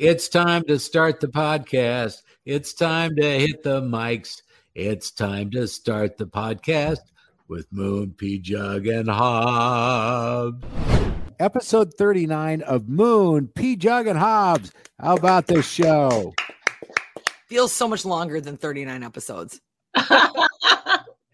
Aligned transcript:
It's 0.00 0.30
time 0.30 0.62
to 0.64 0.78
start 0.78 1.20
the 1.20 1.26
podcast. 1.26 2.22
It's 2.46 2.72
time 2.72 3.16
to 3.16 3.22
hit 3.22 3.62
the 3.62 3.82
mics. 3.82 4.40
It's 4.74 5.10
time 5.10 5.50
to 5.50 5.68
start 5.68 6.16
the 6.16 6.24
podcast 6.24 7.00
with 7.48 7.70
Moon, 7.70 8.14
P 8.16 8.38
Jug, 8.38 8.86
and 8.86 9.10
Hobbs. 9.10 10.64
Episode 11.38 11.92
39 11.98 12.62
of 12.62 12.88
Moon, 12.88 13.48
P 13.48 13.76
Jug, 13.76 14.06
and 14.06 14.18
Hobbs. 14.18 14.72
How 14.98 15.16
about 15.16 15.48
this 15.48 15.68
show? 15.68 16.32
Feels 17.48 17.70
so 17.70 17.86
much 17.86 18.06
longer 18.06 18.40
than 18.40 18.56
39 18.56 19.02
episodes. 19.02 19.60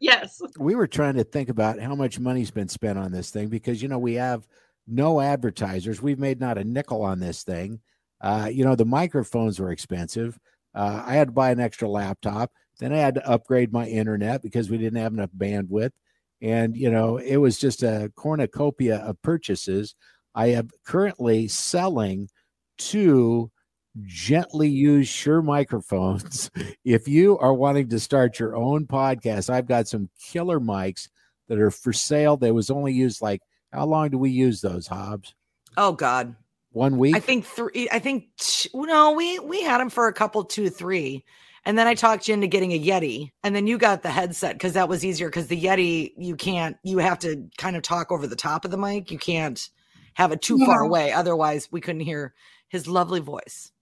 yes. 0.01 0.43
We 0.59 0.75
were 0.75 0.89
trying 0.89 1.15
to 1.15 1.25
think 1.25 1.51
about 1.51 1.79
how 1.79 1.95
much 1.95 2.19
money's 2.19 2.51
been 2.51 2.69
spent 2.69 2.99
on 2.99 3.13
this 3.13 3.31
thing 3.31 3.47
because, 3.47 3.81
you 3.81 3.87
know, 3.87 4.01
we 4.01 4.15
have 4.15 4.45
no 4.89 5.21
advertisers. 5.21 6.03
We've 6.03 6.19
made 6.19 6.41
not 6.41 6.59
a 6.59 6.65
nickel 6.65 7.03
on 7.03 7.21
this 7.21 7.45
thing. 7.45 7.79
Uh, 8.27 8.49
you 8.49 8.65
know, 8.65 8.75
the 8.75 8.85
microphones 8.85 9.61
were 9.61 9.71
expensive. 9.71 10.37
Uh, 10.75 11.01
I 11.07 11.15
had 11.15 11.29
to 11.29 11.33
buy 11.33 11.53
an 11.53 11.61
extra 11.61 11.89
laptop. 11.89 12.51
Then 12.81 12.93
I 12.93 12.97
had 12.97 13.15
to 13.15 13.29
upgrade 13.29 13.73
my 13.73 13.87
internet 13.87 14.43
because 14.43 14.69
we 14.69 14.79
didn't 14.79 15.01
have 15.01 15.13
enough 15.13 15.31
bandwidth. 15.31 15.93
And, 16.43 16.77
you 16.77 16.91
know, 16.91 17.19
it 17.19 17.37
was 17.37 17.57
just 17.57 17.85
a 17.85 18.11
cornucopia 18.17 18.97
of 18.97 19.23
purchases. 19.23 19.95
I 20.35 20.47
am 20.47 20.71
currently 20.85 21.47
selling 21.47 22.29
two 22.79 23.53
gently 24.03 24.71
used 24.71 25.09
Shure 25.09 25.41
microphones. 25.41 26.51
if 26.85 27.07
you 27.07 27.39
are 27.39 27.55
wanting 27.55 27.91
to 27.91 28.01
start 28.01 28.41
your 28.41 28.57
own 28.57 28.89
podcast, 28.89 29.51
I've 29.51 29.69
got 29.69 29.87
some 29.87 30.11
killer 30.21 30.59
mics 30.59 31.09
that 31.47 31.61
are 31.61 31.71
for 31.71 31.93
sale. 31.93 32.37
They 32.37 32.51
was 32.51 32.71
only 32.71 32.93
used 32.93 33.23
like, 33.23 33.41
how 33.73 33.87
long 33.87 34.11
do 34.11 34.19
we 34.19 34.31
use 34.31 34.63
those, 34.63 34.89
Hobbs? 34.89 35.33
Oh, 35.77 35.93
God 35.93 36.35
one 36.77 36.99
week. 36.99 37.17
I 37.17 37.21
think 37.21 37.47
three. 37.47 37.89
I 37.91 37.99
think 37.99 38.29
no, 38.75 39.13
we 39.13 39.39
we 39.39 39.63
had 39.63 39.81
him 39.81 39.91
for 39.91 40.09
a 40.09 40.13
couple, 40.13 40.45
two, 40.45 40.69
three, 40.69 41.25
and 41.65 41.79
then 41.79 41.87
I 41.87 41.95
talked 41.95 42.29
you 42.29 42.35
into 42.35 42.47
getting 42.47 42.73
a 42.73 42.79
Yeti, 42.79 43.33
and 43.43 43.57
then 43.57 43.67
you 43.67 43.79
got 43.79 44.03
the 44.03 44.11
headset 44.11 44.53
because 44.53 44.75
that 44.75 44.89
was 44.89 45.05
easier. 45.05 45.29
Because 45.29 45.47
the 45.47 45.61
Yeti, 45.61 46.13
you 46.19 46.37
can't, 46.37 46.77
you 46.85 46.99
have 46.99 47.19
to 47.21 47.49
kind 47.57 47.77
of 47.77 47.83
talk 47.83 48.13
over 48.13 48.27
the 48.27 48.37
top 48.37 48.65
of 48.65 48.71
the 48.71 48.77
mic. 48.77 49.11
You 49.11 49.19
can't 49.19 49.69
have 50.15 50.33
it 50.33 50.43
too 50.43 50.59
yeah. 50.61 50.67
far 50.67 50.83
away, 50.83 51.13
otherwise 51.13 51.69
we 51.73 51.81
couldn't 51.81 52.03
hear 52.03 52.35
his 52.69 52.87
lovely 52.87 53.21
voice. 53.21 53.73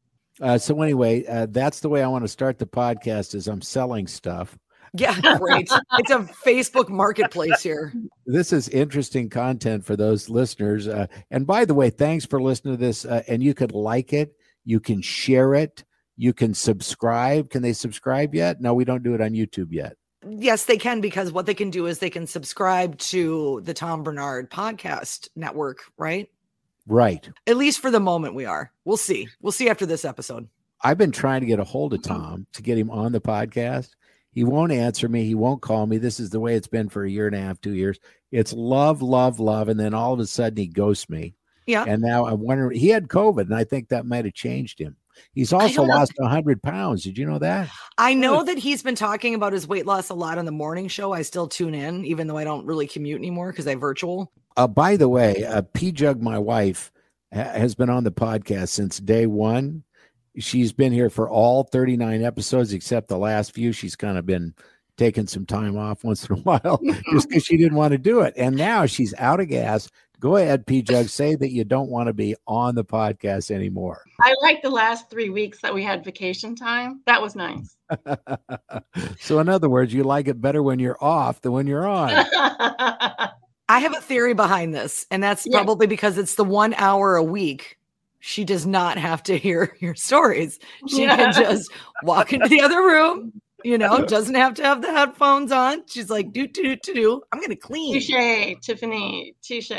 Uh, 0.41 0.59
so 0.59 0.81
anyway, 0.81 1.25
uh, 1.27 1.47
that's 1.51 1.81
the 1.81 1.89
way 1.89 2.03
I 2.03 2.09
want 2.09 2.25
to 2.25 2.29
start 2.29 2.59
the 2.59 2.67
podcast. 2.67 3.35
Is 3.35 3.49
I'm 3.49 3.63
selling 3.63 4.07
stuff. 4.07 4.57
Yeah, 4.97 5.21
great. 5.39 5.69
it's 5.99 6.11
a 6.11 6.21
Facebook 6.47 6.89
marketplace 6.89 7.61
here. 7.63 7.93
This 8.27 8.53
is 8.53 8.69
interesting 8.69 9.29
content 9.29 9.85
for 9.85 9.97
those 9.97 10.31
listeners. 10.31 10.87
Uh, 10.87 11.09
and 11.31 11.47
by 11.47 11.65
the 11.65 11.75
way, 11.75 11.91
thanks 11.91 12.25
for 12.25 12.41
listening 12.41 12.75
to 12.75 12.81
this. 12.81 13.05
Uh, 13.05 13.23
and 13.27 13.43
you 13.43 13.55
could 13.55 13.73
like 13.73 14.13
it, 14.13 14.37
you 14.65 14.79
can 14.79 15.03
share 15.03 15.55
it, 15.55 15.85
you 16.17 16.33
can 16.33 16.55
subscribe. 16.55 17.51
Can 17.51 17.63
they 17.63 17.73
subscribe 17.73 18.35
yet? 18.35 18.61
No, 18.61 18.73
we 18.73 18.85
don't 18.85 19.03
do 19.03 19.15
it 19.15 19.21
on 19.21 19.31
YouTube 19.31 19.73
yet. 19.73 19.97
Yes, 20.27 20.65
they 20.65 20.79
can 20.79 21.01
because 21.01 21.33
what 21.33 21.47
they 21.47 21.55
can 21.55 21.71
do 21.71 21.87
is 21.87 21.99
they 21.99 22.09
can 22.09 22.27
subscribe 22.27 22.97
to 22.99 23.61
the 23.65 23.75
Tom 23.75 24.05
Barnard 24.05 24.51
podcast 24.51 25.29
network, 25.35 25.81
right? 25.99 26.31
Right. 26.87 27.29
At 27.47 27.57
least 27.57 27.81
for 27.81 27.91
the 27.91 28.01
moment, 28.01 28.35
we 28.35 28.45
are. 28.45 28.73
We'll 28.85 28.97
see. 28.97 29.29
We'll 29.43 29.53
see 29.53 29.69
after 29.69 29.87
this 29.87 30.05
episode. 30.05 30.49
I've 30.83 30.99
been 30.99 31.13
trying 31.13 31.41
to 31.41 31.47
get 31.47 31.59
a 31.59 31.65
hold 31.65 31.95
of 31.95 32.03
Tom 32.03 32.47
to 32.53 32.63
get 32.63 32.79
him 32.79 32.91
on 32.91 33.13
the 33.13 33.21
podcast 33.21 33.91
he 34.35 34.45
won't 34.45 34.73
answer 34.73 35.09
me. 35.09 35.25
He 35.25 35.35
won't 35.35 35.63
call 35.63 35.87
me. 35.87 35.99
This 35.99 36.19
is 36.19 36.31
the 36.31 36.41
way 36.41 36.55
it's 36.55 36.67
been 36.67 36.89
for 36.89 37.05
a 37.05 37.11
year 37.11 37.27
and 37.27 37.37
a 37.37 37.41
half, 37.41 37.61
two 37.61 37.75
years. 37.75 37.99
It's 38.33 38.53
love, 38.53 39.01
love, 39.01 39.39
love. 39.39 39.69
And 39.69 39.79
then 39.79 39.95
all 39.95 40.13
of 40.13 40.21
a 40.21 40.27
sudden 40.27 40.57
he 40.57 40.67
ghosts 40.67 41.09
me. 41.09 41.35
Yeah. 41.67 41.85
And 41.87 42.03
now 42.03 42.27
I'm 42.27 42.41
wondering, 42.41 42.79
he 42.79 42.89
had 42.89 43.09
COVID, 43.09 43.43
and 43.43 43.55
I 43.55 43.65
think 43.65 43.89
that 43.89 44.07
might 44.07 44.25
have 44.25 44.35
changed 44.35 44.79
him. 44.79 44.97
He's 45.33 45.53
also 45.53 45.85
lost 45.85 46.13
100 46.17 46.63
pounds. 46.63 47.05
Did 47.05 47.17
you 47.17 47.27
know 47.27 47.39
that? 47.39 47.71
I 47.97 48.15
know 48.15 48.43
that 48.43 48.59
he's 48.59 48.83
been 48.83 48.97
talking 48.97 49.35
about 49.35 49.53
his 49.53 49.67
weight 49.67 49.87
loss 49.87 50.11
a 50.11 50.15
lot 50.15 50.39
on 50.39 50.45
the 50.45 50.53
morning 50.53 50.89
show. 50.89 51.13
I 51.13 51.23
still 51.23 51.49
tune 51.49 51.75
in, 51.75 52.05
even 52.05 52.27
though 52.27 52.37
I 52.37 52.45
don't 52.45 52.67
really 52.67 52.87
commute 52.87 53.21
anymore 53.21 53.53
because 53.53 53.67
I 53.67 53.77
virtual. 53.77 54.33
Uh, 54.57 54.67
by 54.67 54.97
the 54.97 55.09
way, 55.09 55.45
uh, 55.45 55.63
P 55.73 55.93
Jug, 55.93 56.21
my 56.21 56.39
wife, 56.39 56.93
ha- 57.33 57.45
has 57.45 57.75
been 57.75 57.91
on 57.91 58.05
the 58.05 58.13
podcast 58.13 58.71
since 58.71 58.99
day 58.99 59.27
one. 59.27 59.85
She's 60.39 60.73
been 60.73 60.93
here 60.93 61.11
for 61.11 61.29
all 61.29 61.65
39 61.65 62.23
episodes, 62.23 62.73
except 62.73 63.09
the 63.09 63.19
last 63.19 63.53
few. 63.53 63.73
She's 63.73 63.97
kind 63.97 64.19
of 64.19 64.27
been 64.27 64.55
taking 64.97 65.27
some 65.27 65.47
time 65.47 65.77
off 65.77 66.05
once 66.05 66.29
in 66.29 66.37
a 66.37 66.39
while 66.43 66.81
just 67.13 67.29
because 67.29 67.45
she 67.45 67.57
didn't 67.57 67.77
want 67.77 67.93
to 67.93 67.99
do 67.99 68.21
it. 68.21 68.35
And 68.37 68.57
now 68.57 68.87
she's 68.87 69.15
out 69.19 69.41
of 69.41 69.49
gas. 69.49 69.89
Go 70.21 70.37
ahead, 70.37 70.67
P 70.67 70.81
Jug, 70.81 71.09
say 71.09 71.35
that 71.35 71.51
you 71.51 71.65
don't 71.65 71.91
want 71.91 72.07
to 72.07 72.15
be 72.15 72.35
on 72.47 72.75
the 72.75 72.85
podcast 72.85 73.51
anymore. 73.51 74.03
I 74.23 74.35
like 74.41 74.63
the 74.63 74.71
last 74.71 75.11
three 75.11 75.29
weeks 75.29 75.61
that 75.61 75.75
we 75.75 75.83
had 75.83 76.05
vacation 76.05 76.57
time. 76.57 77.03
That 77.05 77.21
was 77.21 77.37
nice. 77.37 77.77
so, 79.21 79.41
in 79.41 79.49
other 79.49 79.69
words, 79.69 79.93
you 79.93 80.03
like 80.03 80.29
it 80.29 80.41
better 80.41 80.63
when 80.63 80.79
you're 80.79 80.97
off 81.03 81.43
than 81.43 81.53
when 81.53 81.67
you're 81.67 81.87
on. 81.87 82.11
I 83.69 83.81
have 83.81 83.95
a 83.95 84.01
theory 84.01 84.35
behind 84.35 84.75
this, 84.75 85.07
and 85.11 85.23
that's 85.23 85.47
yes. 85.47 85.55
probably 85.55 85.87
because 85.87 86.17
it's 86.17 86.37
the 86.37 86.45
one 86.45 86.75
hour 86.75 87.17
a 87.17 87.23
week 87.23 87.77
she 88.27 88.43
does 88.43 88.67
not 88.67 88.97
have 88.97 89.23
to 89.23 89.37
hear 89.37 89.77
your 89.81 89.95
stories. 89.95 90.59
She 90.89 91.05
can 91.05 91.33
just 91.35 91.71
walk 92.05 92.33
into 92.33 92.49
the 92.49 92.63
other 92.63 92.81
room, 92.81 93.39
you 93.63 93.77
know, 93.77 94.03
doesn't 94.07 94.35
have 94.35 94.55
to 94.55 94.63
have 94.63 94.81
the 94.81 94.91
headphones 94.91 95.53
on. 95.53 95.83
She's 95.87 96.09
like, 96.09 96.33
do, 96.33 96.47
do, 96.47 96.75
do, 96.77 96.95
do. 96.95 97.23
I'm 97.31 97.39
going 97.39 97.51
to 97.51 97.57
clean. 97.57 97.93
Touche, 97.93 98.57
Tiffany. 98.63 99.35
Touche. 99.43 99.73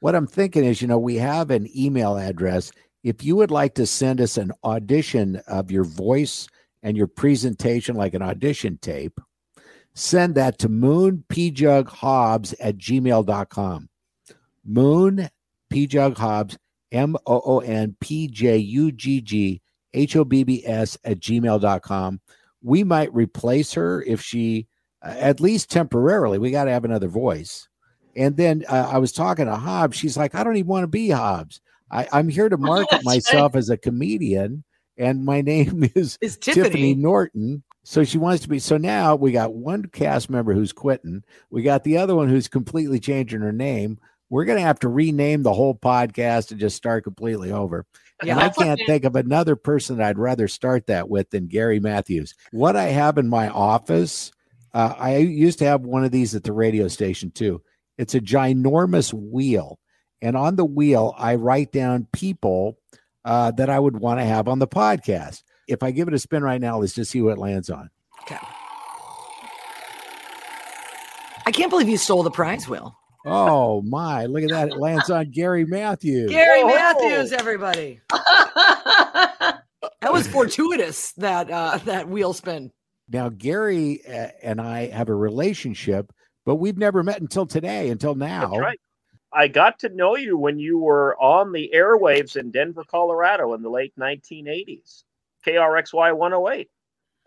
What 0.00 0.14
I'm 0.14 0.26
thinking 0.26 0.64
is, 0.64 0.80
you 0.80 0.88
know, 0.88 0.98
we 0.98 1.16
have 1.16 1.50
an 1.50 1.68
email 1.76 2.16
address. 2.16 2.72
If 3.04 3.22
you 3.22 3.36
would 3.36 3.50
like 3.50 3.74
to 3.74 3.84
send 3.86 4.22
us 4.22 4.38
an 4.38 4.52
audition 4.64 5.36
of 5.46 5.70
your 5.70 5.84
voice 5.84 6.48
and 6.82 6.96
your 6.96 7.06
presentation, 7.06 7.96
like 7.96 8.14
an 8.14 8.22
audition 8.22 8.78
tape, 8.80 9.20
send 9.94 10.36
that 10.36 10.58
to 10.60 10.70
moonpjughobbs 10.70 12.54
at 12.60 12.78
gmail.com. 12.78 13.88
Moon 14.64 15.28
P 15.68 15.86
Hobbs 15.86 16.58
M 16.92 17.16
O 17.26 17.40
O 17.44 17.58
N 17.60 17.96
P 18.00 18.28
J 18.28 18.56
U 18.56 18.92
G 18.92 19.20
G 19.20 19.62
H 19.94 20.16
O 20.16 20.24
B 20.24 20.44
B 20.44 20.64
S 20.66 20.98
at 21.04 21.20
gmail.com. 21.20 22.20
We 22.62 22.84
might 22.84 23.14
replace 23.14 23.72
her 23.74 24.02
if 24.02 24.20
she, 24.20 24.66
uh, 25.02 25.14
at 25.18 25.40
least 25.40 25.70
temporarily, 25.70 26.38
we 26.38 26.50
got 26.50 26.64
to 26.64 26.72
have 26.72 26.84
another 26.84 27.08
voice. 27.08 27.68
And 28.16 28.36
then 28.36 28.64
uh, 28.68 28.90
I 28.92 28.98
was 28.98 29.12
talking 29.12 29.46
to 29.46 29.56
Hobbs. 29.56 29.96
She's 29.96 30.16
like, 30.16 30.34
I 30.34 30.44
don't 30.44 30.56
even 30.56 30.68
want 30.68 30.82
to 30.82 30.88
be 30.88 31.10
Hobbs. 31.10 31.60
I, 31.90 32.06
am 32.12 32.28
here 32.28 32.48
to 32.48 32.56
market 32.58 33.04
myself 33.04 33.54
as 33.54 33.70
a 33.70 33.76
comedian, 33.76 34.64
and 34.96 35.24
my 35.24 35.40
name 35.40 35.88
is, 35.94 36.18
Tiffany. 36.20 36.62
Tiffany 36.62 36.94
Norton. 36.94 37.62
So 37.82 38.04
she 38.04 38.18
wants 38.18 38.42
to 38.42 38.48
be. 38.48 38.58
So 38.58 38.76
now 38.76 39.16
we 39.16 39.32
got 39.32 39.54
one 39.54 39.86
cast 39.86 40.28
member 40.28 40.52
who's 40.52 40.72
quitting. 40.72 41.24
We 41.50 41.62
got 41.62 41.82
the 41.82 41.96
other 41.96 42.14
one 42.14 42.28
who's 42.28 42.46
completely 42.46 43.00
changing 43.00 43.40
her 43.40 43.52
name 43.52 43.98
we're 44.30 44.44
going 44.44 44.58
to 44.58 44.64
have 44.64 44.78
to 44.80 44.88
rename 44.88 45.42
the 45.42 45.52
whole 45.52 45.74
podcast 45.74 46.52
and 46.52 46.60
just 46.60 46.76
start 46.76 47.04
completely 47.04 47.50
over. 47.50 47.84
Yeah, 48.22 48.32
and 48.32 48.40
I 48.40 48.48
can't 48.50 48.80
think 48.86 49.04
of 49.04 49.16
another 49.16 49.56
person 49.56 49.96
that 49.96 50.06
I'd 50.06 50.18
rather 50.18 50.46
start 50.46 50.86
that 50.86 51.08
with 51.08 51.30
than 51.30 51.48
Gary 51.48 51.80
Matthews. 51.80 52.34
What 52.52 52.76
I 52.76 52.84
have 52.84 53.18
in 53.18 53.28
my 53.28 53.48
office, 53.48 54.30
uh, 54.72 54.94
I 54.96 55.16
used 55.16 55.58
to 55.58 55.64
have 55.64 55.82
one 55.82 56.04
of 56.04 56.12
these 56.12 56.34
at 56.34 56.44
the 56.44 56.52
radio 56.52 56.86
station 56.88 57.30
too. 57.30 57.62
It's 57.98 58.14
a 58.14 58.20
ginormous 58.20 59.12
wheel. 59.12 59.78
And 60.22 60.36
on 60.36 60.56
the 60.56 60.64
wheel, 60.64 61.14
I 61.18 61.34
write 61.34 61.72
down 61.72 62.06
people 62.12 62.78
uh, 63.24 63.50
that 63.52 63.70
I 63.70 63.78
would 63.78 63.98
want 63.98 64.20
to 64.20 64.24
have 64.24 64.48
on 64.48 64.58
the 64.58 64.68
podcast. 64.68 65.42
If 65.66 65.82
I 65.82 65.90
give 65.90 66.08
it 66.08 66.14
a 66.14 66.18
spin 66.18 66.42
right 66.42 66.60
now, 66.60 66.78
let's 66.78 66.94
just 66.94 67.10
see 67.10 67.22
what 67.22 67.32
it 67.32 67.38
lands 67.38 67.70
on. 67.70 67.90
Okay. 68.22 68.38
I 71.46 71.52
can't 71.52 71.70
believe 71.70 71.88
you 71.88 71.96
stole 71.96 72.22
the 72.22 72.30
prize 72.30 72.68
wheel. 72.68 72.99
Oh 73.26 73.82
my, 73.82 74.26
look 74.26 74.42
at 74.42 74.50
that. 74.50 74.68
It 74.68 74.78
lands 74.78 75.10
on 75.10 75.30
Gary 75.30 75.64
Matthews. 75.64 76.30
Gary 76.30 76.62
Whoa. 76.62 76.74
Matthews, 76.74 77.32
everybody. 77.32 78.00
That 80.00 80.12
was 80.12 80.26
fortuitous 80.26 81.12
that 81.12 81.50
uh 81.50 81.78
that 81.84 82.08
wheel 82.08 82.32
spin. 82.32 82.72
Now, 83.08 83.28
Gary 83.28 84.00
uh, 84.06 84.28
and 84.42 84.60
I 84.60 84.86
have 84.88 85.08
a 85.08 85.14
relationship, 85.14 86.12
but 86.46 86.56
we've 86.56 86.78
never 86.78 87.02
met 87.02 87.20
until 87.20 87.46
today, 87.46 87.90
until 87.90 88.14
now. 88.14 88.48
That's 88.48 88.60
right. 88.60 88.80
I 89.32 89.48
got 89.48 89.78
to 89.80 89.88
know 89.90 90.16
you 90.16 90.36
when 90.36 90.58
you 90.58 90.78
were 90.78 91.16
on 91.20 91.52
the 91.52 91.70
airwaves 91.74 92.36
in 92.36 92.50
Denver, 92.50 92.84
Colorado 92.84 93.54
in 93.54 93.62
the 93.62 93.70
late 93.70 93.92
1980s, 93.98 95.04
KRXY 95.46 96.16
108. 96.16 96.68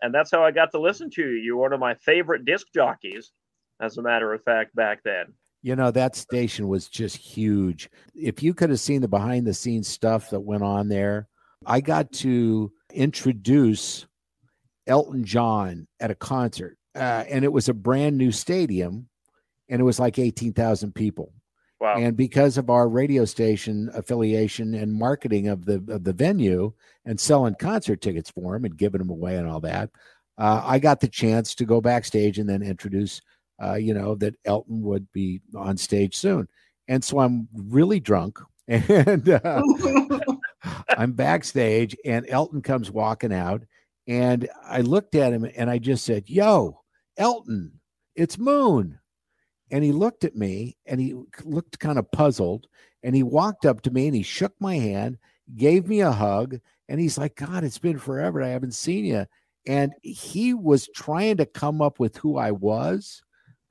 And 0.02 0.14
that's 0.14 0.30
how 0.30 0.44
I 0.44 0.50
got 0.50 0.72
to 0.72 0.80
listen 0.80 1.08
to 1.10 1.22
you. 1.22 1.36
You 1.36 1.56
were 1.56 1.62
one 1.62 1.72
of 1.72 1.80
my 1.80 1.94
favorite 1.94 2.44
disc 2.44 2.66
jockeys, 2.74 3.32
as 3.80 3.96
a 3.96 4.02
matter 4.02 4.34
of 4.34 4.42
fact, 4.42 4.74
back 4.74 5.02
then. 5.02 5.32
You 5.64 5.76
know, 5.76 5.90
that 5.92 6.14
station 6.14 6.68
was 6.68 6.88
just 6.88 7.16
huge. 7.16 7.88
If 8.14 8.42
you 8.42 8.52
could 8.52 8.68
have 8.68 8.80
seen 8.80 9.00
the 9.00 9.08
behind 9.08 9.46
the 9.46 9.54
scenes 9.54 9.88
stuff 9.88 10.28
that 10.28 10.40
went 10.40 10.62
on 10.62 10.88
there, 10.88 11.26
I 11.64 11.80
got 11.80 12.12
to 12.12 12.70
introduce 12.92 14.06
Elton 14.86 15.24
John 15.24 15.86
at 16.00 16.10
a 16.10 16.14
concert, 16.14 16.76
uh, 16.94 17.24
and 17.30 17.46
it 17.46 17.52
was 17.52 17.70
a 17.70 17.74
brand 17.74 18.18
new 18.18 18.30
stadium, 18.30 19.08
and 19.70 19.80
it 19.80 19.84
was 19.84 19.98
like 19.98 20.18
18,000 20.18 20.94
people. 20.94 21.32
Wow. 21.80 21.94
And 21.96 22.14
because 22.14 22.58
of 22.58 22.68
our 22.68 22.86
radio 22.86 23.24
station 23.24 23.90
affiliation 23.94 24.74
and 24.74 24.92
marketing 24.92 25.48
of 25.48 25.64
the 25.64 25.82
of 25.88 26.04
the 26.04 26.12
venue 26.12 26.74
and 27.06 27.18
selling 27.18 27.54
concert 27.58 28.02
tickets 28.02 28.30
for 28.30 28.54
him 28.54 28.66
and 28.66 28.76
giving 28.76 28.98
them 28.98 29.10
away 29.10 29.36
and 29.36 29.48
all 29.48 29.60
that, 29.60 29.88
uh, 30.36 30.62
I 30.62 30.78
got 30.78 31.00
the 31.00 31.08
chance 31.08 31.54
to 31.54 31.64
go 31.64 31.80
backstage 31.80 32.38
and 32.38 32.48
then 32.48 32.62
introduce, 32.62 33.22
uh, 33.62 33.74
you 33.74 33.94
know, 33.94 34.14
that 34.16 34.34
Elton 34.44 34.82
would 34.82 35.10
be 35.12 35.40
on 35.54 35.76
stage 35.76 36.16
soon. 36.16 36.48
And 36.88 37.02
so 37.02 37.20
I'm 37.20 37.48
really 37.54 38.00
drunk, 38.00 38.38
and 38.68 39.28
uh, 39.28 39.62
I'm 40.88 41.12
backstage, 41.12 41.96
and 42.04 42.26
Elton 42.28 42.62
comes 42.62 42.90
walking 42.90 43.32
out, 43.32 43.62
and 44.06 44.48
I 44.66 44.82
looked 44.82 45.14
at 45.14 45.32
him 45.32 45.48
and 45.56 45.70
I 45.70 45.78
just 45.78 46.04
said, 46.04 46.28
"Yo, 46.28 46.80
Elton, 47.16 47.80
it's 48.14 48.38
Moon." 48.38 48.98
And 49.70 49.82
he 49.82 49.92
looked 49.92 50.24
at 50.24 50.36
me 50.36 50.76
and 50.86 51.00
he 51.00 51.14
looked 51.44 51.78
kind 51.78 51.98
of 51.98 52.10
puzzled. 52.12 52.66
And 53.02 53.14
he 53.14 53.22
walked 53.22 53.66
up 53.66 53.82
to 53.82 53.90
me 53.90 54.06
and 54.06 54.14
he 54.14 54.22
shook 54.22 54.52
my 54.60 54.76
hand, 54.76 55.18
gave 55.56 55.88
me 55.88 56.00
a 56.00 56.12
hug, 56.12 56.58
and 56.88 57.00
he's 57.00 57.18
like, 57.18 57.34
God, 57.34 57.64
it's 57.64 57.78
been 57.78 57.98
forever. 57.98 58.42
I 58.42 58.48
haven't 58.48 58.74
seen 58.74 59.04
you. 59.04 59.26
And 59.66 59.92
he 60.02 60.54
was 60.54 60.88
trying 60.94 61.38
to 61.38 61.46
come 61.46 61.82
up 61.82 61.98
with 61.98 62.16
who 62.18 62.36
I 62.36 62.50
was, 62.50 63.22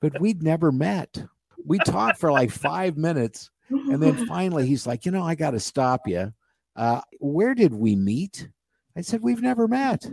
but 0.04 0.20
we'd 0.20 0.42
never 0.42 0.70
met. 0.70 1.24
We 1.64 1.78
talked 1.78 2.18
for 2.18 2.30
like 2.30 2.50
five 2.50 2.98
minutes. 2.98 3.50
And 3.70 4.02
then 4.02 4.26
finally, 4.28 4.66
he's 4.66 4.86
like, 4.86 5.06
You 5.06 5.12
know, 5.12 5.22
I 5.22 5.34
got 5.34 5.52
to 5.52 5.60
stop 5.60 6.02
you. 6.06 6.30
Uh, 6.76 7.00
where 7.20 7.54
did 7.54 7.72
we 7.72 7.96
meet? 7.96 8.50
I 8.94 9.00
said, 9.00 9.22
We've 9.22 9.40
never 9.40 9.66
met. 9.66 10.06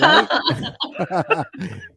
Right? 0.00 0.28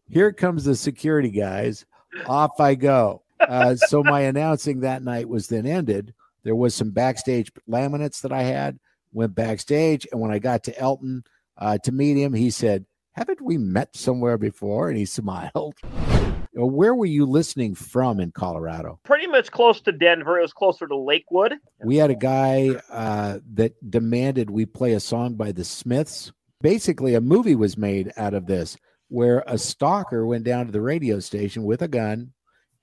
Here 0.09 0.31
comes 0.31 0.65
the 0.65 0.75
security 0.75 1.31
guys. 1.31 1.87
Off 2.27 2.59
I 2.59 2.75
go. 2.75 3.23
Uh, 3.39 3.77
so 3.77 4.03
my 4.03 4.21
announcing 4.21 4.81
that 4.81 5.01
night 5.01 5.27
was 5.27 5.47
then 5.47 5.65
ended. 5.65 6.13
There 6.43 6.55
was 6.55 6.75
some 6.75 6.91
backstage 6.91 7.51
laminates 7.67 8.21
that 8.21 8.31
I 8.31 8.43
had. 8.43 8.77
Went 9.11 9.33
backstage, 9.33 10.07
and 10.11 10.21
when 10.21 10.31
I 10.31 10.37
got 10.37 10.63
to 10.65 10.79
Elton 10.79 11.23
uh, 11.57 11.79
to 11.79 11.91
meet 11.91 12.15
him, 12.15 12.33
he 12.33 12.51
said, 12.51 12.85
"Haven't 13.13 13.41
we 13.41 13.57
met 13.57 13.95
somewhere 13.95 14.37
before?" 14.37 14.89
And 14.89 14.97
he 14.97 15.05
smiled. 15.05 15.75
Where 16.55 16.93
were 16.93 17.07
you 17.07 17.25
listening 17.25 17.73
from 17.73 18.19
in 18.19 18.31
Colorado? 18.31 18.99
Pretty 19.03 19.25
much 19.25 19.49
close 19.49 19.81
to 19.81 19.91
Denver. 19.91 20.37
It 20.37 20.43
was 20.43 20.53
closer 20.53 20.87
to 20.87 20.95
Lakewood. 20.95 21.55
We 21.83 21.95
had 21.95 22.11
a 22.11 22.15
guy 22.15 22.79
uh, 22.91 23.39
that 23.53 23.73
demanded 23.89 24.51
we 24.51 24.67
play 24.67 24.93
a 24.93 24.99
song 24.99 25.33
by 25.33 25.51
the 25.51 25.63
Smiths. 25.63 26.31
Basically, 26.61 27.15
a 27.15 27.21
movie 27.21 27.55
was 27.55 27.75
made 27.75 28.11
out 28.17 28.35
of 28.35 28.45
this 28.45 28.77
where 29.09 29.43
a 29.47 29.57
stalker 29.57 30.25
went 30.25 30.43
down 30.43 30.65
to 30.65 30.71
the 30.71 30.81
radio 30.81 31.19
station 31.19 31.63
with 31.63 31.81
a 31.81 31.87
gun 31.87 32.33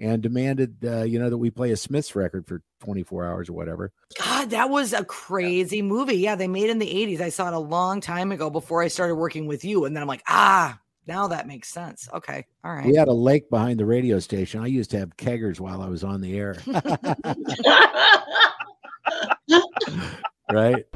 and 0.01 0.23
demanded, 0.23 0.77
uh, 0.83 1.03
you 1.03 1.19
know, 1.19 1.29
that 1.29 1.37
we 1.37 1.51
play 1.51 1.73
a 1.73 1.77
Smiths 1.77 2.17
record 2.17 2.47
for 2.47 2.63
24 2.81 3.27
hours 3.27 3.51
or 3.51 3.53
whatever. 3.53 3.93
God, 4.19 4.49
that 4.51 4.71
was 4.71 4.95
a 4.95 5.05
crazy 5.05 5.83
movie. 5.83 6.17
Yeah, 6.17 6.37
they 6.37 6.49
made 6.49 6.65
it 6.65 6.71
in 6.71 6.79
the 6.79 6.87
80s. 6.87 7.21
I 7.21 7.29
saw 7.29 7.49
it 7.49 7.55
a 7.55 7.59
long 7.59 8.01
time 8.01 8.33
ago 8.33 8.49
before 8.49 8.83
I 8.83 8.89
started 8.89 9.17
working 9.17 9.47
with 9.47 9.63
you. 9.63 9.85
And 9.85 9.95
then 9.95 10.03
I'm 10.03 10.09
like, 10.09 10.23
ah, 10.27 10.81
now 11.07 11.29
that 11.29 11.47
makes 11.47 11.69
sense. 11.69 12.09
Okay. 12.15 12.47
All 12.65 12.73
right. 12.73 12.87
We 12.87 12.97
had 12.97 13.09
a 13.09 13.13
lake 13.13 13.51
behind 13.51 13.79
the 13.79 13.85
radio 13.85 14.19
station. 14.21 14.63
I 14.63 14.69
used 14.69 14.91
to 14.93 14.99
have 14.99 15.19
keggers 15.19 15.61
while 15.61 15.83
I 15.83 15.89
was 15.89 16.03
on 16.03 16.23
the 16.23 16.39
air. 16.39 16.57
right. 20.51 20.87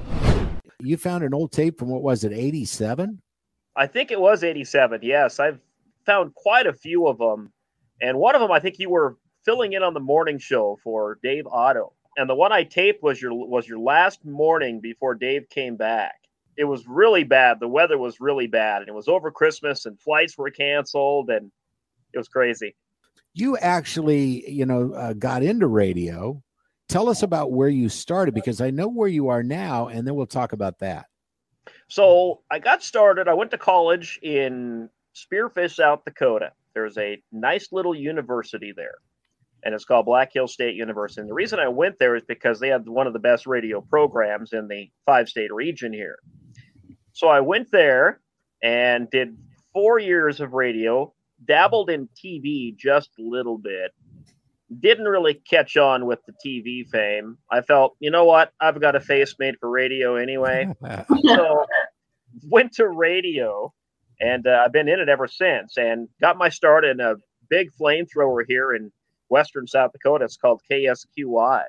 You 0.81 0.97
found 0.97 1.25
an 1.25 1.35
old 1.35 1.53
tape 1.53 1.79
from 1.79 1.89
what 1.89 2.03
was 2.03 2.25
it, 2.25 2.33
87? 2.33 3.21
I 3.77 3.87
think 3.87 4.11
it 4.11 4.21
was 4.21 4.45
87. 4.45 5.01
Yes, 5.03 5.41
I've 5.41 5.59
found 6.07 6.35
quite 6.35 6.67
a 6.67 6.73
few 6.73 7.07
of 7.07 7.19
them. 7.19 7.53
And 8.01 8.19
one 8.19 8.35
of 8.35 8.41
them, 8.41 8.51
I 8.51 8.61
think 8.61 8.79
you 8.79 8.91
were 8.91 9.17
filling 9.45 9.73
in 9.73 9.83
on 9.83 9.95
the 9.95 10.01
morning 10.01 10.39
show 10.39 10.79
for 10.83 11.19
Dave 11.23 11.47
Otto. 11.47 11.93
And 12.17 12.29
the 12.29 12.35
one 12.35 12.53
I 12.53 12.65
taped 12.65 13.03
was 13.03 13.21
your 13.21 13.35
was 13.35 13.67
your 13.67 13.79
last 13.79 14.25
morning 14.25 14.81
before 14.81 15.15
Dave 15.15 15.49
came 15.49 15.77
back. 15.77 16.15
It 16.57 16.65
was 16.65 16.87
really 16.87 17.25
bad. 17.25 17.59
The 17.59 17.69
weather 17.69 17.99
was 17.99 18.21
really 18.21 18.47
bad, 18.47 18.83
and 18.83 18.89
it 18.89 18.95
was 18.95 19.09
over 19.09 19.33
Christmas, 19.33 19.87
and 19.87 20.01
flights 20.01 20.39
were 20.39 20.51
canceled, 20.51 21.29
and 21.29 21.51
it 22.13 22.19
was 22.19 22.29
crazy. 22.29 22.77
You 23.33 23.57
actually, 23.59 24.49
you 24.49 24.65
know, 24.65 24.93
uh, 24.93 25.15
got 25.15 25.43
into 25.43 25.67
radio. 25.67 26.41
Tell 26.89 27.09
us 27.09 27.25
about 27.25 27.51
where 27.51 27.69
you 27.69 27.89
started 27.89 28.35
because 28.35 28.61
I 28.61 28.71
know 28.71 28.87
where 28.87 29.09
you 29.09 29.29
are 29.29 29.43
now, 29.43 29.89
and 29.89 30.07
then 30.07 30.15
we'll 30.15 30.27
talk 30.27 30.53
about 30.53 30.79
that. 30.79 31.07
So 31.89 32.43
I 32.51 32.61
got 32.61 32.85
started. 32.85 33.27
I 33.27 33.35
went 33.35 33.51
to 33.51 33.59
college 33.59 34.21
in 34.23 34.89
Spearfish, 35.17 35.75
South 35.75 36.05
Dakota. 36.05 36.53
There's 36.75 36.99
a 36.99 37.23
nice 37.33 37.69
little 37.73 37.95
university 37.95 38.73
there, 38.75 38.97
and 39.63 39.75
it's 39.75 39.85
called 39.85 40.07
Black 40.07 40.31
Hills 40.33 40.53
State 40.53 40.75
University. 40.75 41.21
And 41.21 41.31
the 41.31 41.35
reason 41.35 41.59
I 41.59 41.69
went 41.69 41.99
there 41.99 42.17
is 42.17 42.25
because 42.27 42.61
they 42.61 42.69
had 42.69 42.89
one 42.89 43.07
of 43.07 43.13
the 43.13 43.19
best 43.19 43.47
radio 43.47 43.81
programs 43.81 44.53
in 44.53 44.69
the 44.69 44.91
five 45.07 45.29
state 45.29 45.53
region 45.53 45.93
here. 45.93 46.19
So 47.13 47.29
I 47.29 47.41
went 47.41 47.71
there 47.71 48.21
and 48.63 49.09
did 49.11 49.37
four 49.73 49.99
years 49.99 50.41
of 50.41 50.53
radio, 50.53 51.13
dabbled 51.45 51.91
in 51.91 52.09
TV 52.23 52.77
just 52.77 53.11
a 53.19 53.23
little 53.23 53.59
bit. 53.59 53.93
Didn't 54.81 55.05
really 55.05 55.35
catch 55.35 55.77
on 55.77 56.07
with 56.07 56.19
the 56.27 56.33
TV 56.45 56.89
fame. 56.89 57.39
I 57.51 57.61
felt, 57.61 57.97
you 58.01 58.11
know 58.11 58.25
what? 58.25 58.53
I've 58.61 58.81
got 58.81 58.97
a 58.97 59.01
face 59.01 59.37
made 59.39 59.55
for 59.61 59.71
radio 59.71 60.17
anyway. 60.17 60.69
so 61.25 61.65
went 62.49 62.73
to 62.73 62.89
radio 62.89 63.73
and 64.21 64.47
uh, 64.47 64.63
I've 64.65 64.73
been 64.73 64.89
in 64.89 65.01
it 65.01 65.09
ever 65.09 65.29
since 65.29 65.77
and 65.77 66.09
got 66.21 66.39
my 66.39 66.49
start 66.49 66.85
in 66.85 67.01
a 67.01 67.17
big 67.51 67.71
flamethrower 67.81 68.45
here 68.47 68.73
in 68.75 68.93
western 69.29 69.67
South 69.67 69.93
Dakota. 69.93 70.25
It's 70.25 70.37
called 70.37 70.63
KSQY. 70.71 71.63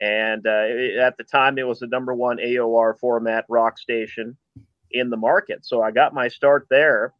And 0.00 0.46
uh, 0.46 0.64
it- 0.66 0.98
at 0.98 1.16
the 1.18 1.24
time, 1.24 1.58
it 1.58 1.66
was 1.66 1.80
the 1.80 1.86
number 1.88 2.14
one 2.14 2.38
AOR 2.38 2.98
format 2.98 3.44
rock 3.48 3.78
station 3.78 4.36
in 4.92 5.10
the 5.10 5.16
market. 5.16 5.66
So 5.66 5.82
I 5.82 5.90
got 5.92 6.14
my 6.14 6.28
start 6.28 6.66
there, 6.70 7.14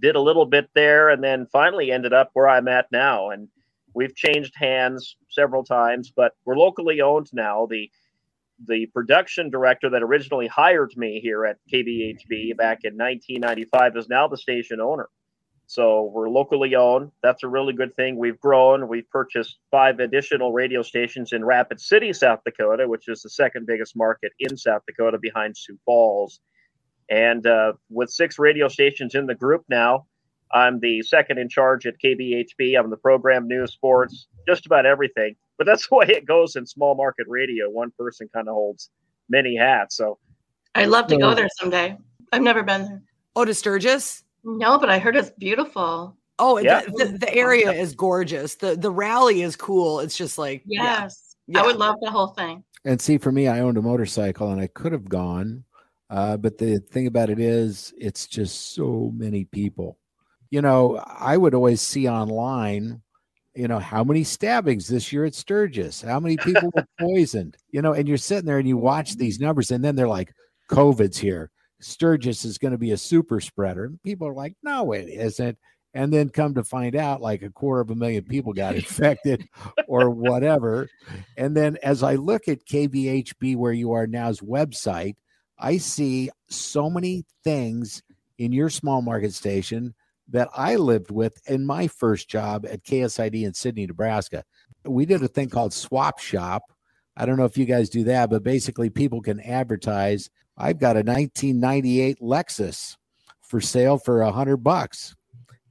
did 0.00 0.16
a 0.16 0.20
little 0.20 0.46
bit 0.46 0.70
there, 0.74 1.10
and 1.10 1.22
then 1.24 1.46
finally 1.52 1.92
ended 1.92 2.12
up 2.12 2.30
where 2.34 2.48
I'm 2.48 2.68
at 2.68 2.86
now. 2.92 3.30
And 3.30 3.48
we've 3.94 4.14
changed 4.16 4.54
hands 4.56 5.16
several 5.30 5.64
times, 5.64 6.12
but 6.14 6.32
we're 6.44 6.56
locally 6.58 7.00
owned 7.00 7.28
now. 7.32 7.66
The 7.70 7.90
the 8.66 8.86
production 8.86 9.50
director 9.50 9.90
that 9.90 10.02
originally 10.02 10.46
hired 10.46 10.92
me 10.96 11.20
here 11.20 11.44
at 11.46 11.58
KBHB 11.72 12.56
back 12.56 12.80
in 12.84 12.94
1995 12.96 13.96
is 13.96 14.08
now 14.08 14.26
the 14.28 14.36
station 14.36 14.80
owner. 14.80 15.08
So 15.66 16.10
we're 16.14 16.30
locally 16.30 16.74
owned. 16.74 17.12
That's 17.22 17.42
a 17.42 17.48
really 17.48 17.74
good 17.74 17.94
thing. 17.94 18.16
We've 18.16 18.40
grown. 18.40 18.88
We've 18.88 19.08
purchased 19.10 19.58
five 19.70 20.00
additional 20.00 20.50
radio 20.52 20.82
stations 20.82 21.32
in 21.34 21.44
Rapid 21.44 21.78
City, 21.78 22.12
South 22.14 22.40
Dakota, 22.44 22.88
which 22.88 23.06
is 23.06 23.20
the 23.20 23.28
second 23.28 23.66
biggest 23.66 23.94
market 23.94 24.32
in 24.38 24.56
South 24.56 24.82
Dakota 24.86 25.18
behind 25.20 25.56
Sioux 25.58 25.78
Falls. 25.84 26.40
And 27.10 27.46
uh, 27.46 27.74
with 27.90 28.08
six 28.08 28.38
radio 28.38 28.68
stations 28.68 29.14
in 29.14 29.26
the 29.26 29.34
group 29.34 29.64
now, 29.68 30.06
I'm 30.50 30.80
the 30.80 31.02
second 31.02 31.38
in 31.38 31.50
charge 31.50 31.86
at 31.86 32.00
KBHB. 32.02 32.78
I'm 32.78 32.88
the 32.88 32.96
program 32.96 33.46
news, 33.46 33.72
sports, 33.72 34.26
just 34.46 34.64
about 34.64 34.86
everything. 34.86 35.36
But 35.58 35.66
that's 35.66 35.88
the 35.88 35.96
way 35.96 36.06
it 36.08 36.24
goes 36.24 36.56
in 36.56 36.66
small 36.66 36.94
market 36.94 37.26
radio. 37.28 37.68
One 37.68 37.92
person 37.98 38.28
kind 38.32 38.48
of 38.48 38.54
holds 38.54 38.90
many 39.28 39.56
hats. 39.56 39.96
So 39.96 40.18
I'd 40.74 40.88
love 40.88 41.08
to 41.08 41.18
go 41.18 41.34
there 41.34 41.48
someday. 41.58 41.96
I've 42.32 42.42
never 42.42 42.62
been 42.62 42.82
there. 42.84 43.02
Oh, 43.36 43.44
to 43.44 43.54
Sturgis? 43.54 44.22
No, 44.44 44.78
but 44.78 44.88
I 44.88 44.98
heard 44.98 45.16
it's 45.16 45.30
beautiful. 45.30 46.16
Oh, 46.38 46.58
Yeah. 46.58 46.82
the, 46.82 47.04
the, 47.04 47.18
the 47.18 47.34
area 47.34 47.72
is 47.72 47.94
gorgeous. 47.94 48.54
The 48.54 48.76
the 48.76 48.90
rally 48.90 49.42
is 49.42 49.56
cool. 49.56 50.00
It's 50.00 50.16
just 50.16 50.38
like 50.38 50.62
yeah. 50.66 51.02
Yes. 51.02 51.36
Yeah. 51.46 51.62
I 51.62 51.66
would 51.66 51.76
love 51.76 51.96
the 52.00 52.10
whole 52.10 52.28
thing. 52.28 52.62
And 52.84 53.00
see, 53.00 53.18
for 53.18 53.32
me, 53.32 53.48
I 53.48 53.60
owned 53.60 53.76
a 53.76 53.82
motorcycle 53.82 54.50
and 54.52 54.60
I 54.60 54.68
could 54.68 54.92
have 54.92 55.08
gone. 55.08 55.64
Uh, 56.10 56.36
but 56.36 56.58
the 56.58 56.78
thing 56.78 57.06
about 57.06 57.28
it 57.28 57.38
is, 57.38 57.92
it's 57.98 58.26
just 58.26 58.74
so 58.74 59.12
many 59.16 59.44
people. 59.44 59.98
You 60.50 60.62
know, 60.62 60.96
I 60.96 61.36
would 61.36 61.54
always 61.54 61.82
see 61.82 62.08
online, 62.08 63.02
you 63.58 63.66
know, 63.66 63.80
how 63.80 64.04
many 64.04 64.22
stabbings 64.22 64.86
this 64.86 65.12
year 65.12 65.24
at 65.24 65.34
Sturgis, 65.34 66.00
how 66.02 66.20
many 66.20 66.36
people 66.44 66.70
were 66.72 66.86
poisoned, 67.00 67.56
you 67.72 67.82
know, 67.82 67.92
and 67.92 68.06
you're 68.06 68.16
sitting 68.16 68.46
there 68.46 68.58
and 68.58 68.68
you 68.68 68.76
watch 68.76 69.10
mm-hmm. 69.10 69.18
these 69.18 69.40
numbers, 69.40 69.72
and 69.72 69.84
then 69.84 69.96
they're 69.96 70.06
like, 70.06 70.32
COVID's 70.70 71.18
here. 71.18 71.50
Sturgis 71.80 72.44
is 72.44 72.56
going 72.56 72.70
to 72.70 72.78
be 72.78 72.92
a 72.92 72.96
super 72.96 73.40
spreader. 73.40 73.86
And 73.86 74.02
people 74.04 74.28
are 74.28 74.34
like, 74.34 74.54
no, 74.62 74.92
it 74.92 75.08
isn't. 75.08 75.58
And 75.92 76.12
then 76.12 76.28
come 76.28 76.54
to 76.54 76.62
find 76.62 76.94
out, 76.94 77.20
like 77.20 77.42
a 77.42 77.50
quarter 77.50 77.80
of 77.80 77.90
a 77.90 77.96
million 77.96 78.22
people 78.24 78.52
got 78.52 78.74
infected 78.76 79.48
or 79.88 80.10
whatever. 80.10 80.88
And 81.36 81.56
then 81.56 81.78
as 81.82 82.04
I 82.04 82.14
look 82.14 82.46
at 82.46 82.64
KBHB, 82.64 83.56
where 83.56 83.72
you 83.72 83.92
are 83.92 84.06
now's 84.06 84.38
website, 84.38 85.16
I 85.58 85.78
see 85.78 86.30
so 86.48 86.88
many 86.88 87.24
things 87.42 88.02
in 88.38 88.52
your 88.52 88.70
small 88.70 89.02
market 89.02 89.34
station 89.34 89.94
that 90.30 90.48
I 90.54 90.76
lived 90.76 91.10
with 91.10 91.40
in 91.48 91.64
my 91.64 91.86
first 91.86 92.28
job 92.28 92.66
at 92.66 92.84
KSID 92.84 93.44
in 93.44 93.54
Sidney, 93.54 93.86
Nebraska. 93.86 94.44
We 94.84 95.06
did 95.06 95.22
a 95.22 95.28
thing 95.28 95.48
called 95.48 95.72
Swap 95.72 96.18
Shop. 96.18 96.62
I 97.16 97.26
don't 97.26 97.36
know 97.36 97.44
if 97.44 97.58
you 97.58 97.64
guys 97.64 97.88
do 97.88 98.04
that, 98.04 98.30
but 98.30 98.42
basically 98.42 98.90
people 98.90 99.20
can 99.20 99.40
advertise. 99.40 100.30
I've 100.56 100.78
got 100.78 100.96
a 100.96 101.02
1998 101.02 102.20
Lexus 102.20 102.96
for 103.42 103.60
sale 103.60 103.98
for 103.98 104.22
a 104.22 104.30
hundred 104.30 104.58
bucks. 104.58 105.14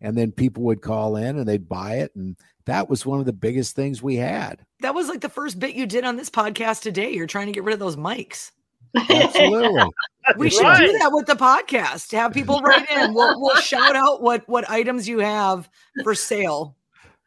And 0.02 0.16
then 0.16 0.32
people 0.32 0.64
would 0.64 0.82
call 0.82 1.16
in 1.16 1.38
and 1.38 1.48
they'd 1.48 1.68
buy 1.68 1.98
it. 1.98 2.12
And 2.16 2.38
that 2.66 2.90
was 2.90 3.06
one 3.06 3.20
of 3.20 3.26
the 3.26 3.34
biggest 3.34 3.76
things 3.76 4.04
we 4.04 4.16
had. 4.16 4.64
That 4.82 4.94
was 4.94 5.08
like 5.08 5.22
the 5.22 5.30
first 5.30 5.60
bit 5.60 5.76
you 5.76 5.88
did 5.88 6.04
on 6.04 6.18
this 6.18 6.30
podcast 6.30 6.82
today. 6.82 7.12
You're 7.12 7.26
trying 7.26 7.48
to 7.48 7.52
get 7.52 7.64
rid 7.64 7.74
of 7.74 7.80
those 7.80 7.96
mics. 7.96 8.52
Absolutely. 8.96 9.84
We 10.38 10.50
should 10.50 10.63
Right. 10.63 10.79
do 10.91 10.91
that 11.00 11.12
with 11.13 11.25
the 11.25 11.36
podcast. 11.36 12.12
Have 12.12 12.34
people 12.34 12.60
write 12.62 12.89
in. 12.91 13.13
We'll, 13.13 13.39
we'll 13.39 13.56
shout 13.62 13.96
out 13.96 14.22
what 14.22 14.44
what 14.50 14.70
items 14.70 15.08
you 15.08 15.20
have 15.20 15.70
for 16.03 16.13
sale. 16.15 16.75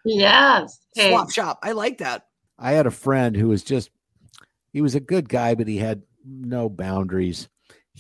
Yes. 0.05 0.79
Hey, 0.95 1.09
Swap 1.09 1.31
shop. 1.31 1.61
I 1.63 1.73
like 1.73 1.97
that. 1.99 2.27
I 2.59 2.73
had 2.73 2.87
a 2.87 2.91
friend 2.91 3.35
who 3.35 3.49
was 3.49 3.63
just, 3.63 3.89
he 4.75 4.83
was 4.83 4.95
a 4.95 5.01
good 5.01 5.31
guy, 5.31 5.55
but 5.55 5.67
he 5.67 5.79
had 5.79 6.03
no 6.27 6.69
boundaries. 6.69 7.49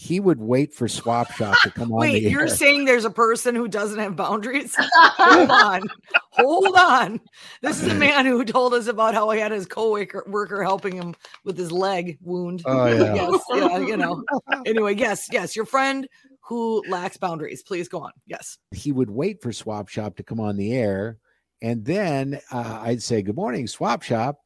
He 0.00 0.18
would 0.18 0.40
wait 0.40 0.72
for 0.72 0.88
Swap 0.88 1.30
Shop 1.32 1.54
to 1.62 1.70
come 1.70 1.92
on 1.92 1.98
Wait, 1.98 2.22
you're 2.22 2.40
air. 2.42 2.48
saying 2.48 2.86
there's 2.86 3.04
a 3.04 3.10
person 3.10 3.54
who 3.54 3.68
doesn't 3.68 3.98
have 3.98 4.16
boundaries? 4.16 4.74
Hold 4.78 5.50
on. 5.50 5.82
Hold 6.30 6.74
on. 6.74 7.20
This 7.60 7.82
is 7.82 7.92
a 7.92 7.94
man 8.06 8.24
who 8.24 8.42
told 8.42 8.72
us 8.72 8.86
about 8.86 9.12
how 9.12 9.28
he 9.28 9.38
had 9.38 9.52
his 9.52 9.66
co-worker 9.66 10.24
worker 10.26 10.62
helping 10.62 10.94
him 10.96 11.14
with 11.44 11.58
his 11.58 11.70
leg 11.70 12.16
wound. 12.22 12.62
Oh, 12.64 12.86
yeah. 12.90 13.14
Yes, 13.14 13.42
yeah, 13.54 13.76
you 13.78 13.98
know. 13.98 14.24
Anyway, 14.64 14.94
yes, 14.94 15.28
yes, 15.30 15.54
your 15.54 15.66
friend 15.66 16.08
who 16.40 16.82
lacks 16.88 17.18
boundaries. 17.18 17.62
Please 17.62 17.86
go 17.86 18.00
on. 18.00 18.12
Yes. 18.26 18.56
he 18.72 18.92
would 18.92 19.10
wait 19.10 19.42
for 19.42 19.52
Swap 19.52 19.88
Shop 19.88 20.16
to 20.16 20.22
come 20.22 20.40
on 20.40 20.56
the 20.56 20.72
air. 20.72 21.18
And 21.60 21.84
then 21.84 22.40
uh, 22.50 22.80
I'd 22.80 23.02
say, 23.02 23.20
Good 23.20 23.36
morning, 23.36 23.66
Swap 23.66 24.00
Shop. 24.02 24.38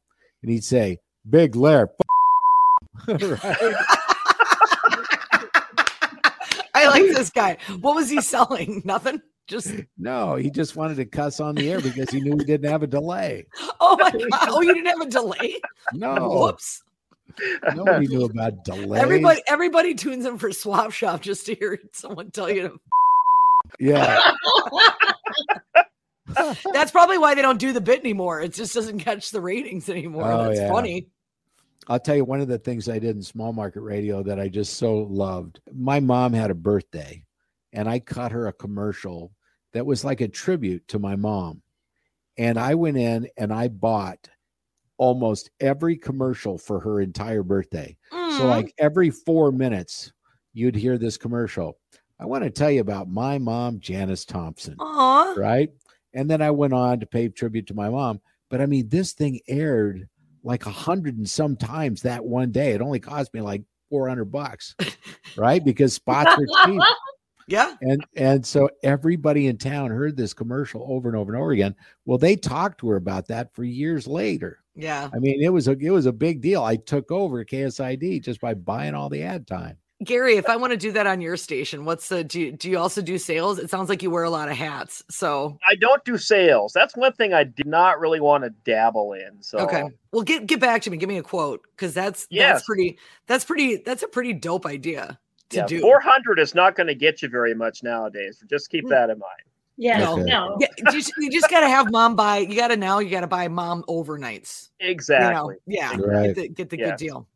And 0.43 0.51
he'd 0.51 0.65
say, 0.65 0.97
Big 1.29 1.55
Lair. 1.55 1.91
right? 3.07 3.75
Like 7.01 7.15
this 7.15 7.29
guy. 7.29 7.57
What 7.81 7.95
was 7.95 8.09
he 8.09 8.21
selling? 8.21 8.81
Nothing. 8.85 9.21
Just 9.47 9.75
No, 9.99 10.35
he 10.35 10.49
just 10.49 10.75
wanted 10.75 10.95
to 10.97 11.05
cuss 11.05 11.39
on 11.39 11.53
the 11.53 11.69
air 11.71 11.79
because 11.79 12.09
he 12.09 12.19
knew 12.19 12.35
he 12.35 12.45
didn't 12.45 12.69
have 12.69 12.81
a 12.81 12.87
delay. 12.87 13.45
oh 13.79 13.95
my 13.99 14.09
god. 14.09 14.47
Oh, 14.49 14.61
you 14.61 14.73
didn't 14.73 14.87
have 14.87 15.01
a 15.01 15.09
delay? 15.09 15.61
No, 15.93 16.29
Whoops. 16.29 16.81
nobody 17.75 18.07
knew 18.07 18.25
about 18.25 18.63
delay. 18.65 18.99
Everybody 18.99 19.41
everybody 19.47 19.93
tunes 19.93 20.25
in 20.25 20.39
for 20.39 20.51
swap 20.51 20.91
shop 20.91 21.21
just 21.21 21.45
to 21.45 21.53
hear 21.55 21.79
someone 21.93 22.31
tell 22.31 22.49
you 22.49 22.61
to 22.63 22.79
Yeah. 23.79 24.19
That's 26.73 26.91
probably 26.91 27.19
why 27.19 27.35
they 27.35 27.41
don't 27.43 27.59
do 27.59 27.71
the 27.71 27.81
bit 27.81 27.99
anymore. 27.99 28.41
It 28.41 28.53
just 28.53 28.73
doesn't 28.73 28.99
catch 28.99 29.29
the 29.29 29.41
ratings 29.41 29.89
anymore. 29.89 30.31
Oh, 30.31 30.43
That's 30.47 30.59
yeah. 30.59 30.69
funny. 30.71 31.07
I'll 31.87 31.99
tell 31.99 32.15
you 32.15 32.25
one 32.25 32.41
of 32.41 32.47
the 32.47 32.57
things 32.57 32.89
I 32.89 32.99
did 32.99 33.15
in 33.15 33.21
small 33.21 33.53
market 33.53 33.81
radio 33.81 34.23
that 34.23 34.39
I 34.39 34.47
just 34.49 34.75
so 34.77 34.97
loved. 34.97 35.59
My 35.73 35.99
mom 35.99 36.33
had 36.33 36.51
a 36.51 36.55
birthday 36.55 37.23
and 37.73 37.87
I 37.87 37.99
cut 37.99 38.31
her 38.31 38.47
a 38.47 38.53
commercial 38.53 39.31
that 39.73 39.85
was 39.85 40.03
like 40.03 40.21
a 40.21 40.27
tribute 40.27 40.87
to 40.89 40.99
my 40.99 41.15
mom. 41.15 41.61
And 42.37 42.57
I 42.59 42.75
went 42.75 42.97
in 42.97 43.27
and 43.37 43.53
I 43.53 43.67
bought 43.67 44.29
almost 44.97 45.51
every 45.59 45.97
commercial 45.97 46.57
for 46.57 46.79
her 46.79 47.01
entire 47.01 47.43
birthday. 47.43 47.97
So, 48.11 48.17
Mm. 48.43 48.49
like 48.49 48.73
every 48.77 49.09
four 49.09 49.51
minutes, 49.51 50.11
you'd 50.53 50.75
hear 50.75 50.97
this 50.97 51.17
commercial. 51.17 51.77
I 52.19 52.25
want 52.25 52.45
to 52.45 52.49
tell 52.49 52.71
you 52.71 52.79
about 52.81 53.09
my 53.09 53.37
mom, 53.37 53.79
Janice 53.79 54.23
Thompson 54.25 54.77
Aw. 54.79 55.33
right? 55.37 55.69
And 56.13 56.29
then 56.29 56.41
I 56.41 56.51
went 56.51 56.73
on 56.73 57.01
to 57.01 57.05
pay 57.05 57.27
tribute 57.27 57.67
to 57.67 57.73
my 57.73 57.89
mom. 57.89 58.21
But 58.49 58.61
I 58.61 58.65
mean, 58.67 58.87
this 58.87 59.11
thing 59.11 59.41
aired 59.49 60.07
like 60.45 60.65
a 60.65 60.71
hundred 60.71 61.17
and 61.17 61.29
some 61.29 61.57
times 61.57 62.03
that 62.03 62.23
one 62.23 62.51
day. 62.51 62.71
It 62.71 62.81
only 62.81 62.99
cost 62.99 63.33
me 63.33 63.41
like 63.41 63.63
four 63.89 64.07
hundred 64.07 64.25
bucks, 64.25 64.75
right? 65.35 65.63
Because 65.63 65.93
spots 65.93 66.31
are 66.37 66.65
cheap. 66.65 66.81
Yeah. 67.47 67.75
And 67.81 68.03
and 68.15 68.43
so 68.43 68.69
everybody 68.83 69.45
in 69.45 69.57
town 69.57 69.91
heard 69.91 70.17
this 70.17 70.33
commercial 70.33 70.83
over 70.89 71.07
and 71.07 71.15
over 71.15 71.31
and 71.31 71.39
over 71.39 71.51
again. 71.51 71.75
Well, 72.05 72.17
they 72.17 72.35
talked 72.35 72.79
to 72.79 72.89
her 72.89 72.95
about 72.95 73.27
that 73.27 73.53
for 73.53 73.63
years 73.63 74.07
later. 74.07 74.63
Yeah. 74.73 75.09
I 75.13 75.19
mean, 75.19 75.43
it 75.43 75.49
was 75.49 75.67
a 75.67 75.73
it 75.73 75.91
was 75.91 76.07
a 76.07 76.11
big 76.11 76.41
deal. 76.41 76.63
I 76.63 76.75
took 76.75 77.11
over 77.11 77.45
KSID 77.45 78.23
just 78.23 78.41
by 78.41 78.55
buying 78.55 78.95
all 78.95 79.09
the 79.09 79.21
ad 79.21 79.45
time. 79.45 79.77
Gary, 80.03 80.35
if 80.35 80.49
I 80.49 80.57
want 80.57 80.71
to 80.71 80.77
do 80.77 80.91
that 80.91 81.07
on 81.07 81.21
your 81.21 81.37
station, 81.37 81.85
what's 81.85 82.09
the 82.09 82.23
do 82.23 82.41
you, 82.41 82.51
do 82.51 82.69
you 82.69 82.77
also 82.77 83.01
do 83.01 83.17
sales? 83.17 83.59
It 83.59 83.69
sounds 83.69 83.87
like 83.87 84.03
you 84.03 84.11
wear 84.11 84.23
a 84.23 84.29
lot 84.29 84.49
of 84.49 84.57
hats. 84.57 85.01
So 85.09 85.57
I 85.65 85.75
don't 85.75 86.03
do 86.03 86.17
sales. 86.17 86.73
That's 86.73 86.97
one 86.97 87.13
thing 87.13 87.33
I 87.33 87.45
did 87.45 87.65
not 87.65 87.99
really 87.99 88.19
want 88.19 88.43
to 88.43 88.49
dabble 88.65 89.13
in. 89.13 89.41
So 89.41 89.59
okay. 89.59 89.85
Well 90.11 90.23
get 90.23 90.47
get 90.47 90.59
back 90.59 90.81
to 90.83 90.89
me. 90.89 90.97
Give 90.97 91.07
me 91.07 91.17
a 91.17 91.23
quote 91.23 91.65
because 91.71 91.93
that's 91.93 92.27
Yes. 92.29 92.55
that's 92.55 92.65
pretty 92.65 92.99
that's 93.27 93.45
pretty 93.45 93.77
that's 93.77 94.03
a 94.03 94.07
pretty 94.07 94.33
dope 94.33 94.65
idea 94.65 95.17
to 95.49 95.57
yeah, 95.57 95.65
do. 95.65 95.79
400 95.79 96.39
is 96.39 96.53
not 96.53 96.75
going 96.75 96.87
to 96.87 96.95
get 96.95 97.21
you 97.21 97.29
very 97.29 97.53
much 97.53 97.81
nowadays. 97.81 98.39
So 98.41 98.47
Just 98.47 98.69
keep 98.69 98.85
mm. 98.85 98.89
that 98.89 99.09
in 99.09 99.19
mind. 99.19 99.41
Yeah. 99.77 99.99
No. 99.99 100.15
No. 100.17 100.57
Yeah, 100.59 100.67
you 100.77 100.91
just, 100.91 101.13
you 101.17 101.31
just 101.31 101.49
gotta 101.49 101.67
have 101.67 101.91
mom 101.91 102.15
buy. 102.15 102.37
You 102.37 102.55
gotta 102.55 102.77
now. 102.77 102.99
You 102.99 103.09
gotta 103.09 103.27
buy 103.27 103.47
mom 103.47 103.83
overnights. 103.87 104.69
You 104.79 104.87
know? 104.87 104.91
Exactly. 104.91 105.55
Yeah. 105.65 105.95
Right. 105.97 106.27
Get 106.27 106.35
the, 106.35 106.47
get 106.49 106.69
the 106.69 106.77
Yes. 106.77 106.89
good 106.91 106.97
deal. 106.97 107.27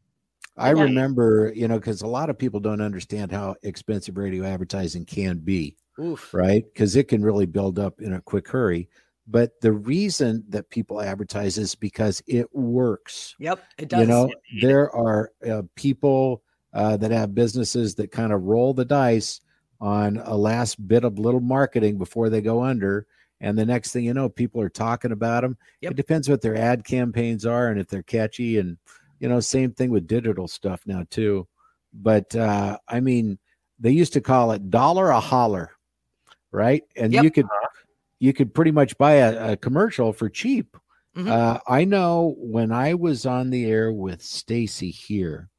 I 0.60 0.74
Yeah. 0.74 0.84
remember, 0.84 1.52
you 1.56 1.68
know, 1.68 1.80
because 1.80 2.02
a 2.02 2.08
lot 2.08 2.30
of 2.30 2.38
people 2.38 2.60
don't 2.60 2.82
understand 2.82 3.32
how 3.32 3.56
expensive 3.64 4.18
radio 4.18 4.44
advertising 4.44 5.06
can 5.06 5.40
be. 5.40 5.76
Oof. 6.00 6.34
right? 6.34 6.64
Because 6.74 6.96
it 6.96 7.10
can 7.10 7.22
really 7.24 7.46
build 7.46 7.78
up 7.78 8.00
in 8.00 8.14
a 8.14 8.22
quick 8.22 8.48
hurry. 8.48 8.88
But 9.28 9.60
the 9.62 9.74
reason 9.74 10.44
that 10.50 10.70
people 10.70 11.02
advertise 11.02 11.58
is 11.58 11.76
because 11.76 12.22
it 12.26 12.48
works. 12.56 13.36
Yep. 13.40 13.60
It 13.78 13.90
does. 13.90 14.02
You 14.02 14.08
know, 14.08 14.32
there 14.62 14.90
are 14.96 15.32
uh, 15.46 15.64
people 15.76 16.42
uh, 16.74 16.96
that 16.98 17.12
have 17.12 17.36
businesses 17.36 17.96
that 17.96 18.12
kind 18.12 18.32
of 18.32 18.44
roll 18.44 18.74
the 18.74 18.86
dice 18.86 19.42
on 19.82 20.22
a 20.24 20.36
last 20.38 20.88
bit 20.88 21.04
of 21.04 21.20
little 21.20 21.42
marketing 21.42 21.98
before 21.98 22.30
they 22.30 22.42
go 22.42 22.64
under. 22.64 23.06
And 23.42 23.58
the 23.58 23.66
next 23.66 23.92
thing 23.92 24.04
you 24.06 24.14
know, 24.14 24.30
people 24.30 24.62
are 24.62 24.70
talking 24.70 25.12
about 25.12 25.42
them. 25.42 25.58
Yep. 25.82 25.92
It 25.92 25.98
depends 25.98 26.30
what 26.30 26.42
their 26.42 26.56
ad 26.56 26.86
campaigns 26.86 27.46
are 27.46 27.70
and 27.70 27.80
if 27.80 27.88
they're 27.88 28.04
catchy. 28.04 28.58
And, 28.58 28.78
you 29.20 29.30
know, 29.30 29.40
same 29.40 29.72
thing 29.72 29.92
with 29.92 30.08
digital 30.08 30.48
stuff 30.48 30.82
now, 30.86 31.06
too. 31.10 31.48
But 31.94 32.36
uh, 32.36 32.78
I 32.88 33.00
mean, 33.00 33.40
they 33.80 33.92
used 33.92 34.14
to 34.14 34.22
call 34.22 34.52
it 34.52 34.70
dollar 34.70 35.10
a 35.10 35.20
holler, 35.20 35.72
right? 36.52 36.84
And 36.96 37.14
Yep. 37.14 37.24
you 37.24 37.32
could 37.32 37.46
you 38.20 38.34
could 38.34 38.54
pretty 38.54 38.72
much 38.72 38.98
buy 38.98 39.14
a, 39.14 39.54
a 39.54 39.58
commercial 39.58 40.12
for 40.14 40.30
cheap. 40.30 40.76
Mhm. 41.16 41.30
Uh, 41.30 41.60
I 41.68 41.86
know 41.86 42.36
when 42.38 42.72
I 42.72 42.94
was 42.94 43.26
on 43.26 43.50
the 43.50 43.66
air 43.66 43.92
with 43.92 44.22
Stacy 44.22 44.92
here, 44.92 45.50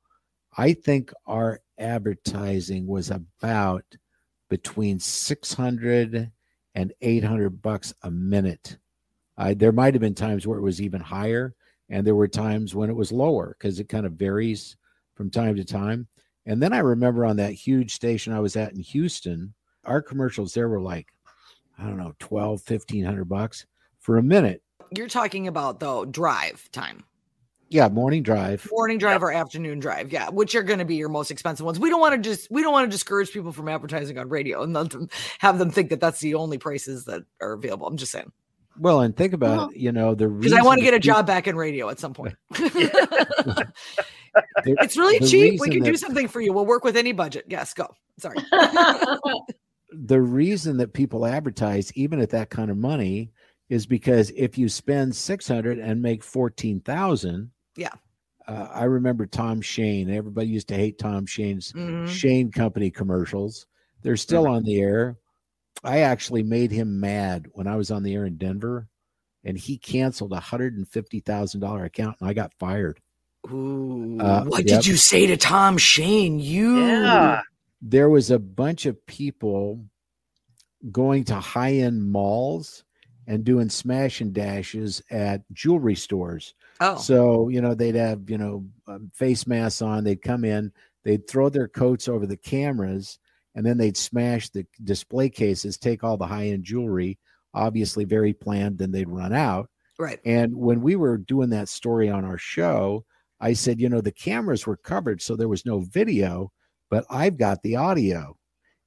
I 0.56 0.74
think 0.74 1.12
our 1.26 1.60
advertising 1.78 2.86
was 2.86 3.10
about 3.10 3.84
between 4.48 4.98
600 4.98 6.30
and 6.74 6.92
800 7.00 7.62
bucks 7.62 7.94
a 8.02 8.10
minute. 8.10 8.78
I, 9.36 9.54
there 9.54 9.72
might 9.72 9.94
have 9.94 10.00
been 10.00 10.14
times 10.14 10.46
where 10.46 10.58
it 10.58 10.62
was 10.62 10.80
even 10.82 11.00
higher, 11.00 11.54
and 11.90 12.06
there 12.06 12.14
were 12.14 12.28
times 12.28 12.74
when 12.74 12.88
it 12.88 12.96
was 12.96 13.12
lower 13.12 13.56
because 13.58 13.78
it 13.80 13.88
kind 13.88 14.06
of 14.06 14.12
varies 14.12 14.76
from 15.14 15.30
time 15.30 15.56
to 15.56 15.64
time. 15.64 16.06
And 16.46 16.62
then 16.62 16.72
I 16.72 16.78
remember 16.78 17.26
on 17.26 17.36
that 17.36 17.52
huge 17.52 17.92
station 17.94 18.32
I 18.32 18.40
was 18.40 18.56
at 18.56 18.72
in 18.72 18.80
Houston, 18.80 19.52
our 19.84 20.00
commercials 20.00 20.54
there 20.54 20.68
were 20.68 20.80
like, 20.80 21.08
I 21.78 21.84
don't 21.84 21.98
know, 21.98 22.14
12, 22.18 22.62
1500 22.66 23.24
bucks 23.26 23.66
for 23.98 24.16
a 24.18 24.22
minute. 24.22 24.62
You're 24.96 25.08
talking 25.08 25.46
about 25.48 25.78
though 25.80 26.04
drive 26.04 26.68
time, 26.72 27.04
Yeah, 27.68 27.88
morning 27.88 28.22
drive. 28.22 28.66
morning 28.72 28.98
drive 28.98 29.22
or 29.22 29.30
afternoon 29.32 29.78
drive. 29.78 30.12
Yeah, 30.12 30.30
which 30.30 30.54
are 30.54 30.62
going 30.62 30.80
to 30.80 30.84
be 30.84 30.96
your 30.96 31.08
most 31.08 31.30
expensive 31.30 31.64
ones. 31.64 31.78
We 31.78 31.90
don't 31.90 32.00
want 32.00 32.14
to 32.14 32.20
just 32.28 32.50
we 32.50 32.62
don't 32.62 32.72
want 32.72 32.86
to 32.86 32.90
discourage 32.90 33.30
people 33.32 33.52
from 33.52 33.68
advertising 33.68 34.18
on 34.18 34.28
radio 34.28 34.62
and 34.62 34.72
let 34.72 34.90
them 34.90 35.08
have 35.38 35.58
them 35.58 35.70
think 35.70 35.90
that 35.90 36.00
that's 36.00 36.20
the 36.20 36.34
only 36.34 36.58
prices 36.58 37.04
that 37.04 37.22
are 37.40 37.52
available. 37.52 37.86
I'm 37.86 37.96
just 37.96 38.10
saying. 38.12 38.32
Well, 38.78 39.00
and 39.00 39.16
think 39.16 39.32
about 39.32 39.56
Well, 39.56 39.70
you 39.74 39.92
know 39.92 40.14
the 40.14 40.28
Because 40.28 40.52
I 40.52 40.62
want 40.62 40.78
to 40.78 40.84
get 40.84 40.94
a 40.94 40.98
people- 40.98 41.14
job 41.14 41.26
back 41.26 41.46
in 41.46 41.56
radio 41.56 41.88
at 41.90 41.98
some 41.98 42.14
point. 42.14 42.34
it's 44.64 44.96
really 44.96 45.18
the 45.18 45.26
cheap. 45.26 45.60
We 45.60 45.68
reason 45.68 45.70
can 45.70 45.82
do 45.82 45.96
something 45.96 46.28
for 46.28 46.40
you. 46.40 46.52
We'll 46.52 46.66
work 46.66 46.84
with 46.84 46.96
any 46.96 47.12
budget. 47.12 47.44
Yes, 47.48 47.74
go. 47.74 47.88
Sorry. 48.18 48.36
the 49.92 50.20
reason 50.20 50.76
that 50.78 50.92
people 50.92 51.26
advertise 51.26 51.92
even 51.94 52.20
at 52.20 52.30
that 52.30 52.50
kind 52.50 52.70
of 52.70 52.76
money 52.76 53.32
is 53.68 53.86
because 53.86 54.30
if 54.36 54.56
you 54.58 54.68
spend 54.68 55.14
600 55.14 55.78
and 55.78 56.00
make 56.02 56.22
14,000 56.24 57.50
Yeah. 57.76 57.88
uh, 58.46 58.68
I 58.72 58.84
remember 58.84 59.26
Tom 59.26 59.60
Shane. 59.60 60.10
Everybody 60.10 60.48
used 60.48 60.68
to 60.68 60.74
hate 60.74 60.98
Tom 60.98 61.26
Shane's 61.26 61.72
Mhm. 61.72 62.08
Shane 62.08 62.50
Company 62.50 62.90
commercials. 62.90 63.66
They're 64.02 64.16
still 64.16 64.46
on 64.48 64.64
the 64.64 64.80
air. 64.80 65.18
I 65.82 66.00
actually 66.00 66.42
made 66.42 66.70
him 66.70 67.00
mad 67.00 67.48
when 67.52 67.66
I 67.66 67.76
was 67.76 67.90
on 67.90 68.02
the 68.02 68.14
air 68.14 68.26
in 68.26 68.36
Denver, 68.36 68.88
and 69.44 69.56
he 69.56 69.78
canceled 69.78 70.32
a 70.32 70.40
hundred 70.40 70.76
and 70.76 70.86
fifty 70.86 71.20
thousand 71.20 71.60
dollar 71.60 71.84
account, 71.84 72.16
and 72.20 72.28
I 72.28 72.34
got 72.34 72.52
fired. 72.58 73.00
Ooh, 73.50 74.18
Uh, 74.20 74.44
what 74.44 74.66
yep. 74.68 74.80
did 74.80 74.86
you 74.86 74.96
say 74.96 75.26
to 75.26 75.36
Tom 75.36 75.78
Shane? 75.78 76.38
You 76.38 76.80
Yeah. 76.86 77.42
There 77.82 78.10
was 78.10 78.30
a 78.30 78.38
bunch 78.38 78.84
of 78.84 79.06
people 79.06 79.82
going 80.90 81.24
to 81.24 81.36
high 81.36 81.72
end 81.74 82.04
malls 82.10 82.84
and 83.26 83.44
doing 83.44 83.70
smash 83.70 84.20
and 84.20 84.34
dashes 84.34 85.02
at 85.10 85.42
jewelry 85.52 85.94
stores. 85.94 86.54
Oh, 86.80 86.96
So, 86.98 87.48
you 87.48 87.60
know, 87.60 87.74
they'd 87.74 87.94
have, 87.94 88.28
you 88.28 88.36
know, 88.38 88.66
um, 88.86 89.10
face 89.14 89.46
masks 89.46 89.80
on. 89.82 90.04
They'd 90.04 90.20
come 90.22 90.44
in, 90.44 90.72
they'd 91.04 91.26
throw 91.28 91.48
their 91.48 91.68
coats 91.68 92.08
over 92.08 92.26
the 92.26 92.36
cameras, 92.36 93.18
and 93.54 93.64
then 93.66 93.78
they'd 93.78 93.96
smash 93.96 94.48
the 94.50 94.66
display 94.84 95.28
cases, 95.28 95.76
take 95.78 96.04
all 96.04 96.16
the 96.16 96.26
high 96.26 96.48
end 96.48 96.64
jewelry, 96.64 97.18
obviously 97.54 98.04
very 98.04 98.32
planned. 98.32 98.78
Then 98.78 98.92
they'd 98.92 99.08
run 99.08 99.32
out. 99.32 99.68
right. 99.98 100.20
And 100.24 100.54
when 100.56 100.80
we 100.82 100.96
were 100.96 101.18
doing 101.18 101.50
that 101.50 101.68
story 101.68 102.08
on 102.10 102.24
our 102.24 102.38
show, 102.38 103.04
I 103.40 103.54
said, 103.54 103.80
you 103.80 103.88
know, 103.88 104.00
the 104.00 104.12
cameras 104.12 104.66
were 104.66 104.76
covered, 104.76 105.22
so 105.22 105.34
there 105.34 105.48
was 105.48 105.64
no 105.66 105.80
video, 105.80 106.52
but 106.90 107.04
I've 107.10 107.38
got 107.38 107.62
the 107.62 107.76
audio. 107.76 108.36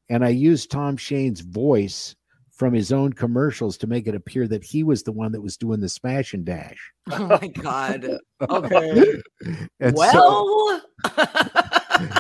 And 0.10 0.24
I 0.24 0.30
used 0.30 0.70
Tom 0.70 0.96
Shane's 0.98 1.42
voice 1.42 2.16
from 2.52 2.72
his 2.74 2.92
own 2.92 3.14
commercials 3.14 3.78
to 3.80 3.88
make 3.88 4.06
it 4.06 4.14
appear 4.14 4.48
that 4.48 4.64
he 4.64 4.84
was 4.84 5.02
the 5.02 5.12
one 5.12 5.32
that 5.32 5.42
was 5.42 5.58
doing 5.58 5.80
the 5.80 5.90
smash 5.90 6.36
and 6.36 6.46
dash. 6.46 6.92
Oh 7.12 7.26
my 7.26 7.48
god. 7.48 8.08
Okay. 8.50 9.22
And 9.80 9.98
so- 9.98 9.98
well, 9.98 10.82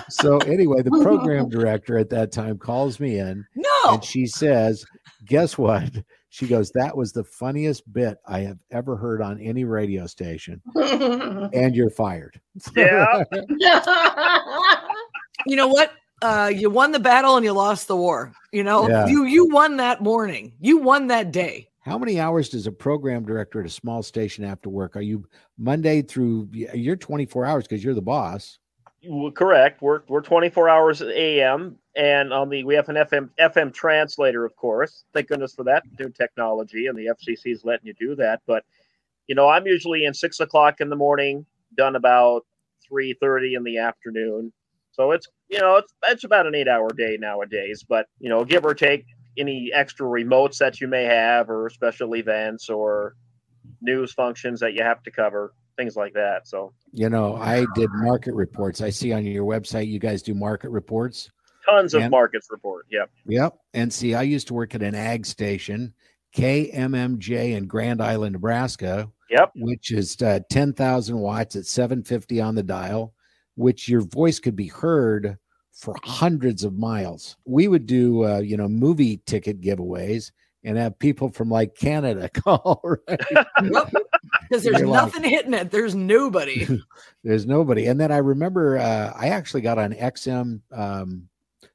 so 0.09 0.37
anyway, 0.39 0.81
the 0.81 0.91
program 1.01 1.49
director 1.57 1.97
at 1.97 2.09
that 2.09 2.31
time 2.31 2.57
calls 2.57 2.99
me 2.99 3.19
in 3.19 3.45
no. 3.55 3.93
and 3.93 4.03
she 4.03 4.25
says, 4.25 4.85
Guess 5.25 5.57
what? 5.57 5.91
She 6.29 6.47
goes, 6.47 6.71
That 6.71 6.95
was 6.97 7.11
the 7.11 7.23
funniest 7.23 7.91
bit 7.93 8.17
I 8.27 8.39
have 8.41 8.57
ever 8.71 8.95
heard 8.95 9.21
on 9.21 9.39
any 9.39 9.63
radio 9.65 10.07
station. 10.07 10.61
And 10.75 11.75
you're 11.75 11.89
fired. 11.89 12.39
Yeah. 12.75 13.23
You 15.45 15.55
know 15.57 15.67
what? 15.67 15.91
Uh, 16.21 16.49
you 16.55 16.69
won 16.69 16.91
the 16.93 16.99
battle 16.99 17.35
and 17.35 17.43
you 17.43 17.51
lost 17.51 17.87
the 17.89 17.97
war. 17.97 18.31
You 18.53 18.63
know, 18.63 18.87
Yeah. 18.87 19.07
you 19.07 19.25
you 19.25 19.49
won 19.49 19.75
that 19.77 20.01
morning. 20.01 20.53
You 20.61 20.77
won 20.77 21.07
that 21.07 21.31
day. 21.33 21.67
How 21.81 21.97
many 21.97 22.17
hours 22.17 22.47
does 22.47 22.65
a 22.65 22.71
program 22.71 23.25
director 23.25 23.59
at 23.59 23.65
a 23.65 23.69
small 23.69 24.01
station 24.03 24.45
have 24.45 24.61
to 24.61 24.69
work? 24.69 24.95
Are 24.95 25.01
you 25.01 25.25
Monday 25.57 26.01
through 26.01 26.47
you're 26.53 26.95
24 26.95 27.45
hours 27.45 27.67
because 27.67 27.83
you're 27.83 27.93
the 27.93 28.01
boss? 28.01 28.57
Well, 29.05 29.31
correct. 29.31 29.81
We're 29.81 30.01
we're 30.07 30.21
24 30.21 30.69
hours 30.69 31.01
AM, 31.01 31.77
and 31.95 32.31
on 32.31 32.49
the 32.49 32.63
we 32.63 32.75
have 32.75 32.87
an 32.89 32.95
FM 32.95 33.29
FM 33.39 33.73
translator, 33.73 34.45
of 34.45 34.55
course. 34.55 35.03
Thank 35.13 35.27
goodness 35.27 35.53
for 35.53 35.63
that 35.65 35.83
new 35.99 36.09
technology, 36.09 36.87
and 36.87 36.97
the 36.97 37.07
FCC 37.07 37.51
is 37.51 37.65
letting 37.65 37.87
you 37.87 37.93
do 37.99 38.15
that. 38.15 38.41
But 38.47 38.63
you 39.27 39.35
know, 39.35 39.49
I'm 39.49 39.67
usually 39.67 40.05
in 40.05 40.13
six 40.13 40.39
o'clock 40.39 40.81
in 40.81 40.89
the 40.89 40.95
morning, 40.95 41.45
done 41.75 41.95
about 41.97 42.45
3:30 42.89 43.55
in 43.55 43.63
the 43.63 43.77
afternoon. 43.79 44.53
So 44.91 45.11
it's 45.11 45.27
you 45.49 45.59
know 45.59 45.77
it's 45.77 45.93
it's 46.07 46.23
about 46.23 46.47
an 46.47 46.55
eight 46.55 46.69
hour 46.69 46.89
day 46.89 47.17
nowadays. 47.19 47.83
But 47.87 48.07
you 48.19 48.29
know, 48.29 48.45
give 48.45 48.65
or 48.65 48.73
take 48.73 49.05
any 49.37 49.71
extra 49.73 50.07
remotes 50.07 50.59
that 50.59 50.79
you 50.81 50.87
may 50.87 51.03
have, 51.03 51.49
or 51.49 51.69
special 51.69 52.15
events, 52.15 52.69
or 52.69 53.15
news 53.81 54.13
functions 54.13 54.59
that 54.61 54.73
you 54.73 54.83
have 54.83 55.03
to 55.03 55.11
cover, 55.11 55.53
things 55.75 55.95
like 55.95 56.13
that. 56.13 56.47
So 56.47 56.73
You 56.91 57.09
know, 57.09 57.35
I 57.35 57.65
did 57.75 57.89
market 57.93 58.33
reports. 58.33 58.81
I 58.81 58.89
see 58.89 59.11
on 59.13 59.25
your 59.25 59.45
website 59.45 59.87
you 59.87 59.99
guys 59.99 60.21
do 60.21 60.33
market 60.33 60.69
reports. 60.69 61.29
tons 61.65 61.93
of 61.93 62.09
markets 62.09 62.47
report. 62.51 62.85
Yep. 62.91 63.09
Yep. 63.27 63.57
And 63.73 63.91
see, 63.93 64.13
I 64.15 64.21
used 64.23 64.47
to 64.47 64.53
work 64.53 64.75
at 64.75 64.81
an 64.83 64.95
ag 64.95 65.25
station, 65.25 65.93
KMMJ 66.35 67.55
in 67.55 67.67
Grand 67.67 68.01
Island, 68.01 68.33
Nebraska, 68.33 69.09
Yep. 69.29 69.51
which 69.55 69.91
is 69.91 70.21
uh, 70.21 70.39
10,000 70.51 71.17
watts 71.17 71.55
at 71.55 71.65
750 71.65 72.39
on 72.39 72.53
the 72.55 72.61
dial, 72.63 73.13
which 73.55 73.89
your 73.89 74.01
voice 74.01 74.39
could 74.39 74.55
be 74.55 74.67
heard 74.67 75.37
for 75.71 75.95
hundreds 76.03 76.63
of 76.63 76.73
miles. 76.77 77.35
We 77.45 77.67
would 77.67 77.87
do, 77.87 78.25
uh, 78.25 78.39
you 78.39 78.57
know, 78.57 78.67
movie 78.67 79.17
ticket 79.25 79.59
giveaways 79.59 80.31
and 80.63 80.77
have 80.77 80.99
people 80.99 81.29
from 81.29 81.49
like 81.49 81.75
Canada 81.75 82.29
call. 82.33 82.79
Right? 82.83 83.19
Because 84.53 84.65
there's 84.65 84.79
You're 84.81 84.87
like- 84.89 85.01
nothing 85.01 85.23
hitting 85.23 85.53
it. 85.55 85.71
There's 85.71 85.95
nobody. 85.95 86.67
There's 87.23 87.47
nobody. 87.47 87.87
And 87.87 87.99
then 87.99 88.11
I 88.11 88.17
remember 88.17 88.77
uh, 88.77 89.11
I 89.17 89.29
actually 89.29 89.61
got 89.61 89.79
on 89.79 89.93
XM 89.93 90.61
um, 90.71 91.27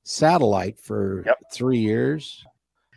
satellite 0.05 0.79
for 0.79 1.25
Yep. 1.27 1.38
three 1.53 1.79
years. 1.79 2.45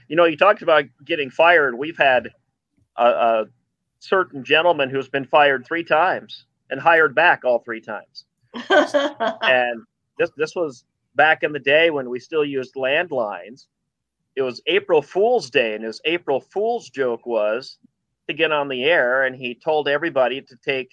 You 0.07 0.15
know, 0.15 0.25
you 0.25 0.37
talked 0.37 0.61
about 0.61 0.83
getting 1.03 1.31
fired. 1.31 1.75
We've 1.75 1.97
had 1.97 2.29
a, 2.95 3.05
a 3.05 3.45
certain 3.97 4.43
gentleman 4.43 4.91
who's 4.91 5.09
been 5.09 5.25
fired 5.25 5.65
three 5.65 5.83
times 5.83 6.45
and 6.69 6.79
hired 6.79 7.15
back 7.15 7.43
all 7.43 7.57
three 7.59 7.81
times. 7.81 8.25
And 9.41 9.81
this 10.19 10.29
this 10.37 10.55
was 10.55 10.83
back 11.15 11.41
in 11.41 11.53
the 11.53 11.59
day 11.59 11.89
when 11.89 12.07
we 12.07 12.19
still 12.19 12.45
used 12.45 12.75
landlines. 12.75 13.65
It 14.35 14.43
was 14.43 14.61
April 14.67 15.01
Fool's 15.01 15.49
Day, 15.49 15.73
and 15.73 15.83
his 15.83 15.99
April 16.05 16.39
Fool's 16.39 16.87
joke 16.91 17.25
was 17.25 17.79
to 18.31 18.37
get 18.37 18.51
on 18.51 18.67
the 18.67 18.83
air, 18.85 19.23
and 19.23 19.35
he 19.35 19.55
told 19.55 19.87
everybody 19.87 20.41
to 20.41 20.55
take 20.63 20.91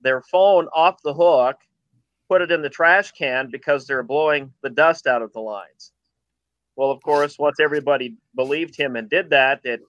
their 0.00 0.22
phone 0.22 0.66
off 0.74 1.02
the 1.02 1.14
hook, 1.14 1.56
put 2.28 2.42
it 2.42 2.50
in 2.50 2.62
the 2.62 2.68
trash 2.68 3.12
can 3.12 3.48
because 3.50 3.86
they're 3.86 4.02
blowing 4.02 4.52
the 4.62 4.70
dust 4.70 5.06
out 5.06 5.22
of 5.22 5.32
the 5.32 5.40
lines. 5.40 5.92
Well, 6.76 6.90
of 6.90 7.02
course, 7.02 7.38
once 7.38 7.60
everybody 7.60 8.16
believed 8.34 8.76
him 8.76 8.96
and 8.96 9.08
did 9.08 9.30
that, 9.30 9.60
it 9.64 9.80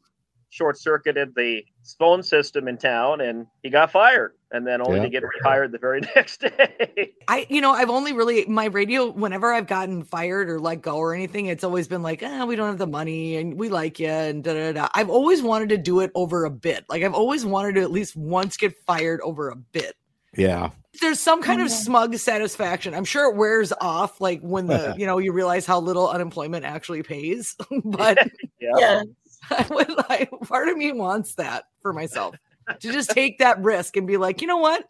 short 0.49 0.77
circuited 0.77 1.33
the 1.35 1.63
phone 1.97 2.21
system 2.21 2.67
in 2.67 2.77
town, 2.77 3.21
and 3.21 3.47
he 3.63 3.69
got 3.69 3.91
fired, 3.91 4.33
and 4.53 4.65
then 4.65 4.81
only 4.81 4.99
Yeah. 4.99 5.03
to 5.03 5.09
get 5.09 5.23
rehired 5.23 5.71
the 5.71 5.79
very 5.79 5.99
next 6.15 6.41
day. 6.41 7.11
I, 7.27 7.45
you 7.49 7.59
know, 7.59 7.71
I've 7.71 7.89
only 7.89 8.13
really 8.13 8.45
my 8.45 8.65
radio. 8.65 9.09
Whenever 9.09 9.51
I've 9.51 9.67
gotten 9.67 10.03
fired 10.03 10.49
or 10.49 10.59
let 10.59 10.81
go 10.81 10.95
or 10.97 11.13
anything, 11.13 11.47
it's 11.47 11.63
always 11.63 11.87
been 11.87 12.03
like, 12.03 12.23
ah, 12.23 12.45
we 12.45 12.55
don't 12.55 12.67
have 12.67 12.77
the 12.77 12.87
money 12.87 13.35
and 13.37 13.59
we 13.59 13.67
like 13.69 13.99
you 13.99 14.07
and 14.07 14.43
da 14.43 14.53
da 14.53 14.71
da. 14.71 14.87
I've 14.93 15.09
always 15.09 15.41
wanted 15.41 15.69
to 15.69 15.77
do 15.77 15.99
it 15.99 16.11
over 16.15 16.45
a 16.45 16.51
bit. 16.51 16.85
Like 16.87 17.03
I've 17.03 17.15
always 17.15 17.45
wanted 17.45 17.75
to 17.75 17.81
at 17.81 17.91
least 17.91 18.15
once 18.15 18.55
get 18.55 18.77
fired 18.85 19.19
over 19.21 19.49
a 19.49 19.55
bit. 19.55 19.95
Yeah. 20.37 20.69
There's 21.01 21.19
some 21.19 21.41
kind 21.41 21.59
of 21.59 21.71
smug 21.71 22.15
satisfaction. 22.17 22.93
I'm 22.93 23.05
sure 23.05 23.31
it 23.31 23.35
wears 23.35 23.73
off, 23.81 24.21
like 24.21 24.39
when 24.41 24.67
the 24.67 24.93
you 24.99 25.07
know 25.07 25.17
you 25.17 25.31
realize 25.31 25.65
how 25.65 25.79
little 25.79 26.07
unemployment 26.09 26.63
actually 26.63 27.01
pays. 27.01 27.55
but 27.83 28.19
yeah. 28.61 28.71
yes. 28.77 29.05
I 29.49 29.65
would 29.71 29.89
like 30.09 30.29
part 30.47 30.69
of 30.69 30.77
me 30.77 30.91
wants 30.91 31.35
that 31.35 31.65
for 31.81 31.91
myself 31.91 32.35
to 32.79 32.91
just 32.91 33.11
take 33.11 33.39
that 33.39 33.61
risk 33.61 33.97
and 33.97 34.07
be 34.07 34.17
like, 34.17 34.41
you 34.41 34.47
know 34.47 34.57
what? 34.57 34.85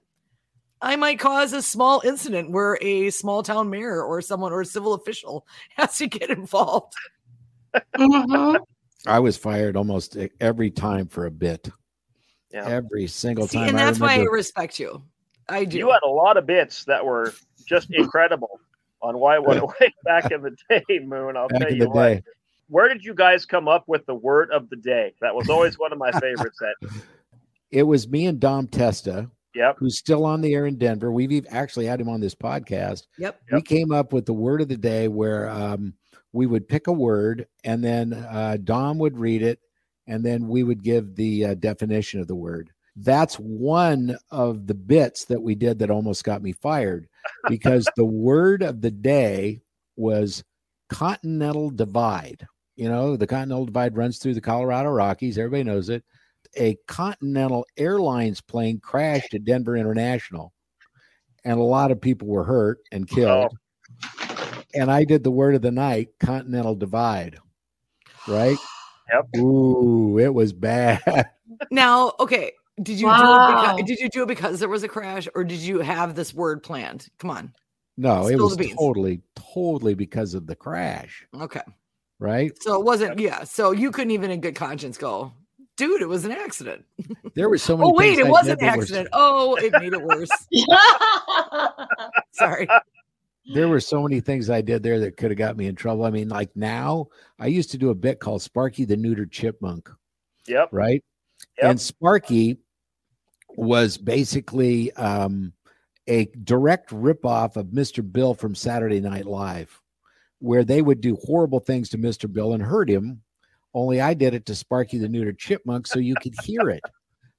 I 0.81 0.95
might 0.97 1.17
cause 1.17 1.53
a 1.53 1.61
small 1.61 2.01
incident 2.03 2.51
where 2.51 2.77
a 2.81 3.09
small 3.09 3.41
town 3.41 3.69
mayor 3.69 4.03
or 4.03 4.21
someone 4.21 4.51
or 4.51 4.61
a 4.61 4.65
civil 4.65 4.93
official 4.93 5.47
has 5.77 5.97
to 5.99 6.07
get 6.07 6.29
involved. 6.29 6.93
Mhm. 7.95 8.59
I 9.07 9.19
was 9.19 9.35
fired 9.37 9.75
almost 9.75 10.17
every 10.39 10.69
time 10.71 11.07
for 11.07 11.25
a 11.25 11.31
bit. 11.31 11.69
Yeah. 12.51 12.67
Every 12.67 13.07
single 13.07 13.47
See, 13.47 13.57
time. 13.57 13.69
and 13.69 13.79
I 13.79 13.85
that's 13.85 13.99
why 13.99 14.15
I 14.15 14.23
respect 14.23 14.79
you. 14.79 15.03
I 15.49 15.65
do. 15.65 15.77
You 15.77 15.91
had 15.91 16.01
a 16.05 16.09
lot 16.09 16.37
of 16.37 16.45
bits 16.45 16.85
that 16.85 17.03
were 17.03 17.33
just 17.65 17.89
incredible 17.93 18.59
on 19.01 19.17
why 19.17 19.39
what 19.39 19.57
away 19.57 19.93
back 20.05 20.31
in 20.31 20.41
the 20.41 20.55
day, 20.69 20.99
Moon. 20.99 21.35
I'll 21.35 21.47
back 21.47 21.61
tell 21.61 21.71
you 21.73 21.79
the 21.79 21.89
what. 21.89 22.03
day. 22.09 22.23
Where 22.69 22.87
did 22.87 23.03
you 23.03 23.13
guys 23.13 23.45
come 23.45 23.67
up 23.67 23.83
with 23.87 24.05
the 24.05 24.15
word 24.15 24.49
of 24.51 24.69
the 24.69 24.75
day? 24.77 25.13
That 25.21 25.35
was 25.35 25.49
always 25.49 25.77
one 25.77 25.91
of 25.91 25.97
my 25.97 26.11
favorites. 26.11 26.59
That 26.59 26.75
It 27.73 27.83
was 27.83 28.07
me 28.07 28.27
and 28.27 28.39
Dom 28.39 28.67
Testa, 28.67 29.31
yep, 29.55 29.77
who's 29.79 29.97
still 29.97 30.25
on 30.25 30.41
the 30.41 30.53
air 30.53 30.67
in 30.67 30.77
Denver. 30.77 31.11
We've 31.11 31.45
actually 31.49 31.87
had 31.87 31.99
him 31.99 32.07
on 32.07 32.21
this 32.21 32.35
podcast. 32.35 33.07
Yep. 33.17 33.41
We 33.51 33.61
came 33.63 33.91
up 33.91 34.13
with 34.13 34.27
the 34.27 34.33
word 34.33 34.61
of 34.61 34.67
the 34.67 34.77
day 34.77 35.07
where 35.07 35.49
um, 35.49 35.95
we 36.33 36.45
would 36.45 36.67
pick 36.67 36.85
a 36.85 36.91
word 36.91 37.47
and 37.63 37.83
then 37.83 38.13
uh, 38.13 38.57
Dom 38.63 38.99
would 38.99 39.17
read 39.17 39.41
it 39.41 39.59
and 40.05 40.23
then 40.23 40.47
we 40.47 40.61
would 40.61 40.83
give 40.83 41.15
the 41.15 41.45
uh, 41.45 41.53
definition 41.55 42.19
of 42.19 42.27
the 42.27 42.35
word. 42.35 42.69
That's 42.95 43.35
one 43.35 44.17
of 44.29 44.67
the 44.67 44.75
bits 44.75 45.25
that 45.25 45.41
we 45.41 45.55
did 45.55 45.79
that 45.79 45.89
almost 45.89 46.23
got 46.23 46.43
me 46.43 46.51
fired 46.51 47.07
because 47.49 47.87
the 47.95 48.05
word 48.05 48.61
of 48.61 48.81
the 48.81 48.91
day 48.91 49.61
was 49.95 50.43
continental 50.89 51.71
divide. 51.71 52.47
You 52.75 52.89
know, 52.89 53.17
the 53.17 53.25
continental 53.25 53.65
divide 53.65 53.97
runs 53.97 54.19
through 54.19 54.35
the 54.35 54.41
Colorado 54.41 54.89
Rockies. 54.89 55.39
Everybody 55.39 55.63
knows 55.63 55.89
it. 55.89 56.03
A 56.55 56.77
Continental 56.87 57.65
Airlines 57.77 58.41
plane 58.41 58.79
crashed 58.79 59.33
at 59.33 59.45
Denver 59.45 59.75
International, 59.75 60.53
and 61.43 61.59
a 61.59 61.63
lot 61.63 61.91
of 61.91 62.01
people 62.01 62.27
were 62.27 62.43
hurt 62.43 62.79
and 62.91 63.07
killed. 63.07 63.57
And 64.73 64.91
I 64.91 65.03
did 65.03 65.23
the 65.23 65.31
word 65.31 65.55
of 65.55 65.61
the 65.61 65.71
night, 65.71 66.09
Continental 66.19 66.75
Divide. 66.75 67.37
Right? 68.27 68.57
Yep. 69.11 69.43
Ooh, 69.43 70.17
it 70.19 70.33
was 70.33 70.53
bad. 70.53 71.29
Now, 71.69 72.13
okay, 72.19 72.51
did 72.81 72.99
you 72.99 73.07
do 73.07 73.13
it 73.13 73.47
because, 73.47 73.81
did 73.85 73.99
you 73.99 74.09
do 74.09 74.23
it 74.23 74.27
because 74.27 74.59
there 74.59 74.69
was 74.69 74.81
a 74.83 74.87
crash, 74.87 75.27
or 75.35 75.43
did 75.43 75.59
you 75.59 75.79
have 75.79 76.15
this 76.15 76.33
word 76.33 76.63
planned? 76.63 77.09
Come 77.19 77.29
on. 77.29 77.53
No, 77.95 78.27
it 78.27 78.39
was 78.39 78.57
totally, 78.57 79.21
totally 79.35 79.93
because 79.93 80.33
of 80.33 80.47
the 80.47 80.55
crash. 80.55 81.27
Okay. 81.39 81.61
Right? 82.19 82.51
So 82.61 82.79
it 82.79 82.83
wasn't, 82.83 83.19
yeah. 83.19 83.43
So 83.43 83.71
you 83.71 83.91
couldn't 83.91 84.11
even 84.11 84.31
in 84.31 84.41
good 84.41 84.55
conscience 84.55 84.97
go, 84.97 85.31
dude, 85.77 86.01
it 86.01 86.07
was 86.09 86.25
an 86.25 86.31
accident. 86.31 86.85
There 87.35 87.49
was 87.49 87.61
so 87.63 87.75
many. 87.77 87.89
Oh, 87.89 87.93
wait, 87.93 88.19
it 88.19 88.25
I 88.25 88.29
was 88.29 88.45
did 88.45 88.59
an 88.59 88.65
that 88.65 88.77
were- 88.77 88.81
accident. 88.83 89.09
Oh, 89.13 89.55
it 89.55 89.71
made 89.73 89.93
it 89.93 90.01
worse. 90.01 90.29
Sorry. 92.33 92.67
there 93.53 93.67
were 93.67 93.79
so 93.79 94.01
many 94.03 94.19
things 94.19 94.49
I 94.49 94.61
did 94.61 94.83
there 94.83 94.99
that 95.01 95.17
could 95.17 95.31
have 95.31 95.37
got 95.37 95.57
me 95.57 95.67
in 95.67 95.75
trouble. 95.75 96.05
I 96.05 96.09
mean, 96.11 96.29
like 96.29 96.55
now, 96.55 97.07
I 97.39 97.47
used 97.47 97.71
to 97.71 97.77
do 97.77 97.89
a 97.89 97.95
bit 97.95 98.19
called 98.19 98.41
Sparky 98.41 98.85
the 98.85 98.95
Neutered 98.95 99.31
Chipmunk, 99.31 99.89
Yep. 100.47 100.69
right? 100.71 101.03
Yep. 101.57 101.69
And 101.71 101.81
Sparky 101.81 102.57
was 103.57 103.97
basically 103.97 104.91
um, 104.93 105.53
a 106.07 106.25
direct 106.43 106.91
ripoff 106.91 107.55
of 107.57 107.67
Mr. 107.67 108.09
Bill 108.09 108.33
from 108.33 108.55
Saturday 108.55 109.01
Night 109.01 109.25
Live, 109.25 109.81
where 110.39 110.63
they 110.63 110.81
would 110.81 111.01
do 111.01 111.17
horrible 111.23 111.59
things 111.59 111.89
to 111.89 111.97
Mr. 111.97 112.31
Bill 112.31 112.53
and 112.53 112.63
hurt 112.63 112.89
him. 112.89 113.22
Only 113.73 114.01
I 114.01 114.13
did 114.13 114.33
it 114.33 114.45
to 114.47 114.55
Sparky 114.55 114.97
the 114.97 115.07
Neutered 115.07 115.37
Chipmunk 115.37 115.87
so 115.87 115.99
you 115.99 116.15
could 116.21 116.35
hear 116.43 116.69
it. 116.69 116.83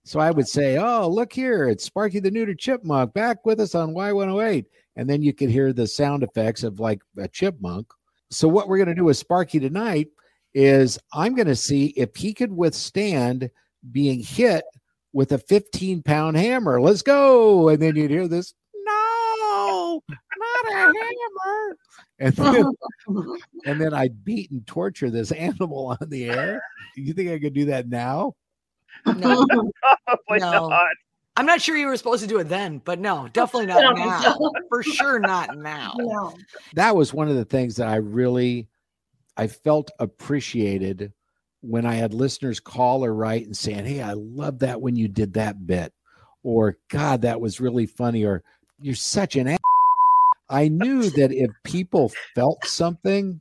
So 0.04 0.20
I 0.20 0.30
would 0.30 0.48
say, 0.48 0.76
Oh, 0.78 1.08
look 1.08 1.32
here, 1.32 1.68
it's 1.68 1.84
Sparky 1.84 2.20
the 2.20 2.30
Neutered 2.30 2.58
Chipmunk 2.58 3.14
back 3.14 3.46
with 3.46 3.60
us 3.60 3.74
on 3.74 3.94
Y108. 3.94 4.66
And 4.96 5.08
then 5.08 5.22
you 5.22 5.32
could 5.32 5.50
hear 5.50 5.72
the 5.72 5.86
sound 5.86 6.22
effects 6.22 6.62
of 6.62 6.80
like 6.80 7.00
a 7.18 7.28
chipmunk. 7.28 7.86
So, 8.30 8.48
what 8.48 8.68
we're 8.68 8.78
going 8.78 8.88
to 8.88 8.94
do 8.94 9.04
with 9.04 9.16
Sparky 9.16 9.58
tonight 9.58 10.08
is 10.54 10.98
I'm 11.12 11.34
going 11.34 11.48
to 11.48 11.56
see 11.56 11.86
if 11.96 12.14
he 12.16 12.32
could 12.32 12.52
withstand 12.52 13.50
being 13.90 14.20
hit 14.22 14.64
with 15.12 15.32
a 15.32 15.38
15 15.38 16.02
pound 16.02 16.36
hammer. 16.36 16.80
Let's 16.80 17.02
go. 17.02 17.68
And 17.68 17.80
then 17.80 17.96
you'd 17.96 18.10
hear 18.10 18.28
this, 18.28 18.54
a 20.70 20.74
hammer. 20.74 21.76
And 22.18 22.34
then, 22.36 22.72
and 23.66 23.80
then 23.80 23.94
I'd 23.94 24.24
beat 24.24 24.50
and 24.50 24.66
torture 24.66 25.10
this 25.10 25.32
animal 25.32 25.96
on 26.00 26.08
the 26.08 26.24
air. 26.26 26.62
You 26.96 27.12
think 27.12 27.30
I 27.30 27.38
could 27.38 27.54
do 27.54 27.66
that 27.66 27.88
now? 27.88 28.34
No, 29.06 29.44
Probably 30.06 30.38
No. 30.38 30.68
not. 30.68 30.88
I'm 31.36 31.46
not 31.46 31.60
sure 31.60 31.76
you 31.76 31.88
were 31.88 31.96
supposed 31.96 32.22
to 32.22 32.28
do 32.28 32.38
it 32.38 32.48
then, 32.48 32.80
but 32.84 33.00
no, 33.00 33.28
definitely 33.32 33.66
not 33.66 33.84
I 33.98 34.04
now. 34.04 34.20
so. 34.22 34.52
For 34.68 34.82
sure, 34.84 35.18
not 35.18 35.56
now. 35.58 35.94
No. 35.98 36.32
That 36.74 36.94
was 36.94 37.12
one 37.12 37.28
of 37.28 37.34
the 37.34 37.44
things 37.44 37.74
that 37.76 37.88
I 37.88 37.96
really 37.96 38.68
I 39.36 39.48
felt 39.48 39.90
appreciated 39.98 41.12
when 41.60 41.84
I 41.86 41.94
had 41.94 42.14
listeners 42.14 42.60
call 42.60 43.04
or 43.04 43.12
write 43.14 43.46
and 43.46 43.56
saying, 43.56 43.84
Hey, 43.84 44.00
I 44.00 44.12
love 44.12 44.60
that 44.60 44.80
when 44.80 44.94
you 44.94 45.08
did 45.08 45.34
that 45.34 45.66
bit. 45.66 45.92
Or 46.44 46.76
God, 46.88 47.22
that 47.22 47.40
was 47.40 47.60
really 47.60 47.86
funny. 47.86 48.24
Or 48.24 48.44
you're 48.80 48.94
such 48.94 49.34
an 49.34 49.48
ass. 49.48 49.58
I 50.48 50.68
knew 50.68 51.10
that 51.10 51.32
if 51.32 51.50
people 51.62 52.12
felt 52.34 52.64
something 52.64 53.40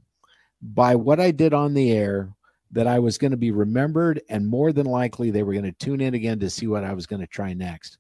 by 0.62 0.96
what 0.96 1.20
I 1.20 1.32
did 1.32 1.54
on 1.54 1.74
the 1.74 1.92
air, 1.92 2.30
that 2.72 2.88
I 2.88 3.00
was 3.00 3.18
going 3.18 3.32
to 3.32 3.38
be 3.38 3.52
remembered, 3.52 4.22
and 4.30 4.48
more 4.48 4.74
than 4.74 4.88
likely 4.88 5.30
they 5.30 5.44
were 5.44 5.54
going 5.54 5.64
to 5.66 5.72
tune 5.72 6.02
in 6.02 6.16
again 6.16 6.40
to 6.40 6.50
see 6.50 6.68
what 6.68 6.84
I 6.84 6.94
was 6.94 7.06
going 7.06 7.20
to 7.20 7.28
try 7.28 7.54
next. 7.54 8.00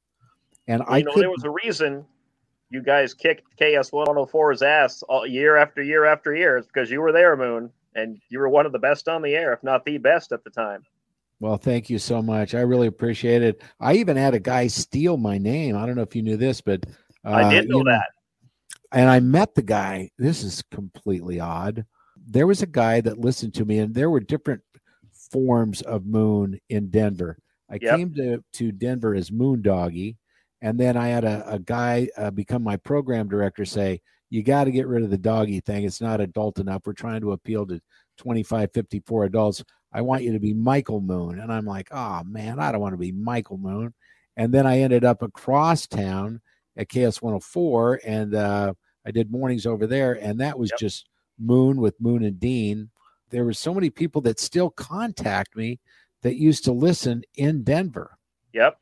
And 0.67 0.81
I 0.87 1.01
know, 1.01 1.13
there 1.15 1.29
was 1.29 1.43
a 1.43 1.51
reason 1.51 2.05
you 2.69 2.81
guys 2.81 3.13
kicked 3.13 3.43
KS 3.57 3.91
104's 3.91 4.63
ass 4.63 5.03
all, 5.03 5.27
year 5.27 5.57
after 5.57 5.83
year 5.83 6.05
after 6.05 6.33
year. 6.33 6.57
It's 6.57 6.67
because 6.67 6.89
you 6.89 7.01
were 7.01 7.11
there, 7.11 7.37
Moon, 7.37 7.69
and 7.93 8.19
you 8.29 8.39
were 8.39 8.49
one 8.49 8.65
of 8.65 8.71
the 8.71 8.79
best 8.79 9.07
on 9.07 9.21
the 9.21 9.35
air, 9.35 9.53
if 9.53 9.63
not 9.63 9.85
the 9.85 9.99
best 9.99 10.31
at 10.31 10.43
the 10.43 10.49
time. 10.49 10.83
Well, 11.39 11.57
thank 11.57 11.89
you 11.89 11.99
so 11.99 12.21
much. 12.21 12.55
I 12.55 12.61
really 12.61 12.87
appreciate 12.87 13.43
it. 13.43 13.61
I 13.79 13.95
even 13.95 14.17
had 14.17 14.33
a 14.33 14.39
guy 14.39 14.67
steal 14.67 15.17
my 15.17 15.37
name. 15.37 15.75
I 15.75 15.85
don't 15.85 15.95
know 15.95 16.01
if 16.01 16.15
you 16.15 16.23
knew 16.23 16.37
this, 16.37 16.61
but 16.61 16.83
uh, 17.25 17.31
I 17.31 17.53
did 17.53 17.69
know 17.69 17.79
you 17.79 17.83
that. 17.83 18.07
And 18.93 19.09
I 19.09 19.19
met 19.19 19.55
the 19.55 19.63
guy. 19.63 20.11
This 20.17 20.43
is 20.43 20.63
completely 20.71 21.39
odd. 21.39 21.85
There 22.27 22.47
was 22.47 22.61
a 22.61 22.67
guy 22.67 23.01
that 23.01 23.19
listened 23.19 23.55
to 23.55 23.65
me, 23.65 23.79
and 23.79 23.93
there 23.93 24.09
were 24.09 24.19
different 24.19 24.61
forms 25.31 25.81
of 25.81 26.05
Moon 26.05 26.59
in 26.69 26.89
Denver. 26.89 27.37
I 27.69 27.79
Yep. 27.81 27.97
came 27.97 28.13
to 28.15 28.43
to 28.53 28.71
Denver 28.71 29.15
as 29.15 29.31
Moon 29.31 29.61
Doggy, 29.61 30.17
and 30.61 30.79
then 30.79 30.95
I 30.95 31.07
had 31.07 31.23
a, 31.23 31.43
a 31.53 31.59
guy 31.59 32.07
uh, 32.17 32.29
become 32.31 32.63
my 32.63 32.77
program 32.77 33.27
director 33.27 33.65
say, 33.65 33.99
"You 34.29 34.43
got 34.43 34.65
to 34.65 34.71
get 34.71 34.87
rid 34.87 35.03
of 35.03 35.09
the 35.09 35.17
doggy 35.17 35.59
thing. 35.61 35.83
It's 35.85 36.01
not 36.01 36.21
adult 36.21 36.59
enough. 36.59 36.83
We're 36.85 36.93
trying 36.93 37.21
to 37.21 37.31
appeal 37.31 37.65
to 37.67 37.81
25, 38.17 38.71
54 38.73 39.25
adults. 39.25 39.63
I 39.91 40.01
want 40.01 40.23
you 40.23 40.33
to 40.33 40.39
be 40.39 40.53
Michael 40.53 41.01
Moon." 41.01 41.39
And 41.39 41.51
I'm 41.51 41.65
like, 41.65 41.87
"Oh 41.91 42.23
man, 42.25 42.59
I 42.59 42.71
don't 42.71 42.81
want 42.81 42.93
to 42.93 42.97
be 42.97 43.11
Michael 43.11 43.57
Moon." 43.57 43.93
And 44.37 44.53
then 44.53 44.67
I 44.67 44.79
ended 44.79 45.03
up 45.03 45.23
across 45.23 45.87
town 45.87 46.41
at 46.77 46.89
KS 46.89 47.21
104, 47.21 48.01
and 48.05 48.35
uh, 48.35 48.73
I 49.05 49.11
did 49.11 49.31
mornings 49.31 49.65
over 49.65 49.87
there, 49.87 50.13
and 50.13 50.39
that 50.39 50.57
was 50.57 50.71
Yep. 50.71 50.79
just 50.79 51.09
Moon 51.39 51.77
with 51.77 51.99
Moon 51.99 52.23
and 52.23 52.39
Dean. 52.39 52.89
There 53.29 53.45
were 53.45 53.53
so 53.53 53.73
many 53.73 53.89
people 53.89 54.21
that 54.21 54.39
still 54.39 54.69
contact 54.69 55.55
me 55.55 55.79
that 56.21 56.35
used 56.35 56.63
to 56.65 56.71
listen 56.71 57.23
in 57.35 57.63
Denver. 57.63 58.17
Yep. 58.53 58.77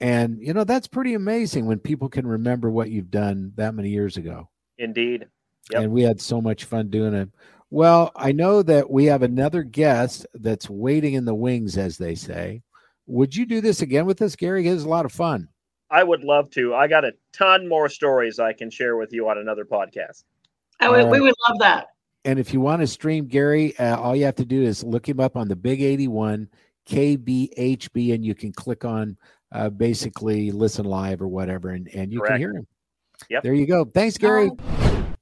And 0.00 0.38
you 0.40 0.52
know, 0.52 0.64
that's 0.64 0.86
pretty 0.86 1.14
amazing 1.14 1.66
when 1.66 1.78
people 1.78 2.08
can 2.08 2.26
remember 2.26 2.70
what 2.70 2.90
you've 2.90 3.10
done 3.10 3.52
that 3.56 3.74
many 3.74 3.88
years 3.88 4.16
ago. 4.16 4.50
Indeed. 4.78 5.26
Yep. 5.70 5.82
And 5.82 5.92
we 5.92 6.02
had 6.02 6.20
so 6.20 6.40
much 6.40 6.64
fun 6.64 6.90
doing 6.90 7.14
it. 7.14 7.30
Well, 7.70 8.12
I 8.14 8.32
know 8.32 8.62
that 8.62 8.90
we 8.90 9.06
have 9.06 9.22
another 9.22 9.62
guest 9.62 10.26
that's 10.34 10.68
waiting 10.68 11.14
in 11.14 11.24
the 11.24 11.34
wings, 11.34 11.78
as 11.78 11.96
they 11.96 12.14
say. 12.14 12.62
Would 13.06 13.34
you 13.34 13.46
do 13.46 13.60
this 13.60 13.82
again 13.82 14.06
with 14.06 14.20
us, 14.22 14.36
Gary? 14.36 14.68
It 14.68 14.74
was 14.74 14.84
a 14.84 14.88
lot 14.88 15.06
of 15.06 15.12
fun. 15.12 15.48
I 15.90 16.02
would 16.02 16.24
love 16.24 16.50
to. 16.50 16.74
I 16.74 16.88
got 16.88 17.04
a 17.04 17.12
ton 17.32 17.68
more 17.68 17.88
stories 17.88 18.38
I 18.38 18.52
can 18.52 18.70
share 18.70 18.96
with 18.96 19.12
you 19.12 19.28
on 19.28 19.38
another 19.38 19.64
podcast. 19.64 20.24
I 20.80 20.88
would, 20.88 21.04
All 21.04 21.10
we 21.10 21.20
would 21.20 21.34
love 21.48 21.58
that. 21.60 21.88
And 22.24 22.38
if 22.38 22.52
you 22.52 22.60
want 22.60 22.80
to 22.80 22.86
stream 22.86 23.26
Gary, 23.26 23.78
uh, 23.78 23.98
all 23.98 24.16
you 24.16 24.24
have 24.24 24.36
to 24.36 24.44
do 24.44 24.62
is 24.62 24.82
look 24.82 25.08
him 25.08 25.20
up 25.20 25.36
on 25.36 25.46
the 25.46 25.56
Big 25.56 25.82
81 25.82 26.48
KBHB, 26.88 28.14
and 28.14 28.24
you 28.24 28.34
can 28.34 28.52
click 28.52 28.84
on 28.84 29.16
uh, 29.52 29.70
basically 29.70 30.50
listen 30.50 30.84
live 30.84 31.22
or 31.22 31.28
whatever, 31.28 31.70
and, 31.70 31.88
and 31.94 32.12
you 32.12 32.20
can 32.22 32.38
hear 32.38 32.52
him. 32.52 32.66
Yep. 33.30 33.42
There 33.42 33.54
you 33.54 33.66
go. 33.66 33.84
Thanks, 33.84 34.18
Gary. 34.18 34.50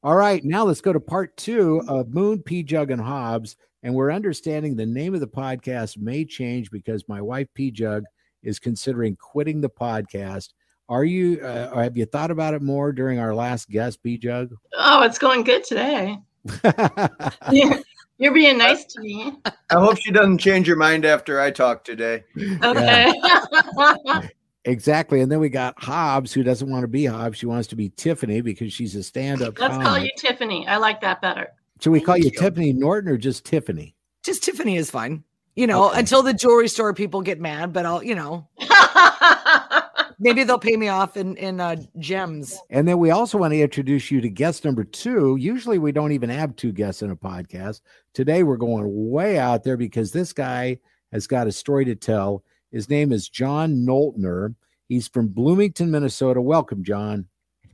All 0.03 0.16
right, 0.16 0.42
now 0.42 0.64
let's 0.64 0.81
go 0.81 0.92
to 0.92 0.98
part 0.98 1.37
two 1.37 1.83
of 1.87 2.12
Moon, 2.12 2.42
P 2.42 2.62
Jug, 2.62 2.90
and 2.90 3.01
Hobbs. 3.01 3.57
And 3.85 3.94
we're 3.94 4.12
understanding 4.12 4.75
the 4.75 4.87
name 4.87 5.14
of 5.14 5.20
the 5.20 5.29
podcast 5.29 5.98
may 5.98 6.25
change 6.25 6.70
because 6.70 7.09
my 7.09 7.20
wife, 7.20 7.48
P 7.55 7.70
Jug, 7.70 8.05
is 8.42 8.59
considering 8.59 9.16
quitting 9.16 9.61
the 9.61 9.70
podcast. 9.70 10.50
Are 10.88 11.05
you, 11.05 11.40
uh, 11.40 11.70
or 11.72 11.83
have 11.83 11.96
you 11.96 12.05
thought 12.05 12.31
about 12.31 12.55
it 12.55 12.62
more 12.62 12.92
during 12.92 13.18
our 13.18 13.35
last 13.35 13.70
guest, 13.70 14.02
P 14.02 14.18
Jug? 14.18 14.55
Oh, 14.76 15.02
it's 15.02 15.18
going 15.18 15.44
good 15.44 15.64
today. 15.64 16.18
You're, 17.52 17.81
you're 18.18 18.35
being 18.35 18.59
nice 18.59 18.85
to 18.85 19.00
me. 19.00 19.33
I 19.44 19.55
hope 19.70 19.96
she 19.96 20.11
doesn't 20.11 20.38
change 20.38 20.66
her 20.66 20.76
mind 20.76 21.05
after 21.05 21.40
I 21.40 21.50
talk 21.50 21.85
today. 21.85 22.24
Okay. 22.62 23.12
Exactly. 24.64 25.20
And 25.20 25.31
then 25.31 25.40
we 25.40 25.48
got 25.48 25.74
Hobbs, 25.83 26.33
who 26.33 26.42
doesn't 26.42 26.70
want 26.70 26.83
to 26.83 26.88
be 26.88 27.05
Hobbs. 27.05 27.38
She 27.38 27.46
wants 27.46 27.66
to 27.68 27.76
be 27.76 27.88
Tiffany 27.88 28.40
because 28.40 28.72
she's 28.72 28.94
a 28.94 29.02
stand 29.02 29.42
up 29.42 29.59
Let's 29.59 29.76
call 29.76 29.98
you 29.98 30.11
Tiffany. 30.16 30.66
I 30.68 30.76
like 30.76 31.00
that 31.00 31.20
better. 31.20 31.48
Should 31.81 31.90
we 31.90 32.00
call 32.00 32.16
you 32.16 32.26
you. 32.26 32.31
Tiffany 32.31 32.72
Norton 32.72 33.11
or 33.11 33.16
just 33.16 33.44
Tiffany? 33.44 33.96
Just 34.22 34.44
Tiffany 34.44 34.76
is 34.76 34.88
fine. 34.88 35.24
You 35.54 35.66
know, 35.66 35.90
Okay. 35.90 35.98
until 35.98 36.22
the 36.22 36.32
jewelry 36.32 36.68
store 36.68 36.94
people 36.94 37.20
get 37.20 37.40
mad, 37.40 37.72
but 37.72 37.84
I'll, 37.84 38.02
you 38.02 38.14
know, 38.14 38.48
maybe 40.18 40.44
they'll 40.44 40.58
pay 40.58 40.76
me 40.76 40.88
off 40.88 41.16
in 41.16 41.36
in 41.36 41.60
uh, 41.60 41.76
gems. 41.98 42.58
And 42.70 42.88
then 42.88 42.98
we 42.98 43.10
also 43.10 43.36
want 43.38 43.52
to 43.52 43.60
introduce 43.60 44.10
you 44.10 44.20
to 44.22 44.30
guest 44.30 44.64
number 44.64 44.84
two. 44.84 45.36
Usually 45.36 45.78
we 45.78 45.92
don't 45.92 46.12
even 46.12 46.30
have 46.30 46.56
two 46.56 46.72
guests 46.72 47.02
in 47.02 47.10
a 47.10 47.16
podcast. 47.16 47.80
Today 48.14 48.42
we're 48.42 48.56
going 48.56 48.84
way 49.10 49.38
out 49.38 49.62
there 49.62 49.76
because 49.76 50.10
this 50.12 50.32
guy 50.32 50.78
has 51.12 51.26
got 51.26 51.46
a 51.46 51.52
story 51.52 51.84
to 51.84 51.94
tell. 51.94 52.42
His 52.70 52.88
name 52.88 53.12
is 53.12 53.28
John 53.28 53.84
Noltner. 53.86 54.54
He's 54.88 55.08
from 55.08 55.28
Bloomington, 55.28 55.90
Minnesota. 55.90 56.40
Welcome, 56.40 56.82
John. 56.82 57.26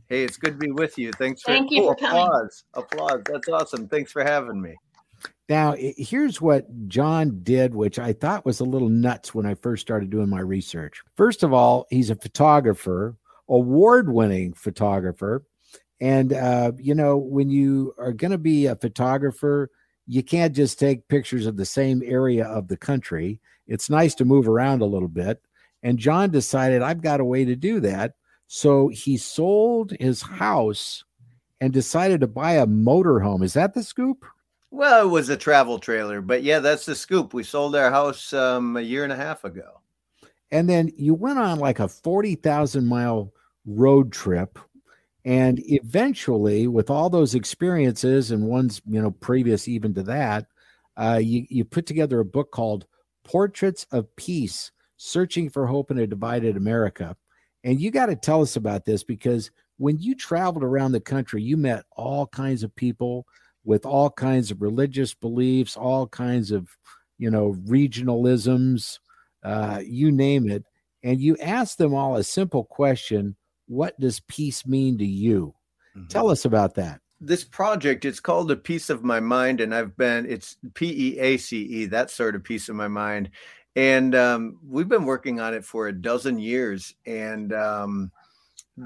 Hey, 0.08 0.24
it's 0.24 0.36
good 0.36 0.54
to 0.54 0.58
be 0.58 0.72
with 0.72 0.98
you. 0.98 1.12
Thanks 1.12 1.42
for, 1.42 1.52
Thank 1.52 1.70
you 1.70 1.84
oh, 1.84 1.88
for 1.88 1.96
coming. 1.96 2.22
applause. 2.22 2.64
Applause. 2.74 3.20
That's 3.30 3.48
awesome. 3.48 3.86
Thanks 3.88 4.10
for 4.10 4.24
having 4.24 4.60
me. 4.60 4.74
Now, 5.48 5.74
here's 5.78 6.42
what 6.42 6.66
John 6.88 7.40
did, 7.42 7.74
which 7.74 7.98
I 7.98 8.12
thought 8.12 8.44
was 8.44 8.60
a 8.60 8.64
little 8.64 8.90
nuts 8.90 9.34
when 9.34 9.46
I 9.46 9.54
first 9.54 9.80
started 9.80 10.10
doing 10.10 10.28
my 10.28 10.40
research. 10.40 11.02
First 11.16 11.42
of 11.42 11.54
all, 11.54 11.86
he's 11.88 12.10
a 12.10 12.16
photographer, 12.16 13.16
award 13.48 14.12
winning 14.12 14.52
photographer. 14.52 15.44
And, 16.00 16.34
uh, 16.34 16.72
you 16.78 16.94
know, 16.94 17.16
when 17.16 17.48
you 17.48 17.94
are 17.98 18.12
going 18.12 18.30
to 18.30 18.38
be 18.38 18.66
a 18.66 18.76
photographer, 18.76 19.70
you 20.06 20.22
can't 20.22 20.54
just 20.54 20.78
take 20.78 21.08
pictures 21.08 21.46
of 21.46 21.56
the 21.56 21.64
same 21.64 22.02
area 22.04 22.44
of 22.44 22.68
the 22.68 22.76
country. 22.76 23.40
It's 23.66 23.90
nice 23.90 24.14
to 24.16 24.26
move 24.26 24.48
around 24.48 24.82
a 24.82 24.86
little 24.86 25.08
bit. 25.08 25.40
And 25.82 25.98
John 25.98 26.30
decided, 26.30 26.82
I've 26.82 27.02
got 27.02 27.20
a 27.20 27.24
way 27.24 27.46
to 27.46 27.56
do 27.56 27.80
that. 27.80 28.14
So 28.48 28.88
he 28.88 29.16
sold 29.16 29.92
his 29.98 30.20
house 30.22 31.04
and 31.60 31.72
decided 31.72 32.20
to 32.20 32.26
buy 32.26 32.52
a 32.54 32.66
motorhome. 32.66 33.42
Is 33.42 33.54
that 33.54 33.74
the 33.74 33.82
scoop? 33.82 34.24
Well, 34.70 35.06
it 35.06 35.10
was 35.10 35.28
a 35.28 35.36
travel 35.36 35.78
trailer, 35.78 36.20
but 36.20 36.42
yeah, 36.42 36.58
that's 36.58 36.84
the 36.84 36.94
scoop. 36.94 37.32
We 37.32 37.42
sold 37.42 37.74
our 37.74 37.90
house 37.90 38.32
um, 38.32 38.76
a 38.76 38.82
year 38.82 39.04
and 39.04 39.12
a 39.12 39.16
half 39.16 39.44
ago. 39.44 39.80
And 40.50 40.68
then 40.68 40.90
you 40.96 41.14
went 41.14 41.38
on 41.38 41.58
like 41.58 41.78
a 41.78 41.88
40,000 41.88 42.86
mile 42.86 43.32
road 43.66 44.12
trip. 44.12 44.58
And 45.24 45.60
eventually, 45.64 46.68
with 46.68 46.90
all 46.90 47.10
those 47.10 47.34
experiences 47.34 48.30
and 48.30 48.46
one's, 48.46 48.80
you 48.86 49.00
know, 49.00 49.10
previous 49.10 49.68
even 49.68 49.94
to 49.94 50.02
that, 50.04 50.46
uh, 50.96 51.20
you, 51.22 51.46
you 51.48 51.64
put 51.64 51.86
together 51.86 52.20
a 52.20 52.24
book 52.24 52.50
called 52.50 52.86
Portraits 53.24 53.86
of 53.92 54.14
Peace 54.16 54.70
Searching 54.96 55.50
for 55.50 55.66
Hope 55.66 55.90
in 55.90 55.98
a 55.98 56.06
Divided 56.06 56.56
America. 56.56 57.16
And 57.64 57.80
you 57.80 57.90
got 57.90 58.06
to 58.06 58.16
tell 58.16 58.42
us 58.42 58.56
about 58.56 58.84
this 58.84 59.04
because 59.04 59.50
when 59.76 59.98
you 59.98 60.14
traveled 60.14 60.64
around 60.64 60.92
the 60.92 61.00
country, 61.00 61.42
you 61.42 61.56
met 61.56 61.84
all 61.96 62.26
kinds 62.26 62.62
of 62.62 62.74
people 62.74 63.26
with 63.64 63.84
all 63.84 64.10
kinds 64.10 64.50
of 64.50 64.62
religious 64.62 65.14
beliefs, 65.14 65.76
all 65.76 66.06
kinds 66.06 66.50
of, 66.50 66.68
you 67.18 67.30
know, 67.30 67.54
regionalisms, 67.66 68.98
uh, 69.42 69.80
you 69.84 70.10
name 70.10 70.48
it. 70.48 70.64
And 71.02 71.20
you 71.20 71.36
ask 71.38 71.76
them 71.76 71.94
all 71.94 72.16
a 72.16 72.24
simple 72.24 72.64
question 72.64 73.36
What 73.66 73.98
does 74.00 74.20
peace 74.20 74.66
mean 74.66 74.98
to 74.98 75.06
you? 75.06 75.54
Mm-hmm. 75.96 76.08
Tell 76.08 76.30
us 76.30 76.44
about 76.44 76.74
that. 76.76 77.00
This 77.20 77.44
project, 77.44 78.04
it's 78.04 78.20
called 78.20 78.50
A 78.50 78.56
Piece 78.56 78.90
of 78.90 79.02
My 79.02 79.18
Mind, 79.18 79.60
and 79.60 79.74
I've 79.74 79.96
been, 79.96 80.26
it's 80.26 80.56
P 80.74 81.14
E 81.14 81.18
A 81.18 81.36
C 81.36 81.62
E, 81.62 81.86
that 81.86 82.10
sort 82.10 82.36
of 82.36 82.44
piece 82.44 82.68
of 82.68 82.76
my 82.76 82.88
mind. 82.88 83.30
And 83.74 84.14
um, 84.14 84.58
we've 84.66 84.88
been 84.88 85.04
working 85.04 85.40
on 85.40 85.54
it 85.54 85.64
for 85.64 85.88
a 85.88 85.92
dozen 85.92 86.38
years. 86.38 86.94
And 87.06 87.52
um, 87.52 88.10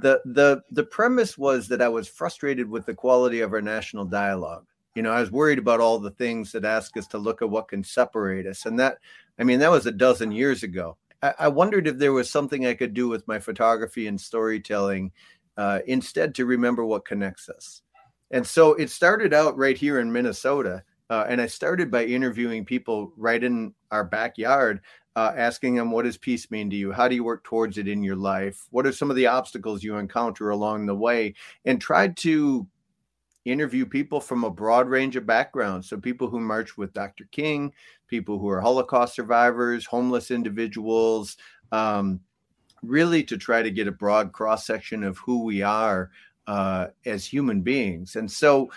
the 0.00 0.20
the 0.24 0.62
the 0.70 0.84
premise 0.84 1.36
was 1.36 1.68
that 1.68 1.82
I 1.82 1.88
was 1.88 2.08
frustrated 2.08 2.68
with 2.68 2.86
the 2.86 2.94
quality 2.94 3.40
of 3.40 3.52
our 3.52 3.60
national 3.60 4.06
dialogue. 4.06 4.66
You 4.94 5.02
know, 5.02 5.12
I 5.12 5.20
was 5.20 5.30
worried 5.30 5.58
about 5.58 5.80
all 5.80 5.98
the 5.98 6.10
things 6.10 6.52
that 6.52 6.64
ask 6.64 6.96
us 6.96 7.06
to 7.08 7.18
look 7.18 7.42
at 7.42 7.50
what 7.50 7.68
can 7.68 7.84
separate 7.84 8.46
us, 8.46 8.64
and 8.66 8.78
that 8.80 8.98
I 9.38 9.44
mean 9.44 9.58
that 9.60 9.70
was 9.70 9.86
a 9.86 9.92
dozen 9.92 10.32
years 10.32 10.62
ago. 10.62 10.96
I, 11.22 11.34
I 11.40 11.48
wondered 11.48 11.86
if 11.86 11.98
there 11.98 12.12
was 12.12 12.30
something 12.30 12.66
I 12.66 12.74
could 12.74 12.94
do 12.94 13.08
with 13.08 13.28
my 13.28 13.38
photography 13.38 14.06
and 14.06 14.20
storytelling 14.20 15.12
uh, 15.56 15.80
instead 15.86 16.34
to 16.36 16.46
remember 16.46 16.84
what 16.84 17.04
connects 17.04 17.48
us. 17.48 17.82
And 18.30 18.46
so 18.46 18.72
it 18.74 18.90
started 18.90 19.34
out 19.34 19.58
right 19.58 19.76
here 19.76 20.00
in 20.00 20.10
Minnesota. 20.10 20.82
Uh, 21.10 21.26
and 21.28 21.42
I 21.42 21.46
started 21.46 21.90
by 21.90 22.04
interviewing 22.04 22.64
people 22.64 23.12
right 23.18 23.44
in 23.44 23.74
our 23.90 24.04
backyard 24.04 24.80
uh, 25.16 25.32
asking 25.36 25.74
them, 25.74 25.90
What 25.90 26.04
does 26.04 26.16
peace 26.16 26.50
mean 26.50 26.70
to 26.70 26.76
you? 26.76 26.92
How 26.92 27.08
do 27.08 27.14
you 27.14 27.24
work 27.24 27.44
towards 27.44 27.78
it 27.78 27.88
in 27.88 28.02
your 28.02 28.16
life? 28.16 28.66
What 28.70 28.86
are 28.86 28.92
some 28.92 29.10
of 29.10 29.16
the 29.16 29.26
obstacles 29.26 29.82
you 29.82 29.96
encounter 29.96 30.50
along 30.50 30.86
the 30.86 30.94
way? 30.94 31.34
And 31.64 31.80
tried 31.80 32.16
to 32.18 32.66
interview 33.44 33.84
people 33.84 34.20
from 34.20 34.44
a 34.44 34.50
broad 34.50 34.88
range 34.88 35.16
of 35.16 35.26
backgrounds. 35.26 35.88
So, 35.88 35.96
people 35.98 36.28
who 36.28 36.40
marched 36.40 36.78
with 36.78 36.92
Dr. 36.92 37.24
King, 37.30 37.72
people 38.08 38.38
who 38.38 38.48
are 38.48 38.60
Holocaust 38.60 39.14
survivors, 39.14 39.84
homeless 39.84 40.30
individuals, 40.30 41.36
um, 41.72 42.20
really 42.82 43.22
to 43.24 43.36
try 43.36 43.62
to 43.62 43.70
get 43.70 43.88
a 43.88 43.92
broad 43.92 44.32
cross 44.32 44.66
section 44.66 45.04
of 45.04 45.18
who 45.18 45.44
we 45.44 45.62
are 45.62 46.10
uh, 46.46 46.88
as 47.04 47.24
human 47.24 47.62
beings. 47.62 48.16
And 48.16 48.30
so, 48.30 48.70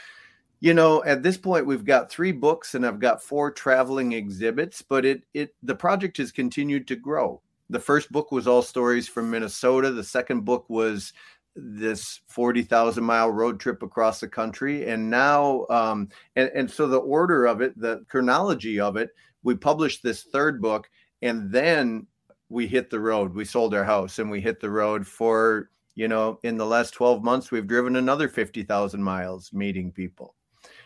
you 0.65 0.73
know 0.73 1.03
at 1.03 1.21
this 1.21 1.37
point 1.37 1.67
we've 1.67 1.85
got 1.85 2.09
three 2.09 2.31
books 2.31 2.73
and 2.73 2.87
i've 2.87 2.99
got 2.99 3.21
four 3.21 3.51
traveling 3.51 4.13
exhibits 4.13 4.81
but 4.81 5.05
it 5.05 5.21
it 5.35 5.53
the 5.61 5.75
project 5.75 6.17
has 6.17 6.31
continued 6.31 6.87
to 6.87 6.95
grow. 6.95 7.39
The 7.69 7.79
first 7.79 8.11
book 8.11 8.31
was 8.31 8.47
all 8.47 8.63
stories 8.63 9.07
from 9.07 9.29
minnesota. 9.29 9.91
The 9.91 10.03
second 10.03 10.43
book 10.43 10.65
was 10.67 11.13
this 11.55 12.21
40,000 12.29 13.03
mile 13.03 13.29
road 13.29 13.59
trip 13.59 13.83
across 13.83 14.19
the 14.19 14.27
country. 14.27 14.87
And 14.87 15.07
now 15.07 15.67
um 15.69 16.09
and, 16.35 16.49
and 16.55 16.71
so 16.71 16.87
the 16.87 16.97
order 16.97 17.45
of 17.45 17.61
it 17.61 17.79
the 17.79 18.03
chronology 18.09 18.79
of 18.79 18.97
it 18.97 19.11
we 19.43 19.53
published 19.53 20.01
this 20.01 20.23
third 20.23 20.63
book 20.63 20.89
and 21.21 21.51
then 21.51 22.07
we 22.49 22.65
hit 22.65 22.89
the 22.89 22.99
road. 22.99 23.35
We 23.35 23.45
sold 23.45 23.75
our 23.75 23.83
house 23.83 24.17
and 24.17 24.31
we 24.31 24.41
hit 24.41 24.59
the 24.59 24.71
road 24.71 25.05
for 25.05 25.69
you 25.93 26.07
know 26.07 26.39
in 26.41 26.57
the 26.57 26.65
last 26.65 26.95
12 26.95 27.23
months 27.23 27.51
we've 27.51 27.67
driven 27.67 27.97
another 27.97 28.27
50,000 28.27 29.03
miles 29.03 29.53
meeting 29.53 29.91
people 29.91 30.33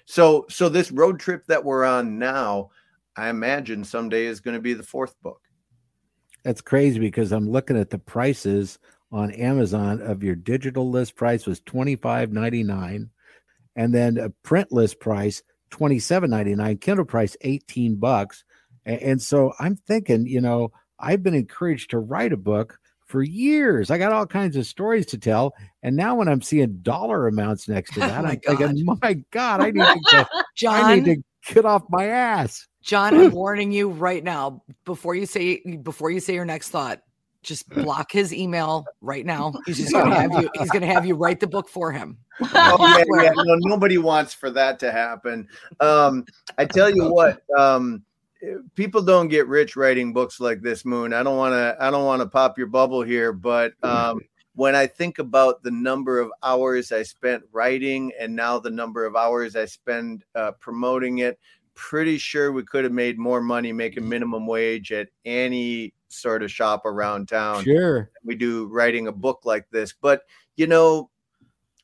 so 0.09 0.47
so 0.49 0.69
this 0.69 0.91
road 0.91 1.19
trip 1.19 1.45
that 1.45 1.63
we're 1.63 1.85
on 1.85 2.17
now, 2.17 2.71
I 3.15 3.29
imagine 3.29 3.83
someday 3.83 4.25
is 4.25 4.39
going 4.39 4.55
to 4.55 4.61
be 4.61 4.73
the 4.73 4.81
fourth 4.81 5.13
book. 5.21 5.39
That's 6.43 6.61
crazy 6.61 6.99
because 6.99 7.31
I'm 7.31 7.47
looking 7.47 7.77
at 7.77 7.91
the 7.91 7.99
prices 7.99 8.79
on 9.11 9.31
Amazon 9.31 10.01
of 10.01 10.23
your 10.23 10.33
digital 10.33 10.89
list 10.89 11.15
price 11.15 11.45
was 11.45 11.59
twenty 11.61 11.95
five 11.95 12.33
ninety 12.33 12.63
nine, 12.63 13.11
and 13.75 13.93
then 13.93 14.17
a 14.17 14.31
print 14.41 14.71
list 14.71 14.99
price 14.99 15.43
twenty 15.69 15.99
seven 15.99 16.31
ninety 16.31 16.55
nine, 16.55 16.79
Kindle 16.79 17.05
price 17.05 17.37
eighteen 17.41 17.95
bucks, 17.95 18.43
and, 18.85 19.01
and 19.01 19.21
so 19.21 19.53
I'm 19.59 19.75
thinking, 19.75 20.25
you 20.25 20.41
know, 20.41 20.71
I've 20.97 21.21
been 21.21 21.35
encouraged 21.35 21.91
to 21.91 21.99
write 21.99 22.33
a 22.33 22.37
book 22.37 22.79
for 23.09 23.23
years. 23.23 23.89
I 23.89 23.97
got 23.97 24.13
all 24.13 24.25
kinds 24.25 24.55
of 24.55 24.65
stories 24.65 25.05
to 25.07 25.17
tell. 25.17 25.53
And 25.83 25.95
now 25.95 26.15
when 26.15 26.29
I'm 26.29 26.41
seeing 26.41 26.77
dollar 26.81 27.27
amounts 27.27 27.67
next 27.67 27.93
to 27.95 27.99
that, 28.01 28.23
oh 28.23 28.27
I'm 28.27 28.39
God. 28.39 28.57
thinking, 28.57 28.85
my 29.01 29.13
God, 29.31 29.61
I 29.61 29.71
need 29.71 29.81
to 29.81 29.99
get, 30.11 30.27
John, 30.55 30.75
I 30.85 30.95
need 30.95 31.05
to 31.05 31.53
get 31.53 31.65
off 31.65 31.83
my 31.89 32.05
ass. 32.05 32.67
John, 32.83 33.15
I'm 33.15 33.31
warning 33.33 33.71
you 33.71 33.89
right 33.89 34.23
now 34.23 34.63
before 34.85 35.15
you 35.15 35.25
say 35.25 35.61
before 35.83 36.11
you 36.11 36.19
say 36.19 36.35
your 36.35 36.45
next 36.45 36.69
thought, 36.69 37.01
just 37.43 37.67
block 37.69 38.11
his 38.11 38.33
email 38.33 38.85
right 39.01 39.25
now. 39.25 39.53
He's 39.65 39.77
just 39.77 39.91
gonna 39.91 40.15
have 40.15 40.33
you, 40.33 40.49
he's 40.53 40.69
gonna 40.69 40.85
have 40.85 41.05
you 41.05 41.15
write 41.15 41.39
the 41.39 41.47
book 41.47 41.67
for 41.67 41.91
him. 41.91 42.17
oh, 42.41 42.95
yeah, 42.97 43.03
yeah. 43.21 43.31
No, 43.35 43.55
nobody 43.59 43.97
wants 43.97 44.33
for 44.33 44.49
that 44.51 44.79
to 44.79 44.91
happen. 44.91 45.47
Um, 45.79 46.25
I 46.57 46.65
tell 46.65 46.89
you 46.89 47.11
what, 47.11 47.41
um, 47.57 48.03
people 48.75 49.01
don't 49.01 49.27
get 49.27 49.47
rich 49.47 49.75
writing 49.75 50.13
books 50.13 50.39
like 50.39 50.61
this 50.61 50.85
moon. 50.85 51.13
I 51.13 51.23
don't 51.23 51.37
want 51.37 51.53
to 51.53 51.77
i 51.79 51.91
don't 51.91 52.05
want 52.05 52.21
to 52.21 52.27
pop 52.27 52.57
your 52.57 52.67
bubble 52.67 53.01
here 53.01 53.33
but 53.33 53.73
um, 53.83 54.21
when 54.55 54.75
i 54.75 54.87
think 54.87 55.19
about 55.19 55.61
the 55.63 55.71
number 55.71 56.19
of 56.19 56.31
hours 56.43 56.91
i 56.91 57.03
spent 57.03 57.43
writing 57.51 58.11
and 58.19 58.35
now 58.35 58.59
the 58.59 58.69
number 58.69 59.05
of 59.05 59.15
hours 59.15 59.55
i 59.55 59.65
spend 59.65 60.25
uh, 60.35 60.51
promoting 60.59 61.19
it 61.19 61.39
pretty 61.79 62.17
sure 62.17 62.51
we 62.51 62.61
could 62.61 62.83
have 62.83 62.91
made 62.91 63.17
more 63.17 63.39
money 63.39 63.71
making 63.71 64.07
minimum 64.07 64.45
wage 64.45 64.91
at 64.91 65.07
any 65.23 65.93
sort 66.09 66.43
of 66.43 66.51
shop 66.51 66.85
around 66.85 67.29
town 67.29 67.63
sure. 67.63 68.09
we 68.25 68.35
do 68.35 68.67
writing 68.67 69.07
a 69.07 69.11
book 69.11 69.39
like 69.45 69.65
this. 69.71 69.93
But 69.93 70.23
you 70.57 70.67
know 70.67 71.09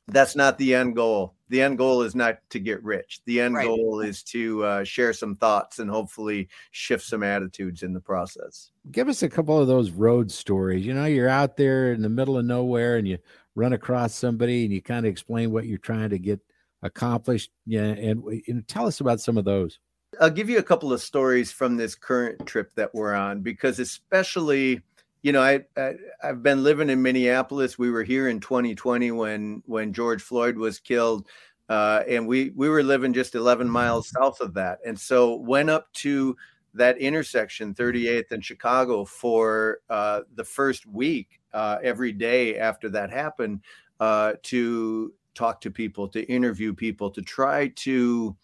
that's 0.08 0.36
not 0.36 0.58
the 0.58 0.74
end 0.74 0.96
goal 0.96 1.35
the 1.48 1.62
end 1.62 1.78
goal 1.78 2.02
is 2.02 2.14
not 2.14 2.38
to 2.50 2.58
get 2.58 2.82
rich. 2.82 3.20
The 3.24 3.40
end 3.40 3.54
right. 3.54 3.66
goal 3.66 4.00
is 4.00 4.22
to 4.24 4.64
uh, 4.64 4.84
share 4.84 5.12
some 5.12 5.36
thoughts 5.36 5.78
and 5.78 5.88
hopefully 5.88 6.48
shift 6.70 7.04
some 7.04 7.22
attitudes 7.22 7.82
in 7.82 7.92
the 7.92 8.00
process. 8.00 8.70
Give 8.90 9.08
us 9.08 9.22
a 9.22 9.28
couple 9.28 9.58
of 9.58 9.68
those 9.68 9.90
road 9.90 10.30
stories. 10.30 10.84
You 10.84 10.94
know, 10.94 11.04
you're 11.04 11.28
out 11.28 11.56
there 11.56 11.92
in 11.92 12.02
the 12.02 12.08
middle 12.08 12.36
of 12.38 12.44
nowhere 12.44 12.96
and 12.96 13.06
you 13.06 13.18
run 13.54 13.72
across 13.72 14.14
somebody 14.14 14.64
and 14.64 14.72
you 14.72 14.82
kind 14.82 15.06
of 15.06 15.10
explain 15.10 15.52
what 15.52 15.66
you're 15.66 15.78
trying 15.78 16.10
to 16.10 16.18
get 16.18 16.40
accomplished. 16.82 17.50
Yeah, 17.64 17.84
and, 17.84 18.22
and 18.46 18.66
tell 18.68 18.86
us 18.86 19.00
about 19.00 19.20
some 19.20 19.38
of 19.38 19.44
those. 19.44 19.78
I'll 20.20 20.30
give 20.30 20.48
you 20.48 20.58
a 20.58 20.62
couple 20.62 20.92
of 20.92 21.02
stories 21.02 21.52
from 21.52 21.76
this 21.76 21.94
current 21.94 22.46
trip 22.46 22.72
that 22.74 22.94
we're 22.94 23.14
on 23.14 23.40
because 23.40 23.78
especially 23.78 24.80
you 25.26 25.32
know, 25.32 25.42
I, 25.42 25.64
I 25.76 25.94
have 26.22 26.40
been 26.40 26.62
living 26.62 26.88
in 26.88 27.02
Minneapolis. 27.02 27.76
We 27.76 27.90
were 27.90 28.04
here 28.04 28.28
in 28.28 28.38
2020 28.38 29.10
when 29.10 29.60
when 29.66 29.92
George 29.92 30.22
Floyd 30.22 30.56
was 30.56 30.78
killed, 30.78 31.26
uh, 31.68 32.04
and 32.08 32.28
we 32.28 32.50
we 32.50 32.68
were 32.68 32.84
living 32.84 33.12
just 33.12 33.34
11 33.34 33.68
miles 33.68 34.08
south 34.08 34.40
of 34.40 34.54
that, 34.54 34.78
and 34.86 34.96
so 34.96 35.34
went 35.34 35.68
up 35.68 35.92
to 35.94 36.36
that 36.74 36.98
intersection, 36.98 37.74
38th 37.74 38.30
and 38.30 38.44
Chicago, 38.44 39.04
for 39.04 39.80
uh, 39.90 40.20
the 40.36 40.44
first 40.44 40.86
week 40.86 41.40
uh, 41.52 41.78
every 41.82 42.12
day 42.12 42.56
after 42.56 42.88
that 42.90 43.10
happened 43.10 43.62
uh, 43.98 44.34
to 44.44 45.12
talk 45.34 45.60
to 45.62 45.72
people, 45.72 46.06
to 46.06 46.22
interview 46.30 46.72
people, 46.72 47.10
to 47.10 47.20
try 47.20 47.66
to 47.74 48.36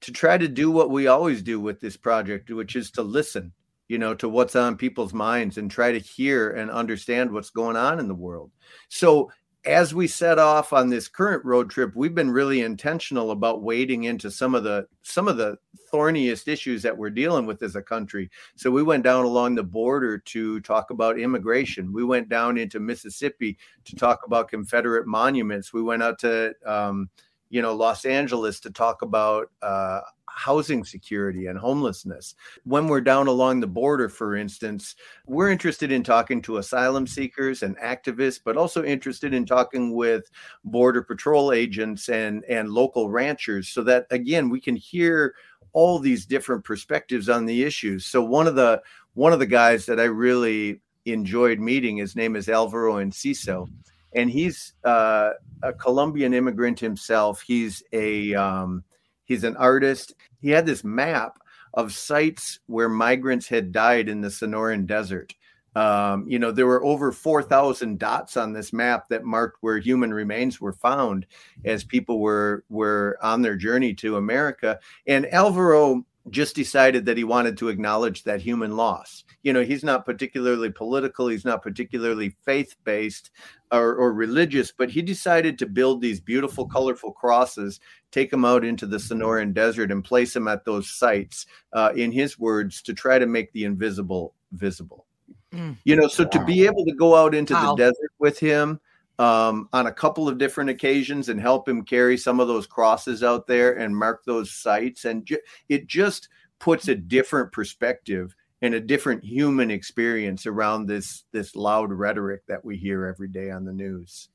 to 0.00 0.10
try 0.10 0.38
to 0.38 0.48
do 0.48 0.70
what 0.70 0.88
we 0.88 1.06
always 1.06 1.42
do 1.42 1.60
with 1.60 1.80
this 1.80 1.98
project, 1.98 2.48
which 2.50 2.76
is 2.76 2.90
to 2.92 3.02
listen 3.02 3.52
you 3.88 3.98
know, 3.98 4.14
to 4.14 4.28
what's 4.28 4.54
on 4.56 4.76
people's 4.76 5.14
minds 5.14 5.58
and 5.58 5.70
try 5.70 5.92
to 5.92 5.98
hear 5.98 6.50
and 6.50 6.70
understand 6.70 7.32
what's 7.32 7.50
going 7.50 7.76
on 7.76 7.98
in 7.98 8.08
the 8.08 8.14
world. 8.14 8.50
So 8.88 9.30
as 9.64 9.94
we 9.94 10.06
set 10.06 10.38
off 10.38 10.72
on 10.72 10.88
this 10.88 11.08
current 11.08 11.44
road 11.44 11.68
trip, 11.68 11.92
we've 11.94 12.14
been 12.14 12.30
really 12.30 12.62
intentional 12.62 13.32
about 13.32 13.62
wading 13.62 14.04
into 14.04 14.30
some 14.30 14.54
of 14.54 14.62
the 14.64 14.86
some 15.02 15.26
of 15.26 15.36
the 15.36 15.56
thorniest 15.92 16.48
issues 16.48 16.82
that 16.82 16.96
we're 16.96 17.10
dealing 17.10 17.44
with 17.44 17.62
as 17.62 17.76
a 17.76 17.82
country. 17.82 18.30
So 18.56 18.70
we 18.70 18.82
went 18.82 19.04
down 19.04 19.24
along 19.24 19.56
the 19.56 19.64
border 19.64 20.18
to 20.18 20.60
talk 20.60 20.90
about 20.90 21.18
immigration. 21.18 21.92
We 21.92 22.04
went 22.04 22.28
down 22.28 22.56
into 22.56 22.78
Mississippi 22.78 23.58
to 23.84 23.96
talk 23.96 24.20
about 24.24 24.48
Confederate 24.48 25.06
monuments. 25.06 25.72
We 25.72 25.82
went 25.82 26.02
out 26.02 26.18
to 26.20 26.54
um, 26.64 27.10
you 27.50 27.62
know, 27.62 27.74
Los 27.74 28.04
Angeles 28.04 28.60
to 28.60 28.70
talk 28.70 29.02
about 29.02 29.50
uh, 29.62 30.00
housing 30.26 30.84
security 30.84 31.46
and 31.46 31.58
homelessness. 31.58 32.34
When 32.64 32.86
we're 32.86 33.00
down 33.00 33.26
along 33.26 33.60
the 33.60 33.66
border, 33.66 34.08
for 34.08 34.36
instance, 34.36 34.94
we're 35.26 35.50
interested 35.50 35.90
in 35.90 36.04
talking 36.04 36.40
to 36.42 36.58
asylum 36.58 37.06
seekers 37.06 37.62
and 37.62 37.76
activists, 37.78 38.40
but 38.44 38.56
also 38.56 38.84
interested 38.84 39.34
in 39.34 39.44
talking 39.46 39.94
with 39.94 40.30
border 40.64 41.02
patrol 41.02 41.52
agents 41.52 42.08
and 42.08 42.44
and 42.44 42.70
local 42.70 43.10
ranchers, 43.10 43.68
so 43.68 43.82
that 43.82 44.06
again 44.10 44.48
we 44.48 44.60
can 44.60 44.76
hear 44.76 45.34
all 45.72 45.98
these 45.98 46.26
different 46.26 46.64
perspectives 46.64 47.28
on 47.28 47.46
the 47.46 47.62
issues. 47.62 48.06
So 48.06 48.22
one 48.22 48.46
of 48.46 48.54
the 48.54 48.82
one 49.14 49.32
of 49.32 49.38
the 49.38 49.46
guys 49.46 49.86
that 49.86 49.98
I 49.98 50.04
really 50.04 50.80
enjoyed 51.04 51.58
meeting, 51.58 51.96
his 51.96 52.14
name 52.14 52.36
is 52.36 52.48
Alvaro 52.48 52.96
Enciso, 52.96 53.68
and 54.14 54.30
he's 54.30 54.74
uh, 54.84 55.30
a 55.62 55.72
Colombian 55.72 56.34
immigrant 56.34 56.80
himself. 56.80 57.42
He's 57.42 57.82
a 57.92 58.34
um, 58.34 58.84
he's 59.24 59.44
an 59.44 59.56
artist. 59.56 60.14
He 60.40 60.50
had 60.50 60.66
this 60.66 60.84
map 60.84 61.38
of 61.74 61.92
sites 61.92 62.60
where 62.66 62.88
migrants 62.88 63.48
had 63.48 63.72
died 63.72 64.08
in 64.08 64.20
the 64.20 64.28
Sonoran 64.28 64.86
Desert. 64.86 65.34
Um, 65.76 66.26
you 66.28 66.38
know, 66.38 66.50
there 66.50 66.66
were 66.66 66.84
over 66.84 67.12
4,000 67.12 67.98
dots 67.98 68.36
on 68.36 68.52
this 68.52 68.72
map 68.72 69.08
that 69.10 69.24
marked 69.24 69.58
where 69.60 69.78
human 69.78 70.12
remains 70.12 70.60
were 70.60 70.72
found 70.72 71.26
as 71.64 71.84
people 71.84 72.18
were 72.18 72.64
were 72.68 73.16
on 73.22 73.42
their 73.42 73.54
journey 73.54 73.94
to 73.94 74.16
America. 74.16 74.80
And 75.06 75.32
Alvaro 75.32 76.04
just 76.30 76.54
decided 76.54 77.04
that 77.04 77.16
he 77.16 77.24
wanted 77.24 77.56
to 77.58 77.68
acknowledge 77.68 78.24
that 78.24 78.40
human 78.40 78.76
loss. 78.76 79.24
You 79.42 79.52
know, 79.52 79.62
he's 79.62 79.84
not 79.84 80.04
particularly 80.04 80.70
political, 80.70 81.28
he's 81.28 81.44
not 81.44 81.62
particularly 81.62 82.36
faith 82.44 82.74
based 82.84 83.30
or, 83.70 83.94
or, 83.94 84.12
religious, 84.12 84.72
but 84.72 84.90
he 84.90 85.02
decided 85.02 85.58
to 85.58 85.66
build 85.66 86.00
these 86.00 86.20
beautiful, 86.20 86.66
colorful 86.66 87.12
crosses, 87.12 87.80
take 88.10 88.30
them 88.30 88.44
out 88.44 88.64
into 88.64 88.86
the 88.86 88.96
Sonoran 88.96 89.52
Desert, 89.52 89.92
and 89.92 90.04
place 90.04 90.32
them 90.32 90.48
at 90.48 90.64
those 90.64 90.90
sites, 90.90 91.46
uh, 91.72 91.92
in 91.94 92.10
his 92.10 92.38
words, 92.38 92.80
to 92.82 92.94
try 92.94 93.18
to 93.18 93.26
make 93.26 93.52
the 93.52 93.64
invisible 93.64 94.34
visible. 94.52 95.06
Mm. 95.52 95.76
You 95.84 95.96
know, 95.96 96.08
so 96.08 96.24
wow. 96.24 96.30
to 96.30 96.44
be 96.44 96.64
able 96.66 96.84
to 96.84 96.94
go 96.94 97.14
out 97.14 97.34
into 97.34 97.54
wow. 97.54 97.74
the 97.74 97.76
desert 97.76 98.12
with 98.18 98.38
him, 98.38 98.80
um, 99.18 99.68
on 99.72 99.86
a 99.86 99.92
couple 99.92 100.28
of 100.28 100.38
different 100.38 100.70
occasions 100.70 101.28
and 101.28 101.40
help 101.40 101.68
him 101.68 101.84
carry 101.84 102.16
some 102.16 102.40
of 102.40 102.48
those 102.48 102.66
crosses 102.66 103.22
out 103.22 103.46
there 103.46 103.72
and 103.78 103.96
mark 103.96 104.24
those 104.24 104.52
sites. 104.52 105.04
And 105.04 105.26
ju- 105.26 105.40
it 105.68 105.86
just 105.86 106.28
puts 106.58 106.88
a 106.88 106.94
different 106.94 107.52
perspective 107.52 108.34
and 108.62 108.74
a 108.74 108.80
different 108.80 109.24
human 109.24 109.70
experience 109.70 110.46
around 110.46 110.86
this 110.86 111.24
this 111.32 111.54
loud 111.54 111.92
rhetoric 111.92 112.42
that 112.46 112.64
we 112.64 112.76
hear 112.76 113.06
every 113.06 113.28
day 113.28 113.50
on 113.50 113.64
the 113.64 113.72
news. 113.72 114.28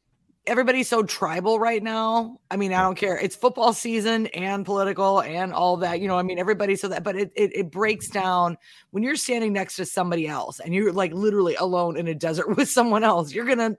Everybody's 0.45 0.89
so 0.89 1.03
tribal 1.03 1.57
right 1.57 1.81
now. 1.81 2.37
I 2.51 2.57
mean, 2.57 2.73
I 2.73 2.81
don't 2.81 2.97
care. 2.97 3.17
It's 3.17 3.35
football 3.35 3.71
season 3.71 4.27
and 4.27 4.65
political 4.65 5.21
and 5.21 5.53
all 5.53 5.77
that. 5.77 6.01
You 6.01 6.09
know, 6.09 6.17
I 6.17 6.23
mean, 6.23 6.37
everybody 6.37 6.75
so 6.75 6.89
that, 6.89 7.03
but 7.03 7.15
it, 7.15 7.31
it 7.35 7.55
it 7.55 7.71
breaks 7.71 8.09
down 8.09 8.57
when 8.91 9.03
you're 9.03 9.15
standing 9.15 9.53
next 9.53 9.77
to 9.77 9.85
somebody 9.85 10.27
else 10.27 10.59
and 10.59 10.73
you're 10.73 10.91
like 10.91 11.13
literally 11.13 11.55
alone 11.55 11.95
in 11.95 12.07
a 12.09 12.15
desert 12.15 12.49
with 12.57 12.69
someone 12.69 13.05
else. 13.05 13.33
You're 13.33 13.45
gonna 13.45 13.77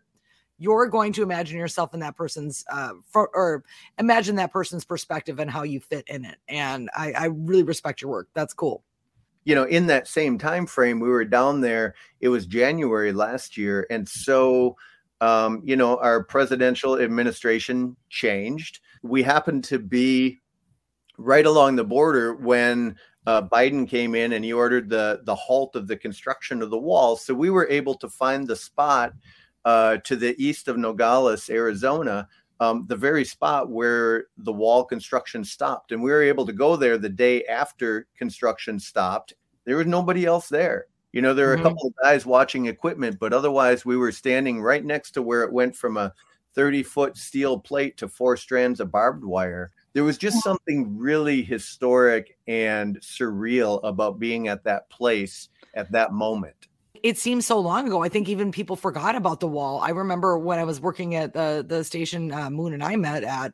you're 0.59 0.87
going 0.87 1.13
to 1.13 1.23
imagine 1.23 1.59
yourself 1.59 1.95
in 1.95 2.01
that 2.01 2.17
person's 2.17 2.65
uh 2.71 2.93
for, 3.09 3.31
or 3.35 3.65
imagine 3.99 4.37
that 4.37 4.53
person's 4.53 4.85
perspective 4.85 5.39
and 5.39 5.51
how 5.51 5.63
you 5.63 5.81
fit 5.81 6.05
in 6.09 6.25
it. 6.25 6.37
And 6.49 6.91
I, 6.95 7.13
I 7.13 7.25
really 7.27 7.63
respect 7.63 8.01
your 8.01 8.11
work. 8.11 8.29
That's 8.35 8.55
cool. 8.55 8.85
You 9.45 9.55
know 9.55 9.65
in 9.65 9.87
that 9.89 10.09
same 10.09 10.39
time 10.39 10.67
frame 10.67 11.01
we 11.01 11.09
were 11.09 11.25
down 11.25 11.61
there. 11.61 11.95
It 12.21 12.29
was 12.29 12.47
january 12.47 13.13
last 13.13 13.57
year. 13.57 13.87
And 13.91 14.09
so 14.09 14.77
um, 15.21 15.63
you 15.65 15.77
know 15.77 15.99
our 15.99 16.25
presidential 16.25 17.01
administration 17.01 17.97
changed. 18.09 18.81
We 19.03 19.23
happened 19.23 19.65
to 19.65 19.79
be 19.79 20.41
right 21.19 21.47
along 21.47 21.77
the 21.77 21.85
border 21.85 22.35
when 22.35 22.97
uh, 23.27 23.43
Biden 23.43 23.89
came 23.89 24.15
in 24.15 24.33
and 24.33 24.45
he 24.45 24.53
ordered 24.53 24.89
the 24.89 25.21
the 25.25 25.35
halt 25.35 25.77
of 25.77 25.89
the 25.89 25.97
construction 25.97 26.63
of 26.63 26.71
the 26.71 26.79
wall. 26.79 27.17
So 27.17 27.35
we 27.35 27.51
were 27.51 27.69
able 27.69 27.95
to 27.97 28.09
find 28.09 28.47
the 28.47 28.57
spot 28.57 29.13
uh, 29.65 29.99
to 29.99 30.17
the 30.17 30.35
east 30.43 30.69
of 30.69 30.77
Nogales, 30.77 31.49
Arizona, 31.51 32.29
um, 32.61 32.85
the 32.87 32.97
very 32.97 33.25
spot 33.25 33.71
where 33.71 34.27
the 34.39 34.53
wall 34.53 34.85
construction 34.85 35.45
stopped. 35.45 35.93
And 35.93 36.03
we 36.03 36.11
were 36.11 36.23
able 36.23 36.47
to 36.47 36.53
go 36.53 36.77
there 36.77 36.99
the 36.99 37.09
day 37.09 37.45
after 37.45 38.07
construction 38.17 38.79
stopped. 38.79 39.35
There 39.65 39.77
was 39.77 39.87
nobody 39.87 40.25
else 40.25 40.49
there. 40.49 40.87
You 41.13 41.23
know, 41.23 41.35
there 41.35 41.49
were 41.49 41.57
mm-hmm. 41.57 41.67
a 41.67 41.69
couple 41.71 41.89
of 41.89 41.95
guys 42.03 42.27
watching 42.27 42.67
equipment, 42.67 43.19
but 43.19 43.33
otherwise, 43.33 43.85
we 43.85 43.97
were 43.97 44.13
standing 44.13 44.61
right 44.61 44.85
next 44.85 45.13
to 45.13 45.23
where 45.23 45.43
it 45.43 45.53
went 45.53 45.77
from 45.77 45.97
a 45.97 46.13
30 46.55 46.83
foot 46.83 47.17
steel 47.17 47.59
plate 47.59 47.97
to 47.99 48.09
four 48.09 48.37
strands 48.37 48.81
of 48.81 48.91
barbed 48.91 49.25
wire. 49.25 49.73
There 49.93 50.05
was 50.05 50.19
just 50.19 50.43
something 50.43 50.97
really 50.97 51.43
historic 51.43 52.37
and 52.49 53.01
surreal 53.01 53.81
about 53.85 54.19
being 54.19 54.49
at 54.49 54.65
that 54.65 54.91
place 54.91 55.49
at 55.75 55.91
that 55.93 56.13
moment 56.13 56.69
it 57.05 57.19
seems 57.19 57.45
so 57.45 57.61
long 57.61 57.87
ago. 57.87 58.03
I 58.03 58.09
think 58.09 58.31
even 58.31 58.51
people 58.51 58.77
forgot 58.77 59.15
about 59.15 59.39
the 59.39 59.47
wall. 59.47 59.79
I 59.79 59.91
remember 59.91 60.39
when 60.39 60.59
I 60.59 60.65
was 60.65 60.81
working 60.81 61.15
at 61.15 61.35
the 61.35 61.63
the 61.65 61.85
station 61.85 62.33
uh, 62.33 62.49
Moon 62.49 62.73
and 62.73 62.83
I 62.83 62.97
met 62.97 63.23
at. 63.23 63.53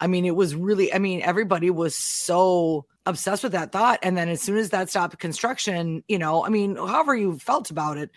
I 0.00 0.08
mean, 0.08 0.24
it 0.24 0.34
was 0.34 0.56
really. 0.56 0.92
I 0.92 0.98
mean, 0.98 1.22
everybody 1.22 1.70
was 1.70 1.96
so 1.96 2.86
obsessed 3.06 3.44
with 3.44 3.52
that 3.52 3.70
thought, 3.70 4.00
and 4.02 4.16
then 4.16 4.28
as 4.28 4.42
soon 4.42 4.56
as 4.56 4.70
that 4.70 4.90
stopped 4.90 5.18
construction, 5.20 6.02
you 6.08 6.18
know, 6.18 6.44
I 6.44 6.48
mean, 6.48 6.74
however 6.74 7.14
you 7.14 7.38
felt 7.38 7.70
about 7.70 7.96
it, 7.96 8.10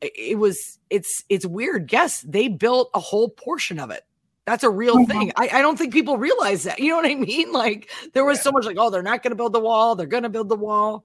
it 0.00 0.38
was. 0.38 0.78
It's 0.90 1.24
it's 1.28 1.44
weird. 1.44 1.92
Yes, 1.92 2.20
they 2.20 2.46
built 2.46 2.90
a 2.94 3.00
whole 3.00 3.30
portion 3.30 3.80
of 3.80 3.90
it. 3.90 4.04
That's 4.46 4.62
a 4.62 4.70
real 4.70 4.96
mm-hmm. 4.96 5.10
thing. 5.10 5.32
I, 5.36 5.48
I, 5.54 5.62
don't 5.62 5.76
think 5.76 5.92
people 5.92 6.16
realize 6.16 6.64
that. 6.64 6.78
You 6.78 6.90
know 6.90 6.96
what 6.96 7.06
I 7.06 7.14
mean? 7.14 7.52
Like 7.60 7.90
there 8.14 8.24
was 8.24 8.40
so 8.40 8.50
much 8.50 8.64
like, 8.64 8.76
oh, 8.78 8.90
they're 8.90 9.02
not 9.02 9.22
going 9.22 9.30
to 9.32 9.36
build 9.36 9.52
the 9.52 9.60
wall. 9.60 9.96
They're 9.96 10.06
going 10.06 10.22
to 10.22 10.28
build 10.28 10.48
the 10.48 10.56
wall. 10.56 11.04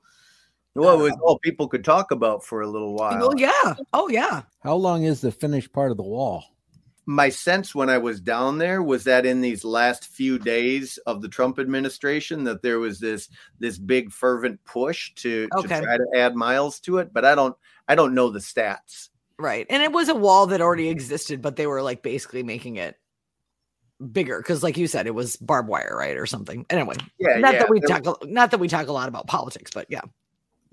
Well, 0.75 0.95
it 0.95 0.99
uh, 0.99 1.03
was 1.03 1.13
um 1.13 1.19
all 1.23 1.39
people 1.39 1.67
could 1.67 1.83
talk 1.83 2.11
about 2.11 2.43
for 2.43 2.61
a 2.61 2.67
little 2.67 2.93
while. 2.93 3.23
Oh 3.23 3.33
yeah. 3.37 3.75
Oh 3.93 4.09
yeah. 4.09 4.43
How 4.59 4.75
long 4.75 5.03
is 5.03 5.21
the 5.21 5.31
finished 5.31 5.71
part 5.71 5.91
of 5.91 5.97
the 5.97 6.03
wall? 6.03 6.43
My 7.07 7.29
sense 7.29 7.75
when 7.75 7.89
I 7.89 7.99
was 7.99 8.19
down 8.19 8.57
there 8.57 8.81
was 8.81 9.03
that 9.03 9.25
in 9.25 9.39
these 9.39 9.63
last 9.63 10.07
few 10.07 10.39
days 10.39 10.97
of 11.05 11.21
the 11.21 11.29
Trump 11.29 11.59
administration, 11.59 12.43
that 12.45 12.61
there 12.61 12.79
was 12.79 12.99
this 12.99 13.29
this 13.59 13.77
big 13.77 14.11
fervent 14.11 14.63
push 14.65 15.13
to, 15.15 15.47
okay. 15.55 15.79
to 15.79 15.81
try 15.81 15.97
to 15.97 16.07
add 16.15 16.35
miles 16.35 16.79
to 16.81 16.97
it. 16.97 17.13
But 17.13 17.23
I 17.23 17.35
don't 17.35 17.55
I 17.87 17.95
don't 17.95 18.13
know 18.13 18.29
the 18.29 18.39
stats. 18.39 19.09
Right. 19.37 19.65
And 19.69 19.83
it 19.83 19.91
was 19.91 20.09
a 20.09 20.15
wall 20.15 20.47
that 20.47 20.61
already 20.61 20.89
existed, 20.89 21.41
but 21.41 21.57
they 21.57 21.67
were 21.67 21.81
like 21.81 22.01
basically 22.01 22.43
making 22.43 22.77
it 22.77 22.97
bigger 24.11 24.39
because 24.39 24.61
like 24.61 24.77
you 24.77 24.87
said 24.87 25.07
it 25.07 25.15
was 25.15 25.37
barbed 25.37 25.69
wire 25.69 25.95
right 25.97 26.17
or 26.17 26.25
something 26.25 26.65
anyway 26.69 26.95
yeah 27.17 27.37
not 27.37 27.53
yeah. 27.53 27.59
that 27.59 27.69
we 27.69 27.79
talk 27.79 28.27
not 28.27 28.51
that 28.51 28.59
we 28.59 28.67
talk 28.67 28.87
a 28.87 28.91
lot 28.91 29.07
about 29.07 29.25
politics 29.25 29.71
but 29.73 29.85
yeah 29.89 30.01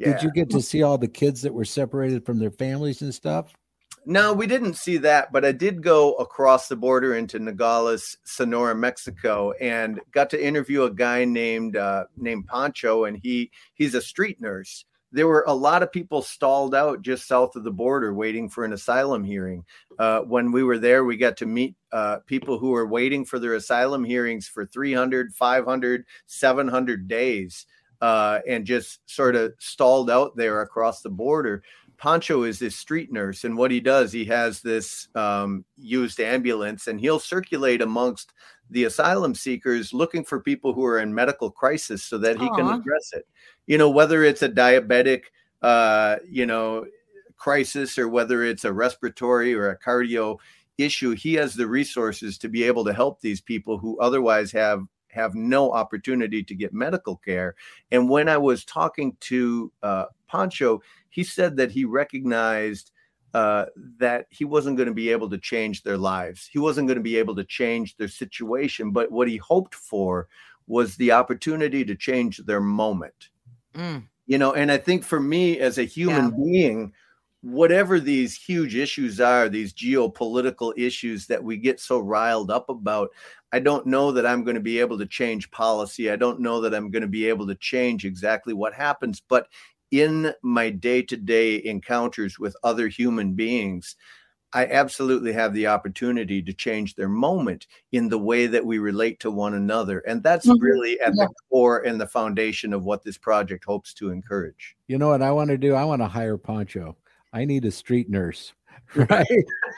yeah. 0.03 0.12
Did 0.15 0.23
you 0.23 0.33
get 0.33 0.51
to 0.51 0.61
see 0.61 0.83
all 0.83 0.99
the 0.99 1.09
kids 1.09 1.43
that 1.43 1.55
were 1.55 1.65
separated 1.65 2.27
from 2.27 2.38
their 2.38 2.51
families 2.51 3.03
and 3.03 3.15
stuff? 3.15 3.55
No, 4.05 4.33
we 4.33 4.49
didn't 4.49 4.75
see 4.75 4.97
that, 4.99 5.31
but 5.31 5.45
I 5.45 5.53
did 5.53 5.81
go 5.81 6.15
across 6.15 6.67
the 6.67 6.75
border 6.75 7.15
into 7.15 7.38
Nogales, 7.38 8.17
Sonora, 8.25 8.75
Mexico, 8.75 9.53
and 9.61 10.01
got 10.11 10.29
to 10.31 10.45
interview 10.45 10.83
a 10.83 10.91
guy 10.91 11.25
named 11.25 11.77
uh, 11.77 12.07
named 12.17 12.49
Pancho, 12.49 13.05
and 13.05 13.17
he 13.17 13.53
he's 13.75 13.95
a 13.95 14.03
street 14.03 14.41
nurse. 14.41 14.85
There 15.12 15.29
were 15.29 15.45
a 15.47 15.55
lot 15.55 15.85
of 15.85 15.93
people 15.93 16.23
stalled 16.23 16.75
out 16.75 17.03
just 17.03 17.29
south 17.29 17.55
of 17.55 17.62
the 17.62 17.71
border 17.71 18.12
waiting 18.12 18.49
for 18.49 18.65
an 18.65 18.73
asylum 18.73 19.23
hearing. 19.23 19.65
Uh, 19.99 20.21
when 20.21 20.51
we 20.51 20.65
were 20.65 20.79
there, 20.79 21.05
we 21.05 21.17
got 21.17 21.37
to 21.37 21.47
meet 21.47 21.77
uh, 21.93 22.19
people 22.27 22.59
who 22.59 22.71
were 22.71 22.87
waiting 22.87 23.25
for 23.25 23.38
their 23.38 23.55
asylum 23.55 24.03
hearings 24.03 24.49
for 24.49 24.67
300, 24.67 25.33
500, 25.35 26.05
700 26.27 27.07
days 27.07 27.67
uh, 28.03 28.41
and 28.49 28.67
just 28.67 28.99
sort 29.09 29.37
of 29.37 29.55
stalled 29.59 30.11
out 30.11 30.37
there 30.37 30.61
across 30.61 31.01
the 31.01 31.09
border. 31.09 31.62
Pancho 31.97 32.43
is 32.43 32.59
this 32.59 32.75
street 32.75 33.12
nurse, 33.12 33.45
and 33.45 33.57
what 33.57 33.71
he 33.71 33.79
does, 33.79 34.11
he 34.11 34.25
has 34.25 34.61
this 34.61 35.07
um, 35.15 35.65
used 35.79 36.19
ambulance, 36.19 36.88
and 36.88 37.01
he'll 37.01 37.21
circulate 37.21 37.81
amongst 37.81 38.33
the 38.71 38.85
asylum 38.85 39.37
seekers 39.37 39.93
looking 39.93 40.25
for 40.25 40.41
people 40.41 40.73
who 40.73 40.85
are 40.85 40.99
in 40.99 41.15
medical 41.15 41.49
crisis 41.49 42.03
so 42.03 42.19
that 42.19 42.41
he 42.41 42.49
Aww. 42.49 42.57
can 42.57 42.81
address 42.81 43.12
it. 43.12 43.25
You 43.69 43.79
know, 43.79 43.88
whether 43.88 44.25
it's 44.25 44.43
a 44.43 44.49
diabetic, 44.49 45.23
uh, 45.62 46.17
you 46.29 46.45
know, 46.45 46.87
crisis 47.37 47.99
or 47.99 48.09
whether 48.09 48.43
it's 48.43 48.65
a 48.65 48.73
respiratory 48.73 49.55
or 49.55 49.71
a 49.71 49.79
cardio 49.79 50.38
issue, 50.77 51.11
he 51.11 51.35
has 51.35 51.55
the 51.55 51.69
resources 51.69 52.37
to 52.38 52.48
be 52.48 52.65
able 52.65 52.85
to 52.85 52.92
help 52.92 53.21
these 53.21 53.40
people 53.40 53.79
who 53.79 53.96
otherwise 54.00 54.50
have 54.50 54.85
have 55.13 55.35
no 55.35 55.73
opportunity 55.73 56.42
to 56.42 56.54
get 56.54 56.73
medical 56.73 57.17
care. 57.17 57.54
And 57.90 58.08
when 58.08 58.29
I 58.29 58.38
was 58.38 58.65
talking 58.65 59.17
to 59.21 59.73
uh, 59.83 60.06
Pancho, 60.29 60.83
he 61.10 61.23
said 61.23 61.56
that 61.58 61.71
he 61.71 61.85
recognized 61.85 62.90
uh, 63.35 63.67
that 63.98 64.27
he 64.31 64.44
wasn't 64.44 64.77
going 64.77 64.88
to 64.88 64.94
be 64.94 65.10
able 65.10 65.31
to 65.31 65.38
change 65.38 65.83
their 65.83 65.96
lives. 65.96 66.48
He 66.52 66.58
wasn't 66.58 66.88
going 66.88 66.98
to 66.98 67.02
be 67.02 67.17
able 67.17 67.35
to 67.37 67.44
change 67.44 67.96
their 67.96 68.08
situation. 68.08 68.90
But 68.90 69.10
what 69.10 69.29
he 69.29 69.38
hoped 69.38 69.75
for 69.75 70.29
was 70.67 70.96
the 70.96 71.13
opportunity 71.13 71.85
to 71.85 71.94
change 71.94 72.38
their 72.38 72.60
moment. 72.60 73.31
Mm. 73.75 74.08
You 74.27 74.38
know, 74.38 74.52
and 74.52 74.71
I 74.71 74.79
think 74.79 75.04
for 75.04 75.21
me 75.21 75.58
as 75.58 75.79
a 75.79 75.85
human 75.85 76.27
yeah. 76.27 76.44
being, 76.44 76.92
whatever 77.43 77.99
these 77.99 78.37
huge 78.37 78.77
issues 78.77 79.21
are, 79.21 79.49
these 79.49 79.75
geopolitical 79.75 80.73
issues 80.77 81.27
that 81.27 81.43
we 81.43 81.57
get 81.57 81.81
so 81.81 81.99
riled 81.99 82.51
up 82.51 82.69
about, 82.69 83.11
I 83.53 83.59
don't 83.59 83.87
know 83.87 84.13
that 84.13 84.25
I'm 84.25 84.45
going 84.45 84.55
to 84.55 84.61
be 84.61 84.79
able 84.79 84.97
to 84.99 85.07
change 85.07 85.51
policy. 85.51 86.11
I 86.11 86.17
don't 86.17 86.40
know 86.40 86.61
that 86.61 86.75
I'm 86.75 86.90
going 86.90 87.03
to 87.03 87.09
be 87.09 87.29
able 87.29 87.47
to 87.49 87.55
change 87.57 88.05
exactly 88.05 88.55
what 88.55 88.73
happens. 88.73 89.21
But 89.21 89.49
in 89.90 90.33
my 90.43 90.71
day 90.71 91.03
to 91.03 91.17
day 91.17 91.63
encounters 91.65 92.38
with 92.38 92.57
other 92.63 92.88
human 92.88 93.35
beings, 93.35 93.97
I 94.55 94.67
absolutely 94.67 95.33
have 95.33 95.55
the 95.55 95.67
opportunity 95.67 96.43
to 96.43 96.53
change 96.53 96.95
their 96.95 97.09
moment 97.09 97.67
in 97.90 98.09
the 98.09 98.19
way 98.19 98.47
that 98.47 98.65
we 98.65 98.79
relate 98.79 99.19
to 99.21 99.31
one 99.31 99.55
another. 99.55 100.01
And 100.01 100.23
that's 100.23 100.47
mm-hmm. 100.47 100.63
really 100.63 101.01
at 101.01 101.15
yeah. 101.17 101.25
the 101.25 101.35
core 101.51 101.81
and 101.81 102.01
the 102.01 102.07
foundation 102.07 102.73
of 102.73 102.85
what 102.85 103.03
this 103.03 103.17
project 103.19 103.65
hopes 103.65 103.95
to 103.95 104.11
encourage. 104.11 104.77
You 104.88 104.99
know 104.99 105.09
what 105.09 105.23
I 105.23 105.33
want 105.33 105.51
to 105.51 105.59
do? 105.59 105.75
I 105.75 105.85
want 105.85 106.03
to 106.03 106.09
hire 106.09 106.37
Pancho. 106.37 106.97
I 107.33 107.45
need 107.45 107.65
a 107.65 107.71
street 107.71 108.09
nurse. 108.09 108.53
Right. 108.95 109.27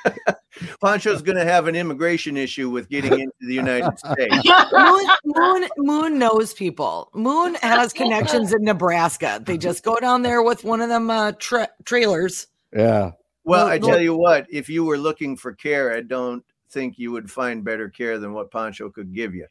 Pancho's 0.82 1.22
going 1.22 1.38
to 1.38 1.44
have 1.44 1.68
an 1.68 1.76
immigration 1.76 2.36
issue 2.36 2.68
with 2.68 2.88
getting 2.88 3.12
into 3.12 3.32
the 3.42 3.54
United 3.54 3.96
States. 3.98 4.36
Moon, 4.72 5.06
Moon, 5.24 5.68
Moon 5.76 6.18
knows 6.18 6.52
people. 6.52 7.10
Moon 7.14 7.54
has 7.62 7.92
connections 7.92 8.52
in 8.52 8.64
Nebraska. 8.64 9.40
They 9.44 9.56
just 9.56 9.84
go 9.84 9.96
down 10.00 10.22
there 10.22 10.42
with 10.42 10.64
one 10.64 10.80
of 10.80 10.88
them 10.88 11.10
uh, 11.10 11.30
tra- 11.38 11.70
trailers. 11.84 12.48
Yeah. 12.72 13.12
Well, 13.44 13.68
I 13.68 13.78
tell 13.78 14.00
you 14.00 14.16
what, 14.16 14.48
if 14.50 14.68
you 14.68 14.84
were 14.84 14.98
looking 14.98 15.36
for 15.36 15.52
care, 15.52 15.94
I 15.94 16.00
don't 16.00 16.44
think 16.70 16.98
you 16.98 17.12
would 17.12 17.30
find 17.30 17.62
better 17.62 17.88
care 17.88 18.18
than 18.18 18.32
what 18.32 18.50
Pancho 18.50 18.90
could 18.90 19.14
give 19.14 19.32
you. 19.32 19.46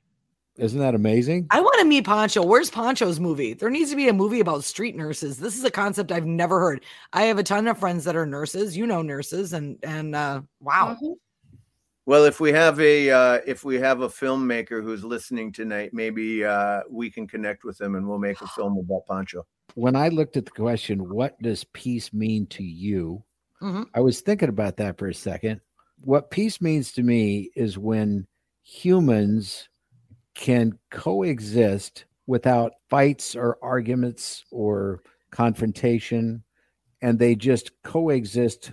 Isn't 0.58 0.80
that 0.80 0.93
amazing? 0.93 1.47
I 1.49 1.62
want 1.62 1.80
to 1.80 1.86
meet 1.86 2.06
Pancho. 2.06 2.43
Where's 2.45 2.70
Pancho's 2.70 3.20
movie? 3.20 3.54
There 3.54 3.72
needs 3.72 3.89
to 3.89 3.95
be 3.95 4.08
a 4.08 4.14
movie 4.14 4.39
about 4.39 4.64
street 4.64 4.95
nurses. 4.95 5.38
This 5.38 5.58
is 5.58 5.64
a 5.64 5.72
concept 5.72 6.12
I've 6.12 6.28
never 6.28 6.60
heard. 6.60 6.84
I 7.12 7.24
have 7.24 7.39
a 7.39 7.43
ton 7.43 7.68
of 7.68 7.80
friends 7.80 8.04
that 8.04 8.16
are 8.16 8.28
nurses. 8.28 8.78
You 8.78 8.86
know 8.86 9.01
nurses, 9.01 9.54
and 9.54 9.80
and 9.82 10.16
uh, 10.16 10.41
wow. 10.60 10.95
Mm-hmm. 10.95 11.14
Well, 12.06 12.26
if 12.26 12.39
we 12.39 12.51
have 12.51 12.80
a 12.80 13.10
uh, 13.10 13.39
if 13.47 13.64
we 13.64 13.80
have 13.80 14.01
a 14.01 14.10
filmmaker 14.10 14.84
who's 14.84 15.04
listening 15.04 15.51
tonight, 15.51 15.91
maybe 15.93 16.45
uh, 16.45 16.82
we 16.89 17.10
can 17.10 17.28
connect 17.28 17.64
with 17.64 17.78
them 17.80 17.95
and 17.95 18.08
we'll 18.08 18.20
make 18.20 18.41
a 18.41 18.47
film 18.47 18.78
about 18.78 19.08
Pancho. 19.08 19.45
When 19.74 19.95
I 19.95 20.10
looked 20.10 20.38
at 20.38 20.45
the 20.45 20.51
question, 20.51 21.10
"What 21.10 21.41
does 21.41 21.64
peace 21.64 22.14
mean 22.14 22.45
to 22.47 22.64
you?" 22.64 23.24
Mm-hmm. 23.60 23.84
I 23.95 24.01
was 24.01 24.22
thinking 24.22 24.49
about 24.49 24.78
that 24.78 24.99
for 24.99 25.08
a 25.08 25.14
second. 25.16 25.62
What 26.01 26.30
peace 26.30 26.62
means 26.62 26.91
to 26.93 27.01
me 27.01 27.49
is 27.56 27.78
when 27.78 28.28
humans 28.62 29.70
can 30.36 30.77
coexist 30.91 32.05
without 32.27 32.73
fights 32.89 33.36
or 33.36 33.57
arguments 33.61 34.43
or 34.51 35.01
confrontation, 35.31 36.43
and 37.01 37.19
they 37.19 37.36
just 37.36 37.71
coexist 37.84 38.71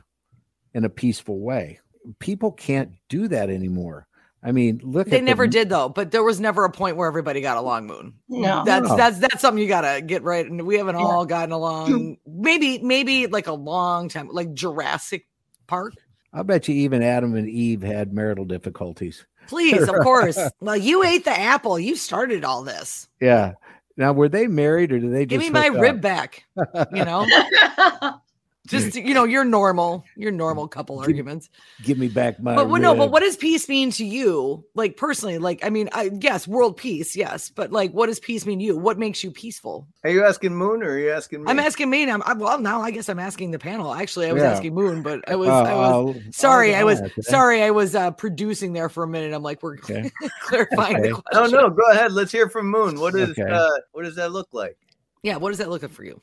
in 0.74 0.84
a 0.84 0.90
peaceful 0.90 1.40
way. 1.40 1.80
People 2.18 2.52
can't 2.52 2.92
do 3.08 3.28
that 3.28 3.50
anymore. 3.50 4.06
I 4.42 4.52
mean, 4.52 4.80
look. 4.82 5.08
They 5.08 5.20
never 5.20 5.46
the, 5.46 5.50
did 5.50 5.68
though, 5.68 5.90
but 5.90 6.12
there 6.12 6.22
was 6.22 6.40
never 6.40 6.64
a 6.64 6.70
point 6.70 6.96
where 6.96 7.06
everybody 7.06 7.42
got 7.42 7.58
along. 7.58 7.86
Moon. 7.86 8.14
No, 8.28 8.64
that's 8.64 8.88
no. 8.88 8.96
that's 8.96 9.18
that's 9.18 9.40
something 9.40 9.62
you 9.62 9.68
gotta 9.68 10.00
get 10.00 10.22
right. 10.22 10.46
And 10.46 10.66
we 10.66 10.78
haven't 10.78 10.96
yeah. 10.96 11.02
all 11.02 11.26
gotten 11.26 11.52
along. 11.52 12.16
maybe 12.26 12.78
maybe 12.78 13.26
like 13.26 13.48
a 13.48 13.52
long 13.52 14.08
time, 14.08 14.28
like 14.32 14.54
Jurassic 14.54 15.26
Park. 15.66 15.92
I 16.32 16.42
bet 16.42 16.68
you 16.68 16.74
even 16.74 17.02
Adam 17.02 17.34
and 17.34 17.48
Eve 17.48 17.82
had 17.82 18.14
marital 18.14 18.44
difficulties. 18.44 19.26
Please, 19.48 19.88
of 19.88 19.94
course. 20.02 20.38
well, 20.60 20.76
you 20.76 21.02
ate 21.04 21.24
the 21.24 21.38
apple. 21.38 21.78
You 21.78 21.96
started 21.96 22.44
all 22.44 22.62
this. 22.62 23.08
Yeah. 23.20 23.54
Now, 23.96 24.12
were 24.12 24.28
they 24.28 24.46
married 24.46 24.92
or 24.92 24.98
did 24.98 25.12
they 25.12 25.26
give 25.26 25.40
me 25.40 25.50
my 25.50 25.66
rib 25.66 26.00
back? 26.00 26.44
You 26.92 27.04
know. 27.04 27.26
just 28.70 28.96
you 28.96 29.12
know 29.12 29.24
your 29.24 29.44
normal 29.44 30.04
your 30.16 30.30
normal 30.30 30.68
couple 30.68 30.96
give, 30.96 31.08
arguments. 31.08 31.50
give 31.82 31.98
me 31.98 32.08
back 32.08 32.40
my 32.40 32.54
but 32.54 32.68
well, 32.68 32.80
no 32.80 32.94
but 32.94 33.10
what 33.10 33.20
does 33.20 33.36
peace 33.36 33.68
mean 33.68 33.90
to 33.90 34.04
you? 34.04 34.64
Like 34.74 34.96
personally 34.96 35.38
like 35.38 35.64
i 35.64 35.70
mean 35.70 35.88
i 35.92 36.10
yes 36.20 36.46
world 36.46 36.76
peace 36.76 37.16
yes 37.16 37.50
but 37.50 37.72
like 37.72 37.92
what 37.92 38.06
does 38.06 38.20
peace 38.20 38.46
mean 38.46 38.58
to 38.60 38.64
you? 38.64 38.76
What 38.76 38.98
makes 38.98 39.22
you 39.24 39.30
peaceful? 39.30 39.86
Are 40.04 40.10
you 40.10 40.24
asking 40.24 40.54
moon 40.54 40.82
or 40.82 40.90
are 40.90 40.98
you 40.98 41.10
asking 41.10 41.42
me? 41.42 41.50
I'm 41.50 41.58
asking 41.58 41.90
me 41.90 42.08
I'm, 42.10 42.22
I, 42.24 42.32
well 42.32 42.58
now 42.58 42.80
i 42.80 42.90
guess 42.90 43.08
i'm 43.08 43.18
asking 43.18 43.50
the 43.50 43.58
panel. 43.58 43.92
Actually 43.94 44.28
i 44.28 44.32
was 44.32 44.42
yeah. 44.42 44.52
asking 44.52 44.74
moon 44.74 45.02
but 45.02 45.28
i 45.28 45.34
was 45.34 45.48
uh, 45.48 45.62
i 45.62 45.74
was 45.74 46.16
uh, 46.16 46.20
sorry 46.30 46.74
i 46.74 46.84
was 46.84 47.00
sorry 47.22 47.62
i 47.62 47.70
was 47.70 47.94
uh 47.94 48.10
producing 48.12 48.72
there 48.72 48.88
for 48.88 49.02
a 49.02 49.08
minute. 49.08 49.34
I'm 49.34 49.42
like 49.42 49.62
we're 49.62 49.74
okay. 49.78 50.10
clarifying 50.42 50.96
okay. 50.96 51.08
the 51.08 51.14
question. 51.14 51.54
oh 51.54 51.60
no 51.60 51.70
go 51.70 51.82
ahead. 51.90 52.12
Let's 52.12 52.32
hear 52.32 52.48
from 52.48 52.68
moon. 52.70 52.98
What 53.00 53.14
is 53.14 53.30
okay. 53.30 53.50
uh 53.50 53.68
what 53.92 54.04
does 54.04 54.16
that 54.16 54.32
look 54.32 54.48
like? 54.52 54.76
Yeah 55.22 55.36
what 55.36 55.50
does 55.50 55.58
that 55.58 55.68
look 55.68 55.82
like 55.82 55.90
for 55.90 56.04
you 56.04 56.20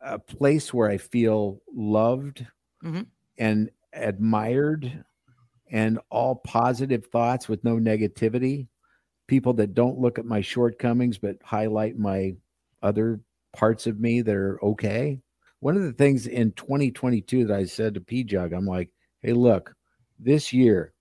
a 0.00 0.18
place 0.18 0.72
where 0.72 0.88
I 0.88 0.98
feel 0.98 1.60
loved 1.74 2.46
mm-hmm. 2.84 3.02
and 3.36 3.70
admired 3.92 5.04
and 5.70 5.98
all 6.10 6.36
positive 6.36 7.06
thoughts 7.06 7.48
with 7.48 7.64
no 7.64 7.76
negativity. 7.76 8.68
People 9.26 9.52
that 9.54 9.74
don't 9.74 9.98
look 9.98 10.18
at 10.18 10.24
my 10.24 10.40
shortcomings 10.40 11.18
but 11.18 11.36
highlight 11.42 11.98
my 11.98 12.34
other 12.82 13.20
parts 13.52 13.86
of 13.86 14.00
me 14.00 14.22
that 14.22 14.34
are 14.34 14.62
okay. 14.64 15.20
One 15.60 15.76
of 15.76 15.82
the 15.82 15.92
things 15.92 16.26
in 16.26 16.52
2022 16.52 17.46
that 17.46 17.56
I 17.56 17.64
said 17.64 17.94
to 17.94 18.00
P 18.00 18.24
Jug, 18.24 18.52
I'm 18.52 18.66
like, 18.66 18.90
hey, 19.20 19.32
look, 19.32 19.74
this 20.18 20.52
year, 20.52 20.92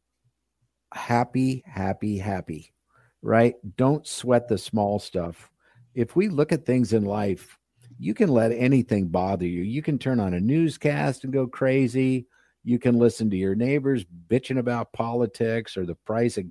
happy, 0.93 1.63
happy, 1.65 2.17
happy, 2.17 2.73
right? 3.21 3.55
Don't 3.75 4.07
sweat 4.07 4.47
the 4.47 4.57
small 4.57 4.99
stuff. 4.99 5.49
If 5.93 6.15
we 6.15 6.27
look 6.27 6.51
at 6.51 6.65
things 6.65 6.93
in 6.93 7.05
life 7.05 7.57
you 7.99 8.13
can 8.13 8.29
let 8.29 8.51
anything 8.51 9.07
bother 9.07 9.45
you. 9.45 9.63
You 9.63 9.81
can 9.81 9.97
turn 9.97 10.19
on 10.19 10.33
a 10.33 10.39
newscast 10.39 11.23
and 11.23 11.33
go 11.33 11.47
crazy. 11.47 12.27
You 12.63 12.79
can 12.79 12.97
listen 12.97 13.29
to 13.29 13.37
your 13.37 13.55
neighbors 13.55 14.05
bitching 14.29 14.59
about 14.59 14.93
politics 14.93 15.77
or 15.77 15.85
the 15.85 15.95
price 15.95 16.37
of 16.37 16.45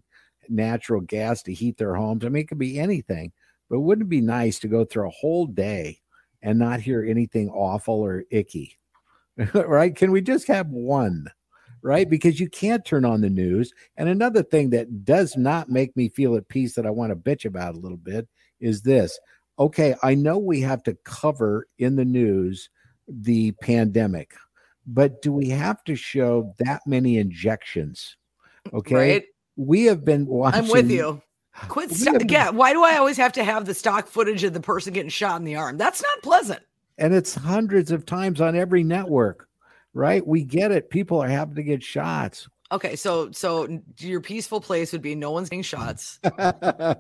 natural 0.49 1.01
gas 1.01 1.43
to 1.43 1.53
heat 1.53 1.77
their 1.77 1.95
homes. 1.95 2.25
I 2.25 2.29
mean, 2.29 2.43
it 2.43 2.49
could 2.49 2.59
be 2.59 2.79
anything, 2.79 3.33
but 3.69 3.81
wouldn't 3.81 4.07
it 4.07 4.11
be 4.11 4.21
nice 4.21 4.59
to 4.61 4.69
go 4.69 4.85
through 4.85 5.09
a 5.09 5.13
whole 5.13 5.47
day 5.47 6.01
and 6.43 6.59
not 6.59 6.81
hear 6.81 7.05
anything 7.05 7.51
awful 7.51 8.01
or 8.01 8.25
icky? 8.31 8.79
right? 9.55 9.95
Can 9.95 10.11
we 10.11 10.21
just 10.21 10.49
have 10.49 10.69
one? 10.69 11.31
Right? 11.83 12.09
Because 12.09 12.41
you 12.41 12.49
can't 12.49 12.85
turn 12.85 13.05
on 13.05 13.21
the 13.21 13.31
news. 13.31 13.73
And 13.97 14.09
another 14.09 14.43
thing 14.43 14.71
that 14.71 15.05
does 15.05 15.37
not 15.37 15.69
make 15.69 15.97
me 15.97 16.09
feel 16.09 16.35
at 16.35 16.49
peace 16.49 16.75
that 16.75 16.87
I 16.87 16.91
want 16.91 17.11
to 17.11 17.17
bitch 17.17 17.45
about 17.45 17.77
a 17.77 17.79
little 17.79 17.99
bit 17.99 18.27
is 18.59 18.83
this 18.83 19.19
okay, 19.59 19.95
I 20.03 20.15
know 20.15 20.39
we 20.39 20.61
have 20.63 20.83
to 20.85 20.95
cover 21.05 21.67
in 21.79 21.97
the 21.97 22.05
news 22.05 22.69
the 23.09 23.53
pandemic, 23.53 24.35
but 24.87 25.23
do 25.23 25.33
we 25.33 25.49
have 25.51 25.83
to 25.85 25.97
show 25.97 26.55
that 26.59 26.83
many 26.87 27.19
injections? 27.19 28.17
Okay. 28.73 28.95
Right. 28.95 29.25
We 29.57 29.85
have 29.85 30.05
been 30.05 30.27
watching. 30.27 30.65
I'm 30.65 30.69
with 30.69 30.91
you. 30.91 31.23
Quit. 31.69 31.91
St- 31.91 32.31
yeah. 32.31 32.51
Why 32.51 32.73
do 32.73 32.85
I 32.85 32.97
always 32.97 33.17
have 33.17 33.33
to 33.35 33.45
have 33.45 33.65
the 33.65 33.75
stock 33.75 34.07
footage 34.07 34.45
of 34.45 34.53
the 34.53 34.61
person 34.61 34.93
getting 34.93 35.09
shot 35.09 35.41
in 35.41 35.45
the 35.45 35.57
arm? 35.57 35.79
That's 35.79 36.03
not 36.03 36.23
pleasant. 36.23 36.61
And 36.99 37.15
it's 37.15 37.35
hundreds 37.35 37.91
of 37.91 38.07
times 38.07 38.41
on 38.41 38.57
every 38.57 38.83
network, 38.83 39.49
right? 39.95 40.27
We 40.27 40.45
get 40.45 40.73
it. 40.73 40.91
People 40.91 41.23
are 41.23 41.29
having 41.29 41.55
to 41.57 41.63
get 41.63 41.83
shots. 41.83 42.49
Okay, 42.73 42.97
so 42.97 43.31
so 43.31 43.81
your 43.99 44.21
peaceful 44.21 44.61
place 44.61 44.93
would 44.93 45.03
be 45.03 45.15
no 45.15 45.31
one's 45.31 45.49
getting 45.49 45.63
shots. 45.63 46.19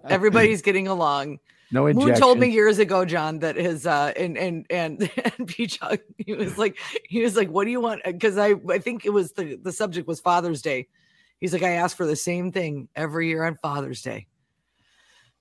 Everybody's 0.08 0.62
getting 0.62 0.88
along. 0.88 1.38
No 1.72 1.86
injection. 1.86 2.10
Moon 2.10 2.20
told 2.20 2.38
me 2.38 2.48
years 2.48 2.78
ago, 2.78 3.04
John, 3.04 3.40
that 3.40 3.56
his 3.56 3.86
uh 3.86 4.12
and 4.16 4.38
and 4.38 4.66
and, 4.70 5.10
and 5.38 5.48
Peach, 5.48 5.78
he 6.18 6.34
was 6.34 6.58
like 6.58 6.78
he 7.04 7.22
was 7.22 7.36
like, 7.36 7.48
what 7.48 7.64
do 7.64 7.70
you 7.70 7.80
want? 7.80 8.02
Because 8.04 8.38
I 8.38 8.54
I 8.70 8.78
think 8.78 9.04
it 9.04 9.10
was 9.10 9.32
the 9.32 9.58
the 9.62 9.72
subject 9.72 10.06
was 10.06 10.20
Father's 10.20 10.62
Day. 10.62 10.88
He's 11.40 11.52
like, 11.52 11.62
I 11.62 11.72
ask 11.72 11.96
for 11.96 12.06
the 12.06 12.16
same 12.16 12.52
thing 12.52 12.88
every 12.94 13.28
year 13.28 13.44
on 13.44 13.56
Father's 13.56 14.02
Day. 14.02 14.26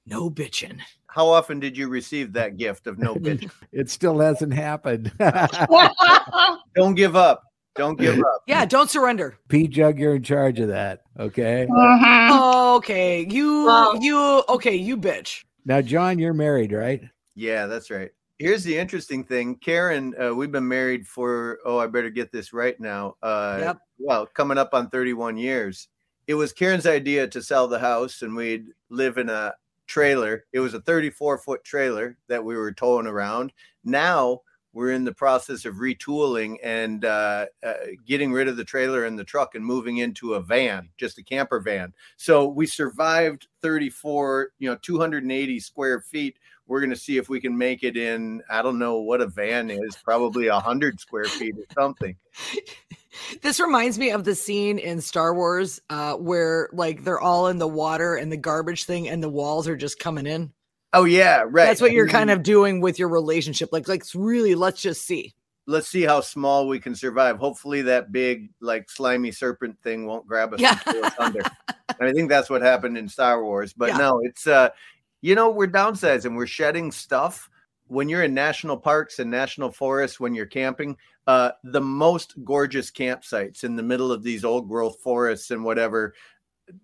No 0.05 0.29
bitching. 0.29 0.79
How 1.07 1.27
often 1.27 1.59
did 1.59 1.77
you 1.77 1.87
receive 1.87 2.33
that 2.33 2.57
gift 2.57 2.87
of 2.87 2.99
no 2.99 3.15
bitching? 3.15 3.51
it 3.71 3.89
still 3.89 4.19
hasn't 4.19 4.53
happened. 4.53 5.11
don't 6.75 6.95
give 6.95 7.15
up. 7.15 7.43
Don't 7.75 7.99
give 7.99 8.19
up. 8.19 8.41
Yeah, 8.47 8.65
don't 8.65 8.89
surrender. 8.89 9.37
P 9.49 9.67
Jug, 9.67 9.99
you're 9.99 10.15
in 10.15 10.23
charge 10.23 10.59
of 10.59 10.69
that. 10.69 11.01
Okay. 11.19 11.63
Uh-huh. 11.63 12.75
Okay. 12.75 13.25
You 13.29 13.65
wow. 13.65 13.93
you 13.99 14.43
okay, 14.49 14.75
you 14.75 14.95
bitch. 14.97 15.43
Now, 15.65 15.81
John, 15.81 16.19
you're 16.19 16.33
married, 16.33 16.71
right? 16.71 17.01
Yeah, 17.33 17.65
that's 17.65 17.89
right. 17.89 18.11
Here's 18.37 18.63
the 18.63 18.77
interesting 18.77 19.23
thing. 19.23 19.55
Karen, 19.55 20.13
uh, 20.21 20.33
we've 20.33 20.51
been 20.51 20.67
married 20.67 21.07
for, 21.07 21.59
oh, 21.65 21.79
I 21.79 21.87
better 21.87 22.09
get 22.09 22.31
this 22.31 22.53
right 22.53 22.79
now. 22.79 23.15
Uh, 23.23 23.57
yep. 23.61 23.77
Well, 23.97 24.27
coming 24.27 24.57
up 24.57 24.73
on 24.73 24.89
31 24.89 25.37
years. 25.37 25.87
It 26.27 26.33
was 26.35 26.51
Karen's 26.51 26.85
idea 26.85 27.27
to 27.27 27.41
sell 27.41 27.67
the 27.67 27.79
house 27.79 28.21
and 28.21 28.35
we'd 28.35 28.67
live 28.89 29.17
in 29.17 29.29
a 29.29 29.53
trailer. 29.87 30.45
It 30.53 30.59
was 30.59 30.73
a 30.73 30.81
34 30.81 31.37
foot 31.37 31.63
trailer 31.63 32.17
that 32.27 32.43
we 32.43 32.55
were 32.55 32.71
towing 32.71 33.07
around. 33.07 33.53
Now 33.83 34.41
we're 34.75 34.91
in 34.91 35.05
the 35.05 35.13
process 35.13 35.65
of 35.65 35.75
retooling 35.75 36.57
and 36.61 37.05
uh, 37.05 37.47
uh, 37.65 37.73
getting 38.05 38.31
rid 38.31 38.47
of 38.47 38.57
the 38.57 38.63
trailer 38.63 39.05
and 39.05 39.17
the 39.17 39.23
truck 39.23 39.55
and 39.55 39.65
moving 39.65 39.97
into 39.97 40.35
a 40.35 40.41
van, 40.41 40.89
just 40.97 41.17
a 41.17 41.23
camper 41.23 41.59
van. 41.59 41.93
So 42.17 42.47
we 42.47 42.67
survived 42.67 43.47
34, 43.61 44.49
you 44.59 44.69
know, 44.69 44.75
280 44.75 45.59
square 45.59 46.01
feet 46.01 46.37
we're 46.67 46.79
going 46.79 46.91
to 46.91 46.95
see 46.95 47.17
if 47.17 47.29
we 47.29 47.39
can 47.39 47.57
make 47.57 47.83
it 47.83 47.95
in. 47.95 48.41
I 48.49 48.61
don't 48.61 48.79
know 48.79 48.97
what 48.97 49.21
a 49.21 49.27
van 49.27 49.69
is, 49.69 49.95
probably 50.03 50.47
a 50.47 50.59
hundred 50.59 50.99
square 50.99 51.25
feet 51.25 51.55
or 51.55 51.65
something. 51.73 52.15
This 53.41 53.61
reminds 53.61 53.97
me 53.97 54.11
of 54.11 54.25
the 54.25 54.35
scene 54.35 54.77
in 54.77 54.99
Star 54.99 55.33
Wars 55.33 55.81
uh, 55.89 56.15
where 56.15 56.67
like 56.73 57.05
they're 57.05 57.19
all 57.19 57.47
in 57.47 57.59
the 57.59 57.67
water 57.67 58.15
and 58.15 58.29
the 58.29 58.35
garbage 58.35 58.83
thing, 58.83 59.07
and 59.07 59.23
the 59.23 59.29
walls 59.29 59.69
are 59.69 59.77
just 59.77 59.99
coming 59.99 60.25
in. 60.25 60.51
Oh 60.95 61.03
yeah, 61.03 61.41
right. 61.41 61.65
That's 61.65 61.81
what 61.81 61.91
you're 61.91 62.07
kind 62.07 62.31
of 62.31 62.41
doing 62.41 62.79
with 62.79 62.97
your 62.97 63.09
relationship. 63.09 63.69
Like, 63.73 63.87
like 63.89 64.03
really, 64.15 64.55
let's 64.55 64.81
just 64.81 65.05
see. 65.05 65.35
Let's 65.67 65.89
see 65.89 66.03
how 66.03 66.21
small 66.21 66.67
we 66.69 66.79
can 66.79 66.95
survive. 66.95 67.37
Hopefully, 67.37 67.81
that 67.83 68.13
big, 68.13 68.49
like 68.61 68.89
slimy 68.89 69.31
serpent 69.31 69.77
thing 69.83 70.05
won't 70.05 70.25
grab 70.25 70.53
us. 70.53 70.61
Yeah. 70.61 70.79
under. 71.19 71.41
And 71.99 72.09
I 72.09 72.13
think 72.13 72.29
that's 72.29 72.49
what 72.49 72.61
happened 72.61 72.97
in 72.97 73.09
Star 73.09 73.43
Wars. 73.43 73.73
But 73.73 73.89
Yeah. 73.89 73.97
no, 73.97 74.21
it's 74.23 74.47
uh, 74.47 74.69
you 75.21 75.35
know, 75.35 75.49
we're 75.49 75.67
downsizing. 75.67 76.35
We're 76.35 76.47
shedding 76.47 76.91
stuff. 76.91 77.49
When 77.87 78.07
you're 78.09 78.23
in 78.23 78.33
national 78.33 78.77
parks 78.77 79.19
and 79.19 79.29
national 79.29 79.71
forests, 79.71 80.19
when 80.19 80.33
you're 80.33 80.45
camping, 80.45 80.97
uh, 81.27 81.51
the 81.63 81.81
most 81.81 82.35
gorgeous 82.43 82.89
campsites 82.89 83.63
in 83.63 83.75
the 83.75 83.83
middle 83.83 84.11
of 84.11 84.23
these 84.23 84.45
old 84.45 84.69
growth 84.69 84.99
forests 85.01 85.51
and 85.51 85.63
whatever 85.63 86.13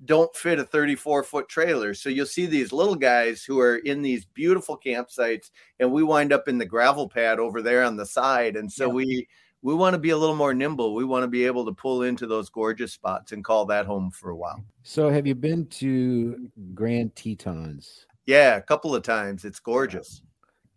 don't 0.05 0.35
fit 0.35 0.59
a 0.59 0.63
34 0.63 1.23
foot 1.23 1.49
trailer. 1.49 1.93
So 1.93 2.09
you'll 2.09 2.25
see 2.25 2.45
these 2.45 2.71
little 2.71 2.95
guys 2.95 3.43
who 3.43 3.59
are 3.59 3.77
in 3.77 4.01
these 4.01 4.25
beautiful 4.25 4.77
campsites, 4.77 5.49
and 5.79 5.91
we 5.91 6.03
wind 6.03 6.31
up 6.31 6.47
in 6.47 6.57
the 6.57 6.65
gravel 6.65 7.09
pad 7.09 7.39
over 7.39 7.61
there 7.61 7.83
on 7.83 7.97
the 7.97 8.05
side. 8.05 8.55
And 8.55 8.71
so 8.71 8.87
Yeah. 8.87 8.93
we 8.93 9.27
we 9.63 9.75
want 9.75 9.93
to 9.93 9.99
be 9.99 10.09
a 10.09 10.17
little 10.17 10.35
more 10.35 10.55
nimble. 10.55 10.95
We 10.95 11.05
want 11.05 11.21
to 11.23 11.27
be 11.27 11.45
able 11.45 11.65
to 11.65 11.71
pull 11.71 12.01
into 12.01 12.25
those 12.25 12.49
gorgeous 12.49 12.93
spots 12.93 13.31
and 13.31 13.43
call 13.43 13.65
that 13.67 13.85
home 13.85 14.09
for 14.09 14.31
a 14.31 14.35
while. 14.35 14.63
So, 14.81 15.09
have 15.09 15.27
you 15.27 15.35
been 15.35 15.67
to 15.67 16.49
Grand 16.73 17.15
Tetons? 17.15 18.07
Yeah, 18.25 18.55
a 18.55 18.61
couple 18.61 18.95
of 18.95 19.03
times. 19.03 19.45
It's 19.45 19.59
gorgeous. 19.59 20.23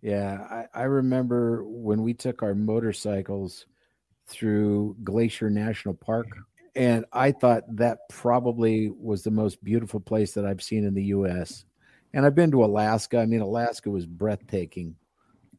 Yeah, 0.02 0.66
I, 0.74 0.80
I 0.80 0.82
remember 0.82 1.64
when 1.64 2.02
we 2.02 2.12
took 2.12 2.42
our 2.42 2.54
motorcycles 2.54 3.64
through 4.26 4.96
Glacier 5.02 5.48
National 5.48 5.94
Park, 5.94 6.26
and 6.76 7.04
I 7.12 7.32
thought 7.32 7.64
that 7.76 8.08
probably 8.08 8.90
was 8.90 9.22
the 9.22 9.30
most 9.30 9.62
beautiful 9.62 10.00
place 10.00 10.32
that 10.32 10.44
I've 10.44 10.62
seen 10.62 10.84
in 10.84 10.94
the 10.94 11.04
U.S. 11.04 11.64
And 12.12 12.26
I've 12.26 12.34
been 12.34 12.50
to 12.52 12.64
Alaska. 12.64 13.18
I 13.18 13.26
mean, 13.26 13.40
Alaska 13.40 13.90
was 13.90 14.06
breathtaking. 14.06 14.96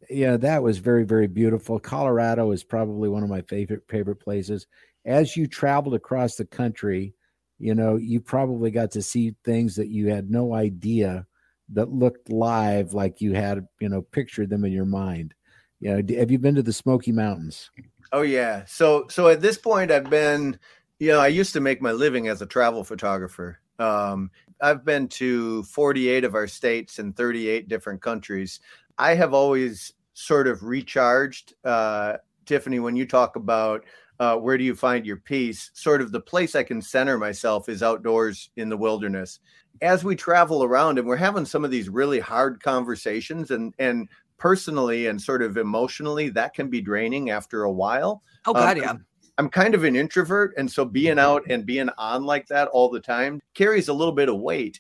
Yeah, 0.10 0.38
that 0.38 0.62
was 0.62 0.78
very, 0.78 1.04
very 1.04 1.28
beautiful. 1.28 1.80
Colorado 1.80 2.52
is 2.52 2.64
probably 2.64 3.10
one 3.10 3.24
of 3.24 3.30
my 3.30 3.42
favorite 3.42 3.84
favorite 3.88 4.18
places. 4.18 4.68
As 5.06 5.38
you 5.38 5.48
traveled 5.48 5.96
across 5.96 6.36
the 6.36 6.46
country, 6.46 7.14
you 7.60 7.76
know, 7.76 7.96
you 7.96 8.20
probably 8.20 8.72
got 8.72 8.92
to 8.92 9.02
see 9.02 9.36
things 9.44 9.76
that 9.76 9.88
you 9.88 10.10
had 10.10 10.30
no 10.30 10.54
idea 10.54 11.26
that 11.70 11.92
looked 11.92 12.30
live 12.30 12.94
like 12.94 13.22
you 13.22 13.34
had 13.34 13.68
you 13.80 13.90
know 13.90 14.04
pictured 14.04 14.52
them 14.52 14.64
in 14.66 14.72
your 14.72 14.86
mind 14.86 15.34
you 15.80 15.90
know 15.90 16.16
have 16.16 16.30
you 16.30 16.38
been 16.38 16.54
to 16.54 16.62
the 16.62 16.72
smoky 16.72 17.12
mountains 17.12 17.72
Oh 18.12 18.22
yeah. 18.22 18.64
So 18.66 19.08
so 19.10 19.28
at 19.28 19.42
this 19.42 19.58
point 19.58 19.92
I've 19.92 20.10
been 20.10 20.58
know, 21.00 21.20
I 21.20 21.28
used 21.28 21.54
to 21.54 21.62
make 21.62 21.82
my 21.82 21.92
living 21.92 22.28
as 22.28 22.42
a 22.42 22.46
travel 22.46 22.84
photographer. 22.84 23.60
Um 23.80 24.32
I've 24.62 24.86
been 24.86 25.10
to 25.10 25.64
48 25.64 26.24
of 26.24 26.34
our 26.34 26.48
states 26.48 26.98
and 27.00 27.16
38 27.16 27.68
different 27.68 28.02
countries. 28.02 28.62
I 28.98 29.16
have 29.16 29.34
always 29.34 29.94
sort 30.14 30.48
of 30.48 30.64
recharged 30.64 31.54
uh 31.64 32.18
Tiffany 32.46 32.80
when 32.80 32.96
you 32.96 33.06
talk 33.06 33.36
about 33.36 33.84
uh, 34.18 34.38
where 34.38 34.58
do 34.58 34.64
you 34.64 34.76
find 34.76 35.06
your 35.06 35.18
peace? 35.18 35.72
Sort 35.74 36.02
of 36.02 36.14
the 36.14 36.22
place 36.22 36.56
I 36.56 36.64
can 36.64 36.82
center 36.82 37.18
myself 37.18 37.68
is 37.68 37.84
outdoors 37.84 38.50
in 38.56 38.70
the 38.70 38.78
wilderness. 38.78 39.40
As 39.82 40.06
we 40.06 40.16
travel 40.16 40.64
around 40.64 40.98
and 40.98 41.06
we're 41.08 41.18
having 41.18 41.44
some 41.44 41.66
of 41.66 41.72
these 41.72 41.90
really 41.90 42.20
hard 42.22 42.64
conversations 42.64 43.52
and 43.52 43.74
and 43.78 44.08
personally 44.38 45.08
and 45.08 45.22
sort 45.22 45.42
of 45.42 45.58
emotionally 45.58 46.30
that 46.30 46.54
can 46.54 46.70
be 46.70 46.82
draining 46.82 47.30
after 47.30 47.64
a 47.64 47.72
while. 47.72 48.24
Oh 48.46 48.54
Um, 48.54 48.62
God, 48.62 48.78
yeah. 48.78 48.94
I'm 49.38 49.50
kind 49.50 49.76
of 49.76 49.84
an 49.84 49.96
introvert, 49.96 50.54
and 50.58 50.72
so 50.72 50.86
being 50.86 51.20
out 51.20 51.44
and 51.50 51.66
being 51.66 51.90
on 51.98 52.24
like 52.24 52.48
that 52.48 52.70
all 52.70 52.90
the 52.90 53.00
time 53.00 53.42
carries 53.54 53.90
a 53.90 53.94
little 53.94 54.14
bit 54.14 54.30
of 54.30 54.40
weight, 54.40 54.80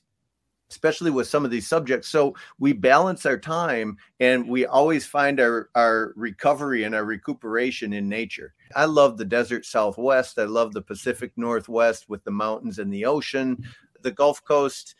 especially 0.69 1.11
with 1.11 1.27
some 1.27 1.43
of 1.43 1.51
these 1.51 1.67
subjects. 1.67 2.07
So 2.07 2.35
we 2.57 2.71
balance 2.71 3.25
our 3.25 3.37
time, 3.37 3.97
and 4.21 4.47
we 4.47 4.65
always 4.65 5.05
find 5.05 5.41
our 5.41 5.69
our 5.75 6.13
recovery 6.15 6.83
and 6.83 6.95
our 6.95 7.03
recuperation 7.03 7.91
in 7.91 8.07
nature. 8.07 8.53
I 8.75 8.85
love 8.85 9.17
the 9.17 9.25
desert 9.25 9.65
Southwest. 9.65 10.39
I 10.39 10.45
love 10.45 10.71
the 10.73 10.81
Pacific 10.81 11.33
Northwest 11.35 12.07
with 12.07 12.23
the 12.23 12.31
mountains 12.31 12.79
and 12.79 12.93
the 12.93 13.05
ocean, 13.05 13.61
the 14.01 14.11
Gulf 14.11 14.43
Coast. 14.45 14.95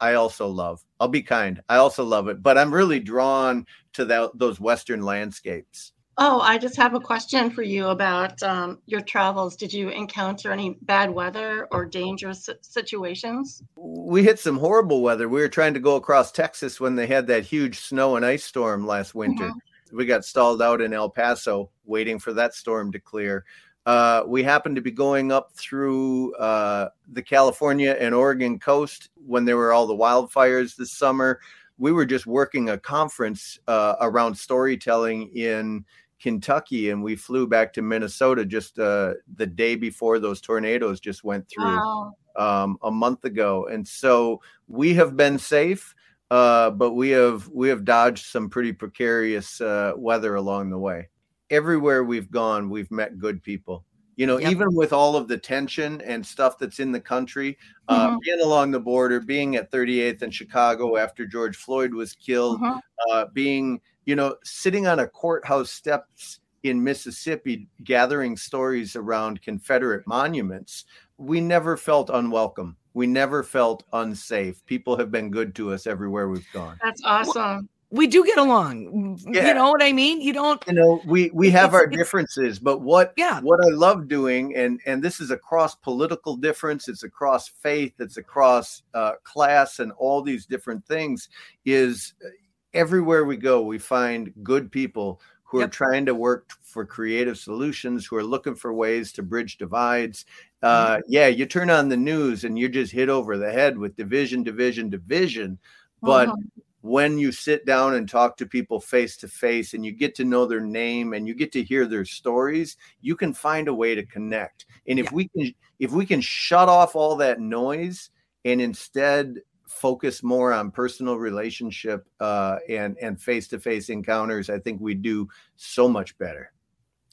I 0.00 0.14
also 0.14 0.46
love. 0.46 0.82
I'll 0.98 1.08
be 1.08 1.22
kind. 1.22 1.60
I 1.68 1.76
also 1.76 2.04
love 2.04 2.28
it, 2.28 2.42
but 2.42 2.56
I'm 2.56 2.72
really 2.72 3.00
drawn 3.00 3.66
to 3.94 4.04
that, 4.06 4.30
those 4.34 4.58
Western 4.58 5.02
landscapes. 5.02 5.92
Oh, 6.18 6.40
I 6.40 6.58
just 6.58 6.76
have 6.76 6.94
a 6.94 7.00
question 7.00 7.50
for 7.50 7.62
you 7.62 7.86
about 7.86 8.42
um, 8.42 8.78
your 8.86 9.00
travels. 9.00 9.56
Did 9.56 9.72
you 9.72 9.88
encounter 9.88 10.52
any 10.52 10.76
bad 10.82 11.10
weather 11.10 11.66
or 11.70 11.86
dangerous 11.86 12.48
situations? 12.60 13.62
we 13.76 14.22
hit 14.22 14.38
some 14.38 14.58
horrible 14.58 15.02
weather. 15.02 15.28
We 15.28 15.40
were 15.40 15.48
trying 15.48 15.74
to 15.74 15.80
go 15.80 15.96
across 15.96 16.32
Texas 16.32 16.80
when 16.80 16.94
they 16.94 17.06
had 17.06 17.26
that 17.28 17.44
huge 17.44 17.80
snow 17.80 18.16
and 18.16 18.24
ice 18.24 18.44
storm 18.44 18.86
last 18.86 19.14
winter. 19.14 19.50
We 19.92 20.06
got 20.06 20.24
stalled 20.24 20.62
out 20.62 20.80
in 20.80 20.92
El 20.92 21.10
Paso 21.10 21.70
waiting 21.84 22.18
for 22.18 22.32
that 22.34 22.54
storm 22.54 22.92
to 22.92 23.00
clear. 23.00 23.44
Uh, 23.86 24.22
we 24.26 24.42
happened 24.42 24.76
to 24.76 24.82
be 24.82 24.90
going 24.90 25.32
up 25.32 25.52
through 25.54 26.34
uh, 26.34 26.90
the 27.12 27.22
California 27.22 27.96
and 27.98 28.14
Oregon 28.14 28.58
coast 28.58 29.08
when 29.26 29.44
there 29.44 29.56
were 29.56 29.72
all 29.72 29.86
the 29.86 29.96
wildfires 29.96 30.76
this 30.76 30.92
summer. 30.92 31.40
We 31.80 31.92
were 31.92 32.04
just 32.04 32.26
working 32.26 32.68
a 32.68 32.78
conference 32.78 33.58
uh, 33.66 33.96
around 34.02 34.34
storytelling 34.36 35.30
in 35.34 35.84
Kentucky, 36.20 36.90
and 36.90 37.02
we 37.02 37.16
flew 37.16 37.46
back 37.48 37.72
to 37.72 37.82
Minnesota 37.82 38.44
just 38.44 38.78
uh, 38.78 39.14
the 39.36 39.46
day 39.46 39.74
before 39.74 40.18
those 40.18 40.42
tornadoes 40.42 41.00
just 41.00 41.24
went 41.24 41.48
through 41.48 41.76
Wow. 41.78 42.14
um, 42.36 42.76
a 42.82 42.90
month 42.90 43.24
ago, 43.24 43.66
and 43.72 43.88
so 43.88 44.42
we 44.68 44.92
have 44.94 45.16
been 45.16 45.38
safe, 45.38 45.94
uh, 46.30 46.68
but 46.70 46.92
we 46.92 47.08
have 47.10 47.48
we 47.48 47.70
have 47.70 47.84
dodged 47.86 48.26
some 48.26 48.50
pretty 48.50 48.72
precarious 48.74 49.60
uh, 49.62 49.94
weather 49.96 50.34
along 50.34 50.68
the 50.68 50.78
way. 50.78 51.08
Everywhere 51.48 52.04
we've 52.04 52.30
gone, 52.30 52.68
we've 52.68 52.90
met 52.90 53.18
good 53.18 53.42
people. 53.42 53.84
You 54.20 54.26
know, 54.26 54.38
Yep. 54.38 54.50
even 54.52 54.74
with 54.74 54.92
all 54.92 55.16
of 55.16 55.28
the 55.28 55.38
tension 55.38 56.02
and 56.02 56.26
stuff 56.26 56.58
that's 56.58 56.78
in 56.78 56.92
the 56.92 57.00
country, 57.00 57.56
uh, 57.88 58.10
Mhm. 58.10 58.20
being 58.20 58.40
along 58.42 58.70
the 58.70 58.78
border, 58.78 59.18
being 59.18 59.56
at 59.56 59.70
38th 59.70 60.22
in 60.22 60.30
Chicago 60.30 60.98
after 60.98 61.24
George 61.26 61.56
Floyd 61.56 61.94
was 61.94 62.12
killed, 62.16 62.60
Mhm. 62.60 62.80
uh, 63.10 63.24
being, 63.32 63.80
you 64.04 64.14
know, 64.14 64.36
sitting 64.44 64.86
on 64.86 64.98
a 64.98 65.06
courthouse 65.08 65.70
steps 65.70 66.40
in 66.64 66.84
Mississippi 66.84 67.66
gathering 67.82 68.36
stories 68.36 68.94
around 68.94 69.40
Confederate 69.40 70.06
monuments, 70.06 70.84
we 71.16 71.40
never 71.40 71.78
felt 71.78 72.10
unwelcome. 72.10 72.76
We 72.92 73.06
never 73.06 73.42
felt 73.42 73.84
unsafe. 73.94 74.62
People 74.66 74.98
have 74.98 75.10
been 75.10 75.30
good 75.30 75.54
to 75.54 75.72
us 75.72 75.86
everywhere 75.86 76.28
we've 76.28 76.52
gone. 76.52 76.76
That's 76.82 77.00
awesome. 77.06 77.70
We 77.90 78.06
do 78.06 78.24
get 78.24 78.38
along. 78.38 79.18
Yeah. 79.32 79.48
You 79.48 79.54
know 79.54 79.70
what 79.70 79.82
I 79.82 79.92
mean? 79.92 80.20
You 80.20 80.32
don't. 80.32 80.62
You 80.66 80.74
know, 80.74 81.02
we 81.04 81.30
we 81.34 81.50
have 81.50 81.74
our 81.74 81.86
differences, 81.88 82.58
but 82.60 82.78
what 82.82 83.12
Yeah. 83.16 83.40
what 83.40 83.58
I 83.64 83.70
love 83.70 84.06
doing, 84.06 84.54
and 84.54 84.80
and 84.86 85.02
this 85.02 85.20
is 85.20 85.30
across 85.32 85.74
political 85.74 86.36
difference, 86.36 86.88
it's 86.88 87.02
across 87.02 87.48
faith, 87.48 87.94
it's 87.98 88.16
across 88.16 88.82
uh, 88.94 89.14
class, 89.24 89.80
and 89.80 89.90
all 89.98 90.22
these 90.22 90.46
different 90.46 90.86
things. 90.86 91.28
Is 91.64 92.14
uh, 92.24 92.28
everywhere 92.74 93.24
we 93.24 93.36
go, 93.36 93.62
we 93.62 93.78
find 93.78 94.32
good 94.44 94.70
people 94.70 95.20
who 95.42 95.60
are 95.60 95.66
trying 95.66 96.06
to 96.06 96.14
work 96.14 96.48
for 96.62 96.86
creative 96.86 97.36
solutions, 97.36 98.06
who 98.06 98.14
are 98.14 98.22
looking 98.22 98.54
for 98.54 98.72
ways 98.72 99.12
to 99.14 99.22
bridge 99.24 99.56
divides. 99.58 100.24
Uh, 100.62 100.98
Mm-hmm. 100.98 101.00
yeah, 101.08 101.26
you 101.26 101.44
turn 101.44 101.70
on 101.70 101.88
the 101.88 101.96
news 101.96 102.44
and 102.44 102.56
you're 102.56 102.68
just 102.68 102.92
hit 102.92 103.08
over 103.08 103.36
the 103.36 103.50
head 103.50 103.76
with 103.76 103.96
division, 103.96 104.44
division, 104.44 104.90
division. 104.90 105.58
But 106.02 106.28
Mhm. 106.28 106.36
When 106.82 107.18
you 107.18 107.30
sit 107.30 107.66
down 107.66 107.94
and 107.94 108.08
talk 108.08 108.36
to 108.36 108.46
people 108.46 108.80
face 108.80 109.16
to 109.18 109.28
face 109.28 109.74
and 109.74 109.84
you 109.84 109.92
get 109.92 110.14
to 110.14 110.24
know 110.24 110.46
their 110.46 110.60
name 110.60 111.12
and 111.12 111.26
you 111.28 111.34
get 111.34 111.52
to 111.52 111.62
hear 111.62 111.86
their 111.86 112.04
stories 112.04 112.76
you 113.00 113.14
can 113.14 113.34
find 113.34 113.68
a 113.68 113.74
way 113.74 113.94
to 113.94 114.04
connect. 114.06 114.66
And 114.86 114.98
if 114.98 115.06
Yeah. 115.06 115.14
we 115.14 115.28
can 115.28 115.54
if 115.78 115.92
we 115.92 116.06
can 116.06 116.20
shut 116.20 116.68
off 116.68 116.96
all 116.96 117.16
that 117.16 117.40
noise 117.40 118.10
and 118.44 118.60
instead 118.60 119.40
focus 119.66 120.22
more 120.22 120.52
on 120.52 120.70
personal 120.70 121.16
relationship 121.16 122.06
uh, 122.18 122.58
and 122.68 122.96
and 123.00 123.20
face 123.20 123.46
to 123.48 123.60
face 123.60 123.88
encounters 123.88 124.50
i 124.50 124.58
think 124.58 124.80
we 124.80 124.94
do 124.94 125.28
so 125.56 125.88
much 125.88 126.18
better. 126.18 126.52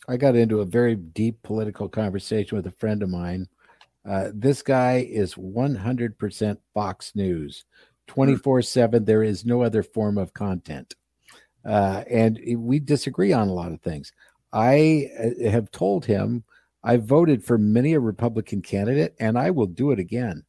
I 0.07 0.17
got 0.17 0.35
into 0.35 0.61
a 0.61 0.65
very 0.65 0.95
deep 0.95 1.41
political 1.43 1.89
conversation 1.89 2.55
with 2.55 2.65
a 2.65 2.71
friend 2.71 3.03
of 3.03 3.09
mine. 3.09 3.47
Uh, 4.07 4.29
this 4.33 4.61
guy 4.61 5.05
is 5.09 5.35
100% 5.35 6.57
fox 6.73 7.11
news 7.13 7.65
24 8.07 8.61
7 8.61 9.05
there 9.05 9.23
is 9.23 9.45
no 9.45 9.61
other 9.61 9.83
form 9.83 10.17
of 10.17 10.33
content 10.33 10.95
uh, 11.65 12.03
and 12.09 12.39
we 12.57 12.79
disagree 12.79 13.33
on 13.33 13.47
a 13.47 13.53
lot 13.53 13.71
of 13.71 13.81
things 13.81 14.11
i 14.53 15.09
uh, 15.19 15.49
have 15.49 15.69
told 15.71 16.05
him 16.05 16.43
i 16.83 16.97
voted 16.97 17.43
for 17.43 17.57
many 17.57 17.93
a 17.93 17.99
republican 17.99 18.61
candidate 18.61 19.15
and 19.19 19.37
i 19.37 19.49
will 19.49 19.67
do 19.67 19.91
it 19.91 19.99
again 19.99 20.43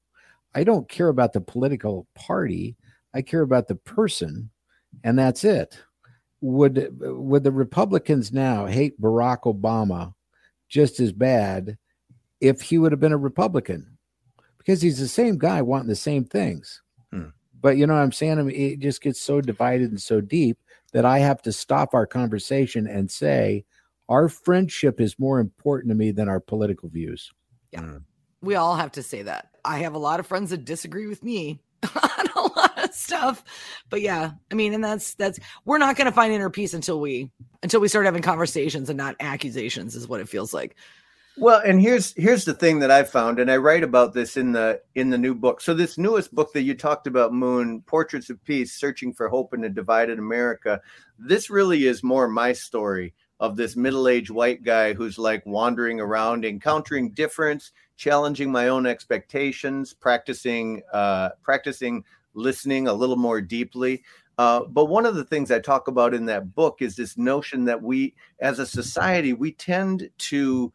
i 0.55 0.63
don't 0.63 0.89
care 0.89 1.09
about 1.09 1.33
the 1.33 1.41
political 1.41 2.07
party 2.15 2.77
i 3.15 3.23
care 3.23 3.43
about 3.43 3.69
the 3.69 3.75
person 3.75 4.51
and 5.05 5.19
that's 5.19 5.45
it. 5.45 5.79
Would 6.41 6.97
would 7.01 7.45
the 7.45 7.53
Republicans 7.53 8.33
now 8.33 8.67
hate 8.67 9.01
Barack 9.01 9.43
Obama 9.43 10.15
just 10.69 11.01
as 11.01 11.13
bad 11.13 11.77
if 12.41 12.63
he 12.63 12.79
would 12.79 12.93
have 12.93 13.01
been 13.01 13.13
a 13.13 13.19
Republican? 13.19 13.99
Because 14.59 14.81
he's 14.81 14.99
the 14.99 15.09
same 15.09 15.39
guy 15.39 15.63
wanting 15.63 15.89
the 15.89 15.97
same 15.97 16.25
things. 16.25 16.83
But 17.61 17.77
you 17.77 17.87
know 17.87 17.95
what 17.95 18.03
I'm 18.03 18.13
saying? 18.13 18.39
I 18.39 18.43
mean, 18.43 18.57
it 18.57 18.81
just 18.81 19.03
gets 19.03 19.21
so 19.21 19.41
divided 19.41 19.91
and 19.91 20.01
so 20.01 20.21
deep 20.21 20.59
that 20.93 21.05
I 21.05 21.19
have 21.19 21.43
to 21.43 21.53
stop 21.53 21.95
our 21.95 22.07
conversation 22.07 22.87
and 22.87 23.11
say, 23.11 23.65
our 24.09 24.29
friendship 24.29 25.01
is 25.01 25.19
more 25.19 25.39
important 25.39 25.91
to 25.91 25.95
me 25.95 26.11
than 26.11 26.29
our 26.29 26.41
political 26.41 26.89
views. 26.89 27.31
Yeah. 27.73 27.81
Mm. 27.83 28.03
We 28.41 28.55
all 28.55 28.77
have 28.77 28.93
to 28.93 29.03
say 29.03 29.23
that. 29.23 29.51
I 29.65 29.79
have 29.79 29.95
a 29.95 29.99
lot 29.99 30.21
of 30.21 30.27
friends 30.27 30.51
that 30.51 30.65
disagree 30.65 31.07
with 31.07 31.23
me 31.23 31.61
on 31.83 32.27
a 32.37 32.41
lot 32.41 32.85
of 32.85 32.95
stuff. 32.95 33.45
But 33.91 34.01
yeah, 34.01 34.31
I 34.51 34.55
mean, 34.55 34.75
and 34.75 34.83
that's 34.83 35.15
that's 35.15 35.41
we're 35.65 35.79
not 35.79 35.97
gonna 35.97 36.13
find 36.13 36.33
inner 36.33 36.49
peace 36.49 36.73
until 36.73 37.01
we 37.01 37.31
until 37.63 37.81
we 37.81 37.89
start 37.89 38.07
having 38.07 38.23
conversations 38.23 38.89
and 38.89 38.97
not 38.97 39.17
accusations, 39.21 39.97
is 39.97 40.09
what 40.09 40.21
it 40.21 40.29
feels 40.29 40.55
like. 40.55 40.77
Well, 41.41 41.63
and 41.65 41.81
here's 41.81 42.15
here's 42.15 42.45
the 42.45 42.53
thing 42.53 42.81
that 42.81 42.91
I 42.91 43.05
found, 43.05 43.39
and 43.39 43.49
I 43.49 43.59
write 43.59 43.85
about 43.85 44.13
this 44.13 44.37
in 44.37 44.51
the 44.51 44.81
in 44.97 45.09
the 45.09 45.19
new 45.19 45.37
book. 45.37 45.61
So 45.61 45.73
this 45.73 45.97
newest 45.97 46.35
book 46.35 46.53
that 46.53 46.63
you 46.63 46.75
talked 46.75 47.07
about, 47.07 47.33
Moon, 47.33 47.81
Portraits 47.83 48.29
of 48.29 48.43
Peace: 48.45 48.73
Searching 48.73 49.15
for 49.15 49.29
Hope 49.29 49.55
in 49.55 49.63
a 49.63 49.69
Divided 49.69 50.19
America. 50.19 50.81
This 51.17 51.49
really 51.49 51.87
is 51.87 52.03
more 52.03 52.27
my 52.27 52.53
story 52.53 53.15
of 53.39 53.57
this 53.57 53.77
middle-aged 53.77 54.31
white 54.31 54.65
guy 54.65 54.95
who's 54.95 55.17
like 55.17 55.47
wandering 55.47 56.01
around, 56.01 56.45
encountering 56.45 57.11
difference, 57.11 57.71
challenging 57.97 58.51
my 58.51 58.67
own 58.67 58.85
expectations, 58.85 59.95
practicing 59.95 60.83
uh, 60.93 61.29
practicing 61.45 62.03
listening 62.35 62.89
a 62.89 62.93
little 62.93 63.17
more 63.17 63.41
deeply. 63.41 64.03
Uh, 64.39 64.65
but 64.65 64.87
one 64.87 65.07
of 65.07 65.15
the 65.15 65.25
things 65.25 65.53
I 65.53 65.61
talk 65.61 65.87
about 65.87 66.15
in 66.15 66.27
that 66.27 66.57
book 66.57 66.83
is 66.83 66.97
this 66.97 67.17
notion 67.17 67.65
that 67.67 67.81
we, 67.81 68.15
as 68.41 68.59
a 68.59 68.67
society, 68.67 69.35
we 69.35 69.53
tend 69.53 70.11
to 70.19 70.73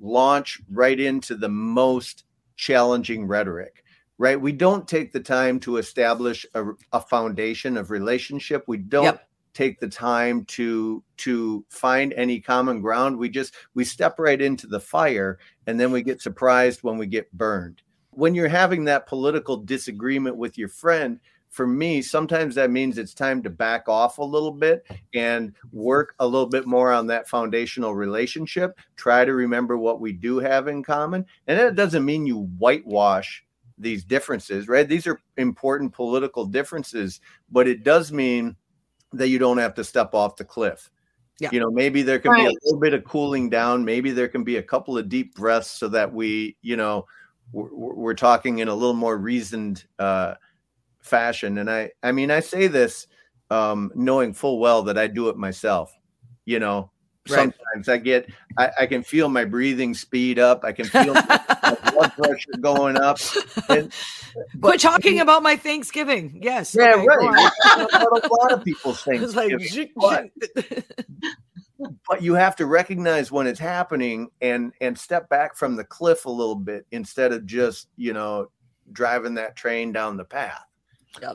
launch 0.00 0.60
right 0.70 0.98
into 0.98 1.34
the 1.36 1.48
most 1.48 2.24
challenging 2.56 3.26
rhetoric 3.26 3.84
right? 4.18 4.40
We 4.40 4.52
don't 4.52 4.86
take 4.86 5.12
the 5.12 5.20
time 5.20 5.58
to 5.60 5.78
establish 5.78 6.46
a, 6.54 6.64
a 6.92 7.00
foundation 7.00 7.76
of 7.76 7.90
relationship. 7.90 8.64
We 8.66 8.78
don't 8.78 9.04
Yep. 9.04 9.28
take 9.54 9.80
the 9.80 9.88
time 9.88 10.44
to 10.46 11.02
to 11.18 11.64
find 11.68 12.12
any 12.14 12.40
common 12.40 12.80
ground. 12.80 13.16
We 13.18 13.28
just 13.28 13.54
we 13.74 13.84
step 13.84 14.18
right 14.18 14.40
into 14.40 14.66
the 14.66 14.80
fire 14.80 15.38
and 15.66 15.78
then 15.78 15.90
we 15.90 16.02
get 16.02 16.22
surprised 16.22 16.82
when 16.82 16.98
we 16.98 17.06
get 17.06 17.32
burned. 17.32 17.82
When 18.10 18.34
you're 18.34 18.48
having 18.48 18.84
that 18.84 19.06
political 19.08 19.56
disagreement 19.56 20.36
with 20.36 20.56
your 20.56 20.68
friend 20.68 21.18
for 21.54 21.68
me 21.68 22.02
sometimes 22.02 22.56
that 22.56 22.72
means 22.72 22.98
it's 22.98 23.14
time 23.14 23.40
to 23.40 23.48
back 23.48 23.88
off 23.88 24.18
a 24.18 24.24
little 24.24 24.50
bit 24.50 24.84
and 25.14 25.54
work 25.70 26.16
a 26.18 26.26
little 26.26 26.48
bit 26.48 26.66
more 26.66 26.92
on 26.92 27.06
that 27.06 27.28
foundational 27.28 27.94
relationship 27.94 28.76
try 28.96 29.24
to 29.24 29.34
remember 29.34 29.78
what 29.78 30.00
we 30.00 30.12
do 30.12 30.40
have 30.40 30.66
in 30.66 30.82
common. 30.82 31.24
And 31.46 31.56
that 31.56 31.76
doesn't 31.76 32.04
mean 32.04 32.26
you 32.26 32.48
whitewash 32.58 33.44
these 33.78 34.04
differences 34.04 34.66
right? 34.66 34.88
These 34.88 35.06
are 35.06 35.20
important 35.36 35.92
political 35.92 36.44
differences 36.44 37.20
but 37.52 37.68
it 37.68 37.84
does 37.84 38.10
mean 38.10 38.56
that 39.12 39.28
you 39.28 39.38
don't 39.38 39.58
have 39.58 39.74
to 39.74 39.84
step 39.84 40.12
off 40.12 40.34
the 40.34 40.44
cliff. 40.44 40.90
Yeah. 41.38 41.50
you 41.52 41.60
know 41.60 41.70
maybe 41.70 42.02
there 42.02 42.18
can 42.18 42.34
be 42.34 42.46
a 42.46 42.52
little 42.64 42.80
bit 42.80 42.94
of 42.94 43.04
cooling 43.04 43.48
down. 43.48 43.84
Maybe 43.84 44.10
there 44.10 44.28
can 44.28 44.42
be 44.42 44.56
a 44.56 44.62
couple 44.62 44.98
of 44.98 45.08
deep 45.08 45.36
breaths 45.36 45.70
so 45.70 45.86
that 45.88 46.12
we 46.12 46.56
you 46.62 46.76
know 46.76 47.06
we're, 47.52 47.72
we're 47.72 48.14
talking 48.14 48.58
in 48.58 48.66
a 48.66 48.74
little 48.74 48.94
more 48.94 49.18
reasoned 49.18 49.84
uh 50.00 50.34
fashion. 51.04 51.58
And 51.58 51.70
i 51.70 51.90
i 52.02 52.12
mean 52.12 52.30
i 52.30 52.40
say 52.40 52.66
this 52.66 53.06
um 53.50 53.92
knowing 53.94 54.32
full 54.32 54.58
well 54.58 54.82
that 54.84 54.98
i 54.98 55.06
do 55.06 55.28
it 55.28 55.36
myself 55.36 55.94
you 56.46 56.58
know? 56.58 56.90
Right. 57.28 57.36
sometimes 57.36 57.88
i 57.88 57.96
get 57.96 58.28
I, 58.56 58.70
I 58.80 58.86
can 58.86 59.02
feel 59.02 59.28
my 59.28 59.44
breathing 59.44 59.94
speed 59.94 60.38
up. 60.38 60.64
I 60.64 60.72
can 60.72 60.86
feel 60.86 61.14
my 61.14 61.76
blood 61.92 62.12
pressure 62.12 62.52
going 62.60 62.96
up. 62.96 63.18
And, 63.68 63.92
Quit 64.60 64.80
talking 64.80 65.20
about 65.20 65.42
my 65.42 65.56
Thanksgiving. 65.56 66.38
Yes. 66.42 66.74
yeah 66.74 66.94
okay, 66.94 67.06
right. 67.06 67.50
a 67.66 68.28
lot 68.40 68.52
of 68.52 68.64
people 68.64 68.92
think 68.92 69.22
It's 69.22 69.34
like, 69.34 69.52
but, 69.96 70.30
but 72.08 72.22
you 72.22 72.34
have 72.34 72.56
to 72.56 72.66
recognize 72.66 73.32
when 73.32 73.46
it's 73.46 73.60
happening 73.60 74.28
and 74.40 74.72
and 74.80 74.98
step 74.98 75.28
back 75.28 75.56
from 75.56 75.76
the 75.76 75.84
cliff 75.84 76.24
a 76.24 76.30
little 76.30 76.54
bit 76.54 76.86
instead 76.90 77.32
of 77.32 77.46
just 77.46 77.88
you 77.96 78.12
know 78.12 78.50
driving 78.92 79.34
that 79.34 79.56
train 79.56 79.92
down 79.92 80.16
the 80.16 80.24
path 80.24 80.64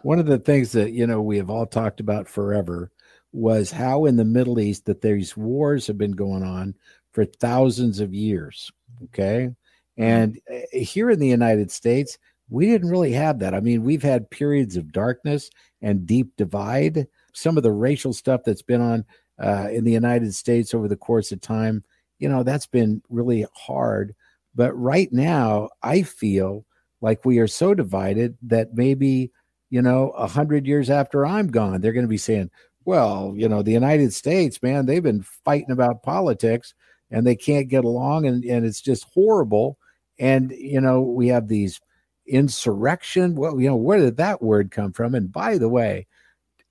One 0.04 0.20
of 0.20 0.26
the 0.26 0.40
things 0.40 0.72
that 0.74 0.92
you 0.92 1.08
know 1.08 1.22
we 1.22 1.38
have 1.38 1.50
all 1.50 1.66
talked 1.66 2.00
about 2.00 2.28
forever 2.28 2.92
was 3.32 3.72
how 3.72 4.06
in 4.06 4.16
the 4.16 4.26
Middle 4.26 4.60
East 4.60 4.86
that 4.86 5.02
these 5.02 5.38
wars 5.38 5.88
have 5.88 5.98
been 5.98 6.12
going 6.12 6.44
on 6.44 6.76
for 7.12 7.26
thousands 7.26 8.00
of 8.00 8.14
years. 8.14 8.72
Okay, 9.06 9.50
and 9.98 10.40
uh, 10.52 10.60
here 10.74 11.10
in 11.10 11.20
the 11.20 11.28
United 11.28 11.72
States, 11.72 12.18
we 12.50 12.66
didn't 12.66 12.90
really 12.90 13.14
have 13.14 13.40
that. 13.40 13.54
I 13.54 13.60
mean, 13.60 13.84
we've 13.84 14.04
had 14.04 14.30
periods 14.30 14.76
of 14.76 14.92
darkness 14.92 15.50
and 15.82 16.06
deep 16.06 16.36
divide. 16.36 17.08
Some 17.34 17.58
of 17.58 17.64
the 17.64 17.72
racial 17.72 18.14
stuff 18.14 18.42
that's 18.44 18.62
been 18.62 18.82
on 18.82 19.06
uh, 19.42 19.70
in 19.72 19.84
the 19.84 19.92
United 19.92 20.34
States 20.36 20.74
over 20.74 20.88
the 20.88 20.98
course 20.98 21.32
of 21.32 21.42
time, 21.42 21.84
you 22.18 22.28
know, 22.28 22.44
that's 22.44 22.68
been 22.68 23.02
really 23.10 23.46
hard. 23.54 24.16
But 24.56 24.74
right 24.74 25.12
now, 25.14 25.70
I 25.84 26.02
feel 26.02 26.66
like 27.02 27.24
we 27.24 27.40
are 27.40 27.48
so 27.48 27.74
divided 27.74 28.38
that 28.42 28.74
maybe 28.74 29.32
you 29.70 29.82
know, 29.82 30.10
a 30.12 30.28
hundred 30.28 30.66
years 30.66 30.90
after 30.90 31.26
I'm 31.26 31.48
gone, 31.48 31.82
they're 31.82 31.94
going 31.94 32.06
to 32.06 32.10
be 32.10 32.18
saying, 32.18 32.50
well, 32.86 33.34
you 33.36 33.48
know, 33.48 33.62
the 33.62 33.72
United 33.72 34.14
States, 34.14 34.62
man, 34.64 34.86
they've 34.86 35.04
been 35.04 35.24
fighting 35.46 35.72
about 35.72 36.04
politics 36.04 36.74
and 37.12 37.26
they 37.26 37.36
can't 37.36 37.68
get 37.68 37.84
along 37.84 38.26
and, 38.26 38.44
and 38.44 38.66
it's 38.66 38.82
just 38.82 39.06
horrible. 39.14 39.78
And, 40.18 40.52
you 40.52 40.82
know, 40.82 41.02
we 41.02 41.28
have 41.28 41.48
these 41.48 41.80
insurrection. 42.28 43.36
Well, 43.36 43.60
you 43.60 43.68
know, 43.68 43.76
where 43.76 44.00
did 44.00 44.18
that 44.18 44.42
word 44.42 44.72
come 44.72 44.92
from? 44.92 45.16
And 45.16 45.32
by 45.32 45.58
the 45.58 45.70
way, 45.70 46.08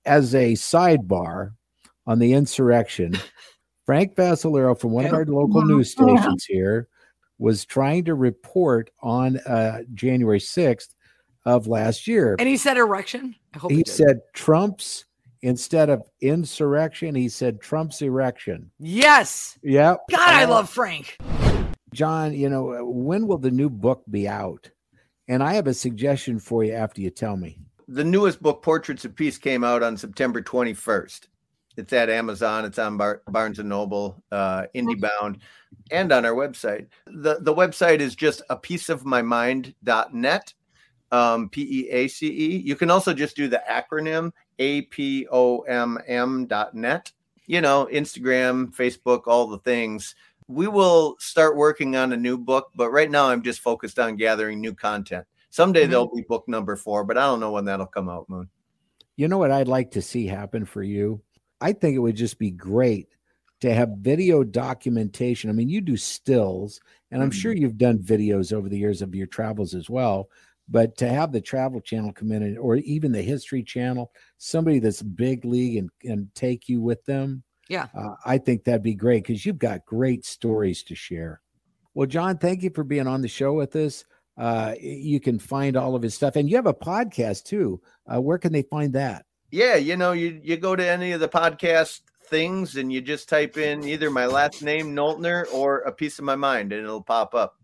as 0.05 0.35
a 0.35 0.53
sidebar 0.53 1.51
on 2.05 2.19
the 2.19 2.33
insurrection, 2.33 3.17
Frank 3.85 4.15
Vassalero 4.15 4.79
from 4.79 4.91
one 4.91 5.05
of 5.05 5.13
our 5.13 5.25
local 5.25 5.63
news 5.63 5.91
stations 5.91 6.45
here 6.45 6.87
was 7.37 7.65
trying 7.65 8.05
to 8.05 8.13
report 8.13 8.91
on 9.01 9.37
uh, 9.37 9.79
January 9.93 10.39
6th 10.39 10.93
of 11.45 11.67
last 11.67 12.07
year. 12.07 12.35
And 12.39 12.47
he 12.47 12.57
said 12.57 12.77
erection. 12.77 13.35
I 13.53 13.59
hope 13.59 13.71
he 13.71 13.77
he 13.77 13.83
said 13.85 14.21
Trump's 14.33 15.05
instead 15.41 15.89
of 15.89 16.03
insurrection, 16.21 17.15
he 17.15 17.29
said 17.29 17.61
Trump's 17.61 18.01
erection. 18.01 18.69
yes. 18.79 19.57
Yep. 19.63 20.01
God, 20.11 20.19
I 20.19 20.43
Uh, 20.43 20.49
love 20.49 20.69
Frank. 20.69 21.17
John, 21.93 22.33
you 22.33 22.49
know, 22.49 22.83
when 22.85 23.25
will 23.25 23.37
the 23.37 23.49
new 23.51 23.69
book 23.69 24.03
be 24.11 24.27
out? 24.27 24.69
And 25.27 25.41
I 25.41 25.53
have 25.53 25.67
a 25.67 25.73
suggestion 25.73 26.39
for 26.39 26.63
you 26.63 26.73
after 26.73 27.01
you 27.01 27.09
tell 27.09 27.37
me. 27.37 27.57
the 27.87 28.03
newest 28.03 28.41
book 28.41 28.61
portraits 28.61 29.05
of 29.05 29.15
peace 29.15 29.37
came 29.39 29.63
out 29.63 29.81
on 29.81 29.97
september 29.97 30.41
21st 30.43 31.21
it's 31.75 31.91
at 31.91 32.07
amazon 32.07 32.63
it's 32.65 32.77
on 32.77 32.97
Bar- 32.97 33.23
barnes 33.29 33.57
and 33.57 33.67
noble 33.67 34.21
uh, 34.31 34.65
indiebound 34.75 35.39
and 35.89 36.11
on 36.11 36.23
our 36.23 36.33
website 36.35 36.85
the, 37.07 37.37
the 37.41 37.53
website 37.53 37.99
is 37.99 38.15
just 38.15 38.43
a 38.51 38.55
peace 38.55 38.89
of 38.89 39.05
my 39.05 39.23
mind.net 39.23 40.53
um, 41.11 41.49
p-e-a-c-e 41.49 42.57
you 42.57 42.75
can 42.75 42.91
also 42.91 43.13
just 43.13 43.35
do 43.35 43.47
the 43.47 43.61
acronym 43.69 44.31
a-p-o-m-m 44.59 46.45
dot 46.47 46.73
net 46.75 47.11
you 47.47 47.61
know 47.61 47.87
instagram 47.91 48.73
facebook 48.75 49.21
all 49.27 49.47
the 49.47 49.57
things 49.59 50.15
we 50.47 50.67
will 50.67 51.15
start 51.19 51.55
working 51.55 51.95
on 51.95 52.13
a 52.13 52.17
new 52.17 52.37
book 52.37 52.69
but 52.75 52.89
right 52.91 53.09
now 53.11 53.27
i'm 53.29 53.41
just 53.41 53.59
focused 53.59 53.99
on 53.99 54.15
gathering 54.15 54.59
new 54.61 54.73
content 54.73 55.25
someday 55.49 55.85
Mhm. 55.85 55.89
there'll 55.89 56.15
be 56.15 56.21
book 56.23 56.47
number 56.47 56.75
four 56.75 57.03
but 57.03 57.17
i 57.17 57.25
don't 57.25 57.39
know 57.39 57.51
when 57.51 57.65
that'll 57.65 57.85
come 57.85 58.09
out 58.09 58.29
moon 58.29 58.49
You 59.15 59.27
know 59.27 59.37
what 59.37 59.51
I'd 59.51 59.67
like 59.67 59.91
to 59.91 60.01
see 60.01 60.27
happen 60.27 60.63
for 60.63 60.81
you? 60.81 61.19
I 61.59 61.73
think 61.73 61.93
it 61.95 61.99
would 61.99 62.15
just 62.15 62.39
be 62.39 62.51
great 62.51 63.09
to 63.59 63.73
have 63.73 63.89
video 63.99 64.45
documentation. 64.45 65.49
I 65.49 65.53
mean, 65.53 65.67
you 65.67 65.81
do 65.81 65.97
stills, 65.97 66.79
and 67.11 67.21
I'm 67.21 67.29
sure 67.29 67.51
you've 67.51 67.77
done 67.77 67.99
videos 67.99 68.53
over 68.53 68.69
the 68.69 68.77
years 68.77 69.01
of 69.01 69.13
your 69.13 69.27
travels 69.27 69.75
as 69.75 69.89
well. 69.89 70.29
But 70.69 70.97
to 70.97 71.07
have 71.07 71.31
the 71.31 71.41
travel 71.41 71.81
channel 71.81 72.13
come 72.13 72.31
in, 72.31 72.43
and, 72.43 72.57
or 72.59 72.75
even 72.77 73.11
the 73.11 73.21
history 73.21 73.63
channel, 73.63 74.11
somebody 74.37 74.79
that's 74.79 75.01
big 75.01 75.43
league 75.45 75.77
and, 75.77 75.89
and 76.03 76.27
take 76.35 76.69
you 76.69 76.79
with 76.81 77.03
them, 77.05 77.43
Yeah. 77.69 77.87
uh, 77.97 78.15
I 78.25 78.37
think 78.37 78.63
that'd 78.63 78.83
be 78.83 78.93
great 78.93 79.23
because 79.25 79.45
you've 79.45 79.57
got 79.59 79.85
great 79.85 80.25
stories 80.25 80.83
to 80.83 80.95
share. 80.95 81.41
Well, 81.95 82.07
John, 82.07 82.37
thank 82.37 82.61
you 82.61 82.69
for 82.69 82.83
being 82.83 83.07
on 83.07 83.21
the 83.21 83.27
show 83.27 83.53
with 83.53 83.75
us. 83.75 84.05
Uh, 84.37 84.75
you 84.79 85.19
can 85.19 85.39
find 85.39 85.75
all 85.75 85.95
of 85.95 86.01
his 86.03 86.13
stuff, 86.13 86.35
and 86.35 86.49
you 86.49 86.55
have 86.55 86.67
a 86.67 86.73
podcast 86.73 87.43
too. 87.45 87.81
Uh, 88.05 88.21
where 88.21 88.37
can 88.37 88.53
they 88.53 88.61
find 88.63 88.93
that? 88.93 89.25
yeah 89.51 89.75
you 89.75 89.97
know 89.97 90.11
you 90.11 90.39
you 90.43 90.55
go 90.57 90.75
to 90.75 90.87
any 90.87 91.11
of 91.11 91.19
the 91.19 91.27
podcast 91.27 92.01
things 92.25 92.75
and 92.75 92.93
you 92.93 93.01
just 93.01 93.27
type 93.27 93.57
in 93.57 93.83
either 93.83 94.11
my 94.11 94.27
last 94.27 94.61
name 94.61 94.95
Noltner 94.95 95.51
or 95.51 95.79
a 95.79 95.91
peace 95.91 96.19
of 96.19 96.25
my 96.25 96.35
mind 96.35 96.71
and 96.71 96.83
it'll 96.83 97.01
pop 97.01 97.33
up 97.33 97.55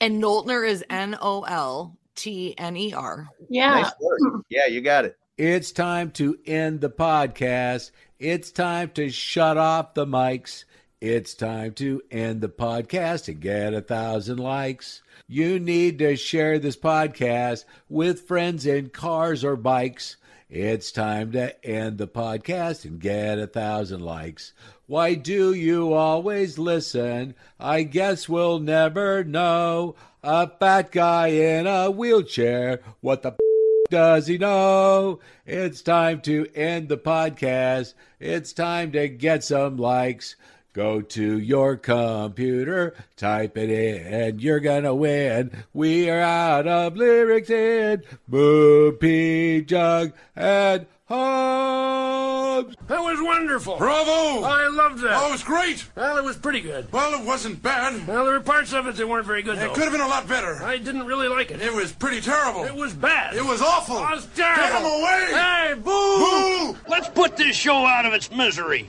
And 0.00 0.20
Noltner 0.20 0.68
is 0.68 0.84
N 0.90 1.16
O 1.22 1.42
L 1.42 1.96
T 2.18 2.54
N 2.58 2.76
E 2.76 2.92
R. 2.92 3.28
Yeah. 3.48 3.82
nice 3.82 3.92
work 4.00 4.44
yeah 4.50 4.66
you 4.66 4.80
got 4.80 5.04
it 5.06 5.16
It's 5.38 5.72
time 5.72 6.10
to 6.12 6.36
end 6.44 6.80
the 6.80 6.90
podcast. 6.90 7.92
It's 8.18 8.50
time 8.50 8.90
to 8.94 9.08
shut 9.08 9.56
off 9.56 9.94
the 9.94 10.04
mics. 10.04 10.64
It's 11.00 11.32
time 11.34 11.74
to 11.74 12.02
end 12.10 12.40
the 12.40 12.48
podcast 12.48 13.28
and 13.28 13.40
get 13.40 13.72
a 13.72 13.80
thousand 13.80 14.38
likes. 14.38 15.00
You 15.28 15.60
need 15.60 16.00
to 16.00 16.16
share 16.16 16.58
this 16.58 16.76
podcast 16.76 17.64
with 17.88 18.26
friends 18.26 18.66
in 18.66 18.88
cars 18.90 19.44
or 19.44 19.54
bikes. 19.54 20.16
It's 20.50 20.90
time 20.90 21.32
to 21.32 21.62
end 21.62 21.98
the 21.98 22.08
podcast 22.08 22.86
and 22.86 22.98
get 22.98 23.38
a 23.38 23.46
thousand 23.46 24.00
likes. 24.00 24.54
Why 24.86 25.12
do 25.12 25.52
you 25.52 25.92
always 25.92 26.58
listen? 26.58 27.34
I 27.60 27.82
guess 27.82 28.30
we'll 28.30 28.58
never 28.58 29.22
know. 29.22 29.94
A 30.22 30.48
fat 30.48 30.90
guy 30.90 31.26
in 31.28 31.66
a 31.66 31.90
wheelchair. 31.90 32.80
What 33.02 33.20
the 33.20 33.36
does 33.90 34.26
he 34.26 34.38
know? 34.38 35.20
It's 35.44 35.82
time 35.82 36.22
to 36.22 36.46
end 36.54 36.88
the 36.88 36.96
podcast. 36.96 37.92
It's 38.18 38.54
time 38.54 38.90
to 38.92 39.06
get 39.06 39.44
some 39.44 39.76
likes. 39.76 40.34
Go 40.78 41.00
to 41.00 41.40
your 41.40 41.76
computer, 41.76 42.94
type 43.16 43.58
it 43.58 43.68
in, 43.68 44.06
and 44.14 44.40
you're 44.40 44.60
gonna 44.60 44.94
win. 44.94 45.50
We 45.74 46.08
are 46.08 46.20
out 46.20 46.68
of 46.68 46.96
lyrics 46.96 47.50
in 47.50 48.04
Boo 48.28 48.92
Pea 48.92 49.62
Jug 49.62 50.12
and 50.36 50.86
Hobbs. 51.08 52.76
That 52.86 53.00
was 53.00 53.18
wonderful. 53.20 53.76
Bravo! 53.76 54.44
I 54.44 54.68
loved 54.68 55.00
that. 55.00 55.20
Oh, 55.20 55.30
it 55.30 55.32
was 55.32 55.42
great. 55.42 55.84
Well, 55.96 56.16
it 56.16 56.22
was 56.22 56.36
pretty 56.36 56.60
good. 56.60 56.92
Well, 56.92 57.20
it 57.20 57.26
wasn't 57.26 57.60
bad. 57.60 58.06
Well, 58.06 58.24
there 58.24 58.34
were 58.34 58.40
parts 58.40 58.72
of 58.72 58.86
it 58.86 58.94
that 58.94 59.08
weren't 59.08 59.26
very 59.26 59.42
good, 59.42 59.58
It 59.58 59.62
though. 59.62 59.72
could 59.74 59.82
have 59.82 59.92
been 59.92 60.00
a 60.00 60.06
lot 60.06 60.28
better. 60.28 60.62
I 60.62 60.78
didn't 60.78 61.06
really 61.06 61.26
like 61.26 61.50
it. 61.50 61.60
It 61.60 61.74
was 61.74 61.90
pretty 61.90 62.20
terrible. 62.20 62.62
It 62.62 62.76
was 62.76 62.94
bad. 62.94 63.34
It 63.34 63.44
was 63.44 63.60
awful. 63.60 63.96
It 63.96 64.14
was 64.14 64.28
terrible. 64.36 64.62
Get 64.62 64.78
him 64.78 64.84
away! 64.86 65.26
Hey, 65.32 65.74
boo! 65.74 66.72
Boo! 66.72 66.76
Let's 66.88 67.08
put 67.08 67.36
this 67.36 67.56
show 67.56 67.84
out 67.84 68.06
of 68.06 68.12
its 68.12 68.30
misery. 68.30 68.88